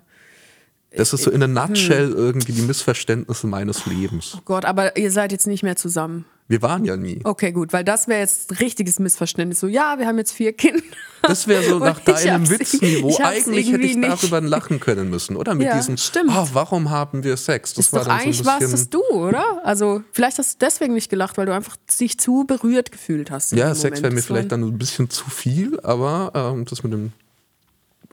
Das 0.96 1.14
ist 1.14 1.24
so 1.24 1.32
in 1.32 1.44
a 1.44 1.46
Hm. 1.46 1.54
nutshell 1.54 2.12
irgendwie 2.12 2.54
die 2.54 2.62
Missverständnisse 2.62 3.46
meines 3.46 3.86
Lebens. 3.86 4.34
Oh 4.38 4.42
Gott, 4.46 4.66
aber 4.66 4.98
ihr 4.98 5.12
seid 5.12 5.32
jetzt 5.32 5.46
nicht 5.46 5.62
mehr 5.62 5.76
zusammen. 5.76 6.26
Wir 6.48 6.62
waren 6.62 6.86
ja 6.86 6.96
nie. 6.96 7.20
Okay, 7.26 7.52
gut, 7.52 7.74
weil 7.74 7.84
das 7.84 8.08
wäre 8.08 8.22
jetzt 8.22 8.52
ein 8.52 8.58
richtiges 8.58 9.00
Missverständnis. 9.00 9.60
So, 9.60 9.68
ja, 9.68 9.96
wir 10.00 10.08
haben 10.08 10.18
jetzt 10.18 10.32
vier 10.32 10.54
Kinder. 10.54 10.82
Das 11.22 11.46
wäre 11.50 11.62
so 11.62 11.78
nach 11.80 12.00
deinem 12.00 12.50
Witzniveau. 12.50 13.18
Eigentlich 13.22 13.70
hätte 13.70 13.84
ich 13.86 13.98
nicht. 13.98 14.10
darüber 14.24 14.40
lachen 14.40 14.80
können 14.80 15.10
müssen, 15.10 15.36
oder? 15.36 15.56
Mit 15.56 15.68
Ja, 15.68 15.76
diesem, 15.76 15.98
stimmt. 15.98 16.32
ah, 16.32 16.48
warum 16.54 16.90
haben 16.90 17.26
wir 17.26 17.36
Sex? 17.36 17.74
Das 17.74 17.88
ist 17.88 17.94
doch 17.94 18.08
eigentlich 18.08 18.38
so 18.38 18.44
bisschen, 18.46 18.72
das 18.72 18.90
du, 18.90 19.02
oder? 19.12 19.60
Also, 19.66 20.04
vielleicht 20.14 20.38
hast 20.40 20.54
du 20.54 20.66
deswegen 20.66 20.94
nicht 20.94 21.10
gelacht, 21.10 21.38
weil 21.38 21.48
du 21.48 21.54
einfach 21.54 21.76
dich 22.00 22.18
zu 22.18 22.46
berührt 22.48 22.94
gefühlt 22.94 23.30
hast. 23.30 23.52
Ja, 23.52 23.76
Sex 23.76 24.02
wäre 24.02 24.12
mir 24.14 24.20
war- 24.22 24.24
vielleicht 24.24 24.52
dann 24.54 24.64
ein 24.64 24.78
bisschen 24.78 25.10
zu 25.10 25.30
viel, 25.30 25.80
aber 25.82 26.32
ähm, 26.34 26.64
das 26.64 26.82
mit 26.82 26.94
dem 26.94 27.12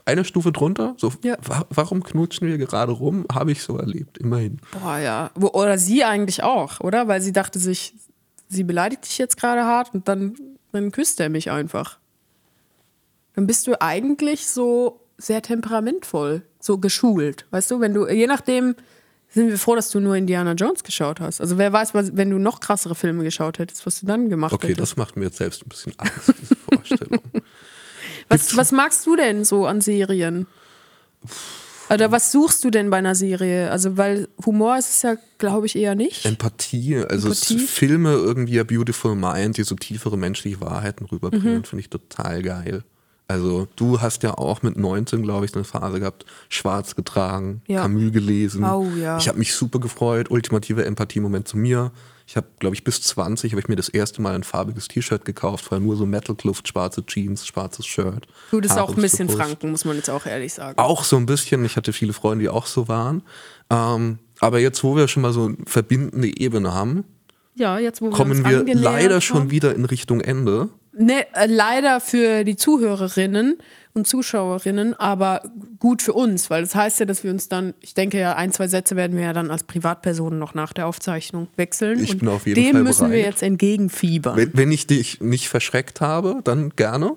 eine 0.06 0.24
Stufe 0.24 0.52
drunter, 0.52 0.94
so 0.98 1.12
Ja. 1.22 1.36
wa 1.42 1.64
warum 1.70 2.02
knutschen 2.02 2.46
wir 2.48 2.58
gerade 2.58 2.92
rum, 2.92 3.24
habe 3.32 3.52
ich 3.52 3.62
so 3.62 3.78
erlebt, 3.78 4.18
immerhin. 4.18 4.58
Boah, 4.80 4.98
ja. 4.98 5.30
Oder 5.34 5.78
sie 5.78 6.04
eigentlich 6.04 6.42
auch, 6.42 6.80
oder? 6.80 7.08
Weil 7.08 7.20
sie 7.22 7.32
dachte 7.32 7.58
sich, 7.58 7.94
sie 8.48 8.64
beleidigt 8.64 9.04
dich 9.06 9.16
jetzt 9.18 9.38
gerade 9.38 9.64
hart 9.64 9.94
und 9.94 10.06
dann, 10.08 10.34
dann 10.72 10.92
küsst 10.92 11.20
er 11.20 11.28
mich 11.30 11.50
einfach. 11.50 11.98
Dann 13.34 13.46
bist 13.46 13.66
du 13.66 13.80
eigentlich 13.80 14.46
so 14.46 15.00
sehr 15.16 15.42
temperamentvoll, 15.42 16.42
so 16.60 16.78
geschult. 16.78 17.46
Weißt 17.50 17.70
du, 17.70 17.80
wenn 17.80 17.94
du, 17.94 18.06
je 18.06 18.26
nachdem, 18.26 18.74
sind 19.30 19.48
wir 19.48 19.58
froh, 19.58 19.74
dass 19.74 19.90
du 19.90 19.98
nur 20.00 20.14
Indiana 20.16 20.52
Jones 20.52 20.84
geschaut 20.84 21.18
hast. 21.20 21.40
Also 21.40 21.58
wer 21.58 21.72
weiß, 21.72 21.94
was, 21.94 22.16
wenn 22.16 22.30
du 22.30 22.38
noch 22.38 22.60
krassere 22.60 22.94
Filme 22.94 23.24
geschaut 23.24 23.58
hättest, 23.58 23.84
was 23.86 23.98
du 24.00 24.06
dann 24.06 24.28
gemacht 24.28 24.52
Okay, 24.52 24.68
hättest. 24.68 24.80
das 24.80 24.96
macht 24.96 25.16
mir 25.16 25.24
jetzt 25.24 25.38
selbst 25.38 25.64
ein 25.64 25.68
bisschen 25.68 25.92
Angst, 25.98 26.34
diese 26.40 26.54
Vorstellung. 26.72 27.20
Was, 28.28 28.56
was 28.56 28.72
magst 28.72 29.06
du 29.06 29.16
denn 29.16 29.44
so 29.44 29.66
an 29.66 29.80
Serien? 29.80 30.46
Oder 31.90 32.10
was 32.10 32.32
suchst 32.32 32.64
du 32.64 32.70
denn 32.70 32.88
bei 32.90 32.96
einer 32.96 33.14
Serie? 33.14 33.70
Also, 33.70 33.96
weil 33.98 34.28
Humor 34.46 34.78
ist 34.78 34.88
es 34.90 35.02
ja, 35.02 35.16
glaube 35.38 35.66
ich, 35.66 35.76
eher 35.76 35.94
nicht. 35.94 36.24
Empathie, 36.24 36.96
also 36.96 37.28
Empathie? 37.28 37.58
Filme 37.58 38.12
irgendwie 38.12 38.58
A 38.58 38.64
Beautiful 38.64 39.14
Mind, 39.14 39.58
die 39.58 39.64
so 39.64 39.74
tiefere 39.74 40.16
menschliche 40.16 40.60
Wahrheiten 40.60 41.04
rüberbringen, 41.06 41.58
Mhm. 41.58 41.64
finde 41.64 41.80
ich 41.80 41.90
total 41.90 42.42
geil. 42.42 42.84
Also 43.28 43.68
du 43.76 44.00
hast 44.00 44.22
ja 44.22 44.34
auch 44.36 44.62
mit 44.62 44.76
19, 44.76 45.22
glaube 45.22 45.44
ich, 45.46 45.54
eine 45.54 45.64
Phase 45.64 46.00
gehabt, 46.00 46.24
schwarz 46.48 46.94
getragen, 46.94 47.62
Ja. 47.66 47.82
Camus 47.82 48.12
gelesen. 48.12 48.64
Oh, 48.64 48.86
ja. 48.98 49.18
Ich 49.18 49.28
habe 49.28 49.38
mich 49.38 49.54
super 49.54 49.78
gefreut, 49.78 50.30
ultimative 50.30 50.84
Empathie-Moment 50.84 51.48
zu 51.48 51.56
mir. 51.58 51.90
Ich 52.26 52.36
habe, 52.36 52.46
glaube 52.58 52.74
ich, 52.74 52.84
bis 52.84 53.02
20 53.02 53.52
habe 53.52 53.60
ich 53.60 53.68
mir 53.68 53.76
das 53.76 53.88
erste 53.90 54.22
Mal 54.22 54.34
ein 54.34 54.44
farbiges 54.44 54.88
T-Shirt 54.88 55.24
gekauft, 55.26 55.70
weil 55.70 55.80
nur 55.80 55.94
so 55.96 56.06
Metal-Kluft, 56.06 56.66
schwarze 56.68 57.04
Jeans, 57.04 57.46
schwarzes 57.46 57.86
Shirt. 57.86 58.26
Du, 58.50 58.60
das 58.60 58.72
ist 58.72 58.78
auch 58.78 58.94
ein 58.96 59.02
bisschen. 59.02 59.28
Franken, 59.28 59.70
muss 59.70 59.84
man 59.84 59.96
jetzt 59.96 60.08
auch 60.08 60.24
ehrlich 60.24 60.54
sagen. 60.54 60.78
Auch 60.78 61.04
so 61.04 61.16
ein 61.16 61.26
bisschen. 61.26 61.64
Ich 61.66 61.76
hatte 61.76 61.92
viele 61.92 62.12
Freunde, 62.14 62.44
die 62.44 62.48
auch 62.48 62.66
so 62.66 62.88
waren. 62.88 63.22
Ähm, 63.70 64.18
aber 64.40 64.58
jetzt, 64.58 64.82
wo 64.82 64.96
wir 64.96 65.06
schon 65.08 65.22
mal 65.22 65.32
so 65.32 65.46
eine 65.46 65.56
verbindende 65.66 66.28
Ebene 66.38 66.72
haben, 66.72 67.04
Ja, 67.56 67.78
jetzt 67.78 68.00
wo 68.00 68.06
wir 68.06 68.12
kommen 68.12 68.44
wir 68.44 68.74
leider 68.74 69.20
schon 69.20 69.40
haben. 69.40 69.50
wieder 69.50 69.74
in 69.74 69.84
Richtung 69.84 70.20
Ende. 70.22 70.70
Ne, 70.96 71.26
äh, 71.34 71.46
leider 71.46 72.00
für 72.00 72.44
die 72.44 72.56
Zuhörerinnen 72.56 73.58
und 73.94 74.08
Zuschauerinnen, 74.08 74.94
aber 74.94 75.42
gut 75.78 76.02
für 76.02 76.12
uns, 76.12 76.50
weil 76.50 76.62
das 76.62 76.74
heißt 76.74 77.00
ja, 77.00 77.06
dass 77.06 77.22
wir 77.22 77.30
uns 77.30 77.48
dann, 77.48 77.74
ich 77.80 77.94
denke 77.94 78.18
ja, 78.18 78.34
ein, 78.34 78.52
zwei 78.52 78.66
Sätze 78.66 78.96
werden 78.96 79.16
wir 79.16 79.24
ja 79.24 79.32
dann 79.32 79.52
als 79.52 79.62
Privatpersonen 79.62 80.38
noch 80.38 80.52
nach 80.54 80.72
der 80.72 80.88
Aufzeichnung 80.88 81.46
wechseln. 81.56 82.02
Ich 82.02 82.12
und 82.12 82.18
bin 82.18 82.28
auf 82.28 82.46
jeden 82.46 82.60
dem 82.60 82.72
Fall 82.72 82.82
müssen 82.82 83.10
wir 83.10 83.16
bereit. 83.16 83.26
jetzt 83.26 83.42
entgegenfiebern. 83.42 84.36
Wenn, 84.36 84.50
wenn 84.54 84.72
ich 84.72 84.88
dich 84.88 85.20
nicht 85.20 85.48
verschreckt 85.48 86.00
habe, 86.00 86.40
dann 86.42 86.70
gerne. 86.70 87.12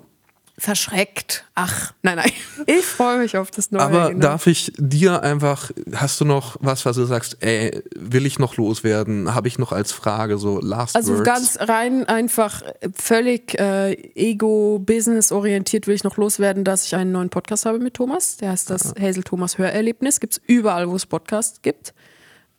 Verschreckt. 0.60 1.44
Ach, 1.54 1.92
nein, 2.02 2.16
nein. 2.16 2.32
Ich 2.66 2.84
freue 2.84 3.18
mich 3.18 3.36
auf 3.36 3.50
das 3.52 3.70
neue. 3.70 3.80
Aber 3.80 4.08
genau. 4.08 4.20
darf 4.20 4.48
ich 4.48 4.72
dir 4.76 5.22
einfach, 5.22 5.70
hast 5.94 6.20
du 6.20 6.24
noch 6.24 6.56
was, 6.60 6.84
was 6.84 6.96
du 6.96 7.04
sagst, 7.04 7.36
ey, 7.40 7.80
will 7.94 8.26
ich 8.26 8.40
noch 8.40 8.56
loswerden? 8.56 9.34
Habe 9.34 9.46
ich 9.46 9.58
noch 9.58 9.70
als 9.72 9.92
Frage 9.92 10.36
so 10.36 10.60
Last 10.60 10.96
Also 10.96 11.14
Words? 11.14 11.24
ganz 11.24 11.58
rein 11.60 12.04
einfach 12.06 12.62
völlig 12.92 13.58
äh, 13.60 13.92
ego-business-orientiert 14.14 15.86
will 15.86 15.94
ich 15.94 16.04
noch 16.04 16.16
loswerden, 16.16 16.64
dass 16.64 16.84
ich 16.86 16.94
einen 16.96 17.12
neuen 17.12 17.30
Podcast 17.30 17.64
habe 17.64 17.78
mit 17.78 17.94
Thomas. 17.94 18.36
Der 18.38 18.50
heißt 18.50 18.68
das 18.70 18.94
Hazel 19.00 19.22
Thomas 19.22 19.58
Hörerlebnis. 19.58 20.18
Gibt 20.20 20.34
es 20.34 20.40
überall, 20.46 20.88
wo 20.90 20.96
es 20.96 21.06
Podcasts 21.06 21.62
gibt. 21.62 21.94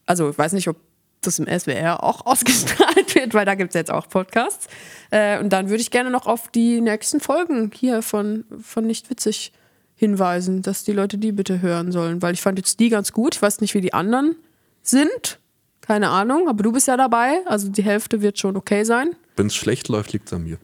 Also 0.06 0.30
ich 0.30 0.38
weiß 0.38 0.54
nicht, 0.54 0.68
ob 0.70 0.78
das 1.22 1.40
im 1.40 1.48
SWR 1.48 2.04
auch 2.04 2.26
ausgestrahlt 2.26 3.16
wird, 3.16 3.34
weil 3.34 3.46
da 3.46 3.56
gibt 3.56 3.72
es 3.72 3.76
jetzt 3.76 3.92
auch 3.92 4.08
Podcasts. 4.08 4.68
Äh, 5.12 5.40
und 5.40 5.50
dann 5.50 5.70
würde 5.70 5.82
ich 5.82 5.92
gerne 5.92 6.10
noch 6.10 6.26
auf 6.26 6.50
die 6.50 6.82
nächsten 6.82 7.20
Folgen 7.20 7.72
hier 7.74 8.02
von, 8.02 8.46
von 8.62 8.86
Nicht 8.86 9.10
Witzig 9.10 9.54
hinweisen, 9.96 10.62
dass 10.62 10.86
die 10.86 10.94
Leute 10.94 11.18
die 11.18 11.34
bitte 11.34 11.62
hören 11.62 11.92
sollen, 11.92 12.22
weil 12.22 12.34
ich 12.34 12.42
fand 12.42 12.58
jetzt 12.58 12.80
die 12.80 12.90
ganz 12.90 13.12
gut. 13.12 13.36
Ich 13.36 13.42
weiß 13.42 13.60
nicht, 13.60 13.74
wie 13.74 13.82
die 13.82 13.94
anderen 13.94 14.36
sind. 14.82 15.40
Keine 15.82 16.10
Ahnung, 16.10 16.48
aber 16.48 16.64
du 16.64 16.72
bist 16.72 16.88
ja 16.88 16.96
dabei, 16.96 17.42
also 17.48 17.68
die 17.68 17.84
Hälfte 17.84 18.22
wird 18.22 18.40
schon 18.40 18.56
okay 18.56 18.84
sein. 18.84 19.16
Wenn 19.36 19.48
es 19.48 19.56
schlecht 19.56 19.88
läuft, 19.90 20.14
liegt 20.14 20.28
es 20.28 20.34
an 20.34 20.44
mir. 20.44 20.58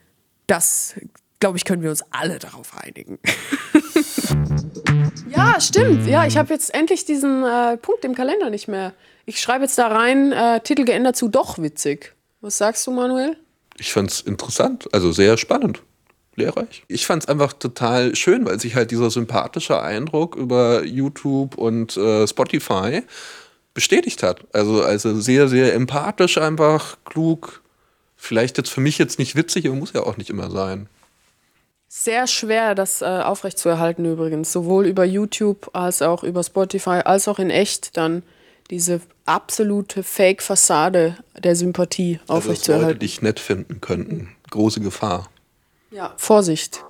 Das, 0.47 0.93
glaube 1.39 1.57
ich, 1.57 1.65
können 1.65 1.81
wir 1.81 1.89
uns 1.89 2.03
alle 2.11 2.39
darauf 2.39 2.77
einigen. 2.77 3.17
ja, 5.35 5.59
stimmt. 5.59 6.07
Ja, 6.07 6.25
ich 6.27 6.37
habe 6.37 6.53
jetzt 6.53 6.73
endlich 6.73 7.05
diesen 7.05 7.43
äh, 7.43 7.75
Punkt 7.77 8.05
im 8.05 8.15
Kalender 8.15 8.49
nicht 8.49 8.67
mehr. 8.67 8.93
Ich 9.25 9.41
schreibe 9.41 9.63
jetzt 9.63 9.77
da 9.77 9.87
rein, 9.87 10.31
äh, 10.31 10.59
Titel 10.61 10.85
geändert 10.85 11.15
zu 11.15 11.27
doch 11.27 11.57
witzig. 11.57 12.13
Was 12.41 12.57
sagst 12.57 12.85
du, 12.85 12.91
Manuel? 12.91 13.37
Ich 13.77 13.91
fand 13.91 14.11
es 14.11 14.21
interessant, 14.21 14.87
also 14.93 15.11
sehr 15.11 15.37
spannend, 15.37 15.81
lehrreich. 16.35 16.83
Ich 16.87 17.05
fand 17.05 17.23
es 17.23 17.29
einfach 17.29 17.53
total 17.53 18.15
schön, 18.15 18.45
weil 18.45 18.59
sich 18.59 18.75
halt 18.75 18.91
dieser 18.91 19.09
sympathische 19.09 19.81
Eindruck 19.81 20.35
über 20.35 20.85
YouTube 20.85 21.57
und 21.57 21.97
äh, 21.97 22.27
Spotify 22.27 23.01
bestätigt 23.73 24.23
hat. 24.23 24.45
Also, 24.53 24.83
also 24.83 25.19
sehr, 25.19 25.47
sehr 25.47 25.73
empathisch 25.73 26.37
einfach, 26.37 26.97
klug. 27.03 27.61
Vielleicht 28.15 28.57
jetzt 28.57 28.69
für 28.69 28.81
mich 28.81 28.97
jetzt 28.97 29.19
nicht 29.19 29.35
witzig, 29.35 29.67
aber 29.67 29.75
muss 29.75 29.93
ja 29.93 30.03
auch 30.03 30.17
nicht 30.17 30.29
immer 30.29 30.49
sein. 30.49 30.87
Sehr 31.87 32.27
schwer, 32.27 32.75
das 32.75 33.01
äh, 33.01 33.05
aufrechtzuerhalten 33.05 34.05
übrigens. 34.05 34.51
Sowohl 34.51 34.85
über 34.85 35.05
YouTube 35.05 35.69
als 35.73 36.01
auch 36.01 36.23
über 36.23 36.43
Spotify, 36.43 37.01
als 37.03 37.27
auch 37.27 37.39
in 37.39 37.49
echt 37.49 37.97
dann 37.97 38.23
diese 38.71 39.01
absolute 39.25 40.03
Fake-Fassade 40.03 41.17
der 41.37 41.55
Sympathie 41.55 42.19
Also, 42.21 42.25
dass 42.25 42.27
Leute 42.29 42.47
aufrechtzuerhalten. 42.47 42.99
dich 42.99 43.21
nett 43.21 43.39
finden 43.39 43.81
könnten. 43.81 44.29
Große 44.51 44.79
Gefahr. 44.81 45.29
Ja, 45.91 46.13
Vorsicht. 46.17 46.83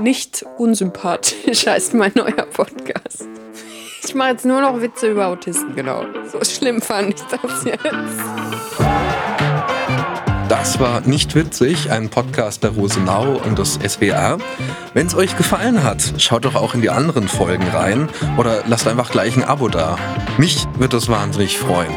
Nicht 0.00 0.44
unsympathisch 0.58 1.66
heißt 1.66 1.94
mein 1.94 2.12
neuer 2.14 2.46
Podcast. 2.46 3.26
Ich 4.04 4.14
mache 4.14 4.30
jetzt 4.30 4.44
nur 4.44 4.60
noch 4.60 4.80
Witze 4.80 5.10
über 5.10 5.26
Autisten, 5.26 5.74
genau. 5.74 6.04
So 6.30 6.42
schlimm 6.44 6.80
fand 6.80 7.14
ich 7.14 7.20
das 7.22 7.64
jetzt. 7.64 9.19
Das 10.60 10.78
war 10.78 11.00
nicht 11.00 11.34
witzig, 11.34 11.90
ein 11.90 12.10
Podcast 12.10 12.62
der 12.62 12.72
Rosenau 12.72 13.38
und 13.38 13.58
des 13.58 13.78
SWR. 13.82 14.36
Wenn 14.92 15.06
es 15.06 15.14
euch 15.14 15.34
gefallen 15.38 15.82
hat, 15.82 16.12
schaut 16.18 16.44
doch 16.44 16.54
auch 16.54 16.74
in 16.74 16.82
die 16.82 16.90
anderen 16.90 17.28
Folgen 17.28 17.66
rein 17.68 18.10
oder 18.36 18.62
lasst 18.66 18.86
einfach 18.86 19.10
gleich 19.10 19.38
ein 19.38 19.42
Abo 19.42 19.68
da. 19.68 19.96
Mich 20.36 20.66
wird 20.76 20.92
das 20.92 21.08
wahnsinnig 21.08 21.56
freuen. 21.56 21.96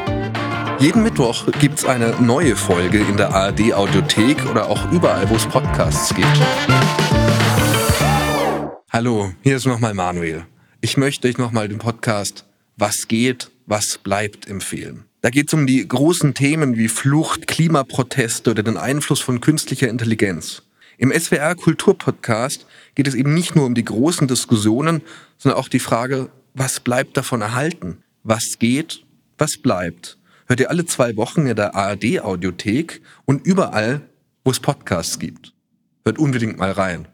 Jeden 0.79 1.03
Mittwoch 1.03 1.45
gibt's 1.59 1.83
eine 1.83 2.15
neue 2.21 2.55
Folge 2.55 2.99
in 2.99 3.17
der 3.17 3.35
ARD 3.35 3.73
Audiothek 3.73 4.49
oder 4.49 4.69
auch 4.69 4.89
überall, 4.93 5.29
wo 5.29 5.35
es 5.35 5.45
Podcasts 5.45 6.15
gibt. 6.15 6.41
Hallo, 8.89 9.33
hier 9.41 9.57
ist 9.57 9.65
nochmal 9.65 9.93
Manuel. 9.93 10.45
Ich 10.79 10.95
möchte 10.95 11.27
euch 11.27 11.37
nochmal 11.37 11.67
den 11.67 11.79
Podcast 11.79 12.45
Was 12.77 13.09
geht, 13.09 13.51
was 13.65 13.97
bleibt 13.97 14.47
empfehlen. 14.47 15.03
Da 15.23 15.29
geht 15.29 15.47
es 15.47 15.53
um 15.53 15.65
die 15.65 15.87
großen 15.87 16.33
Themen 16.33 16.75
wie 16.75 16.89
Flucht, 16.89 17.47
Klimaproteste 17.47 18.51
oder 18.51 18.61
den 18.61 18.75
Einfluss 18.75 19.21
von 19.21 19.39
künstlicher 19.39 19.87
Intelligenz. 19.87 20.63
Im 20.97 21.13
SWR 21.17 21.55
Kulturpodcast 21.55 22.65
geht 22.93 23.07
es 23.07 23.15
eben 23.15 23.33
nicht 23.33 23.55
nur 23.55 23.65
um 23.65 23.73
die 23.73 23.85
großen 23.85 24.27
Diskussionen, 24.27 25.01
sondern 25.37 25.61
auch 25.61 25.69
die 25.69 25.79
Frage, 25.79 26.29
was 26.53 26.81
bleibt 26.81 27.15
davon 27.15 27.39
erhalten? 27.39 28.03
Was 28.23 28.59
geht, 28.59 29.05
was 29.37 29.55
bleibt? 29.55 30.17
Hört 30.47 30.59
ihr 30.59 30.69
alle 30.69 30.85
zwei 30.85 31.15
Wochen 31.15 31.47
in 31.47 31.55
der 31.55 31.73
ARD 31.73 32.19
Audiothek 32.19 33.01
und 33.23 33.47
überall, 33.47 34.01
wo 34.43 34.51
es 34.51 34.59
Podcasts 34.59 35.19
gibt. 35.19 35.53
Hört 36.03 36.19
unbedingt 36.19 36.57
mal 36.57 36.71
rein. 36.71 37.07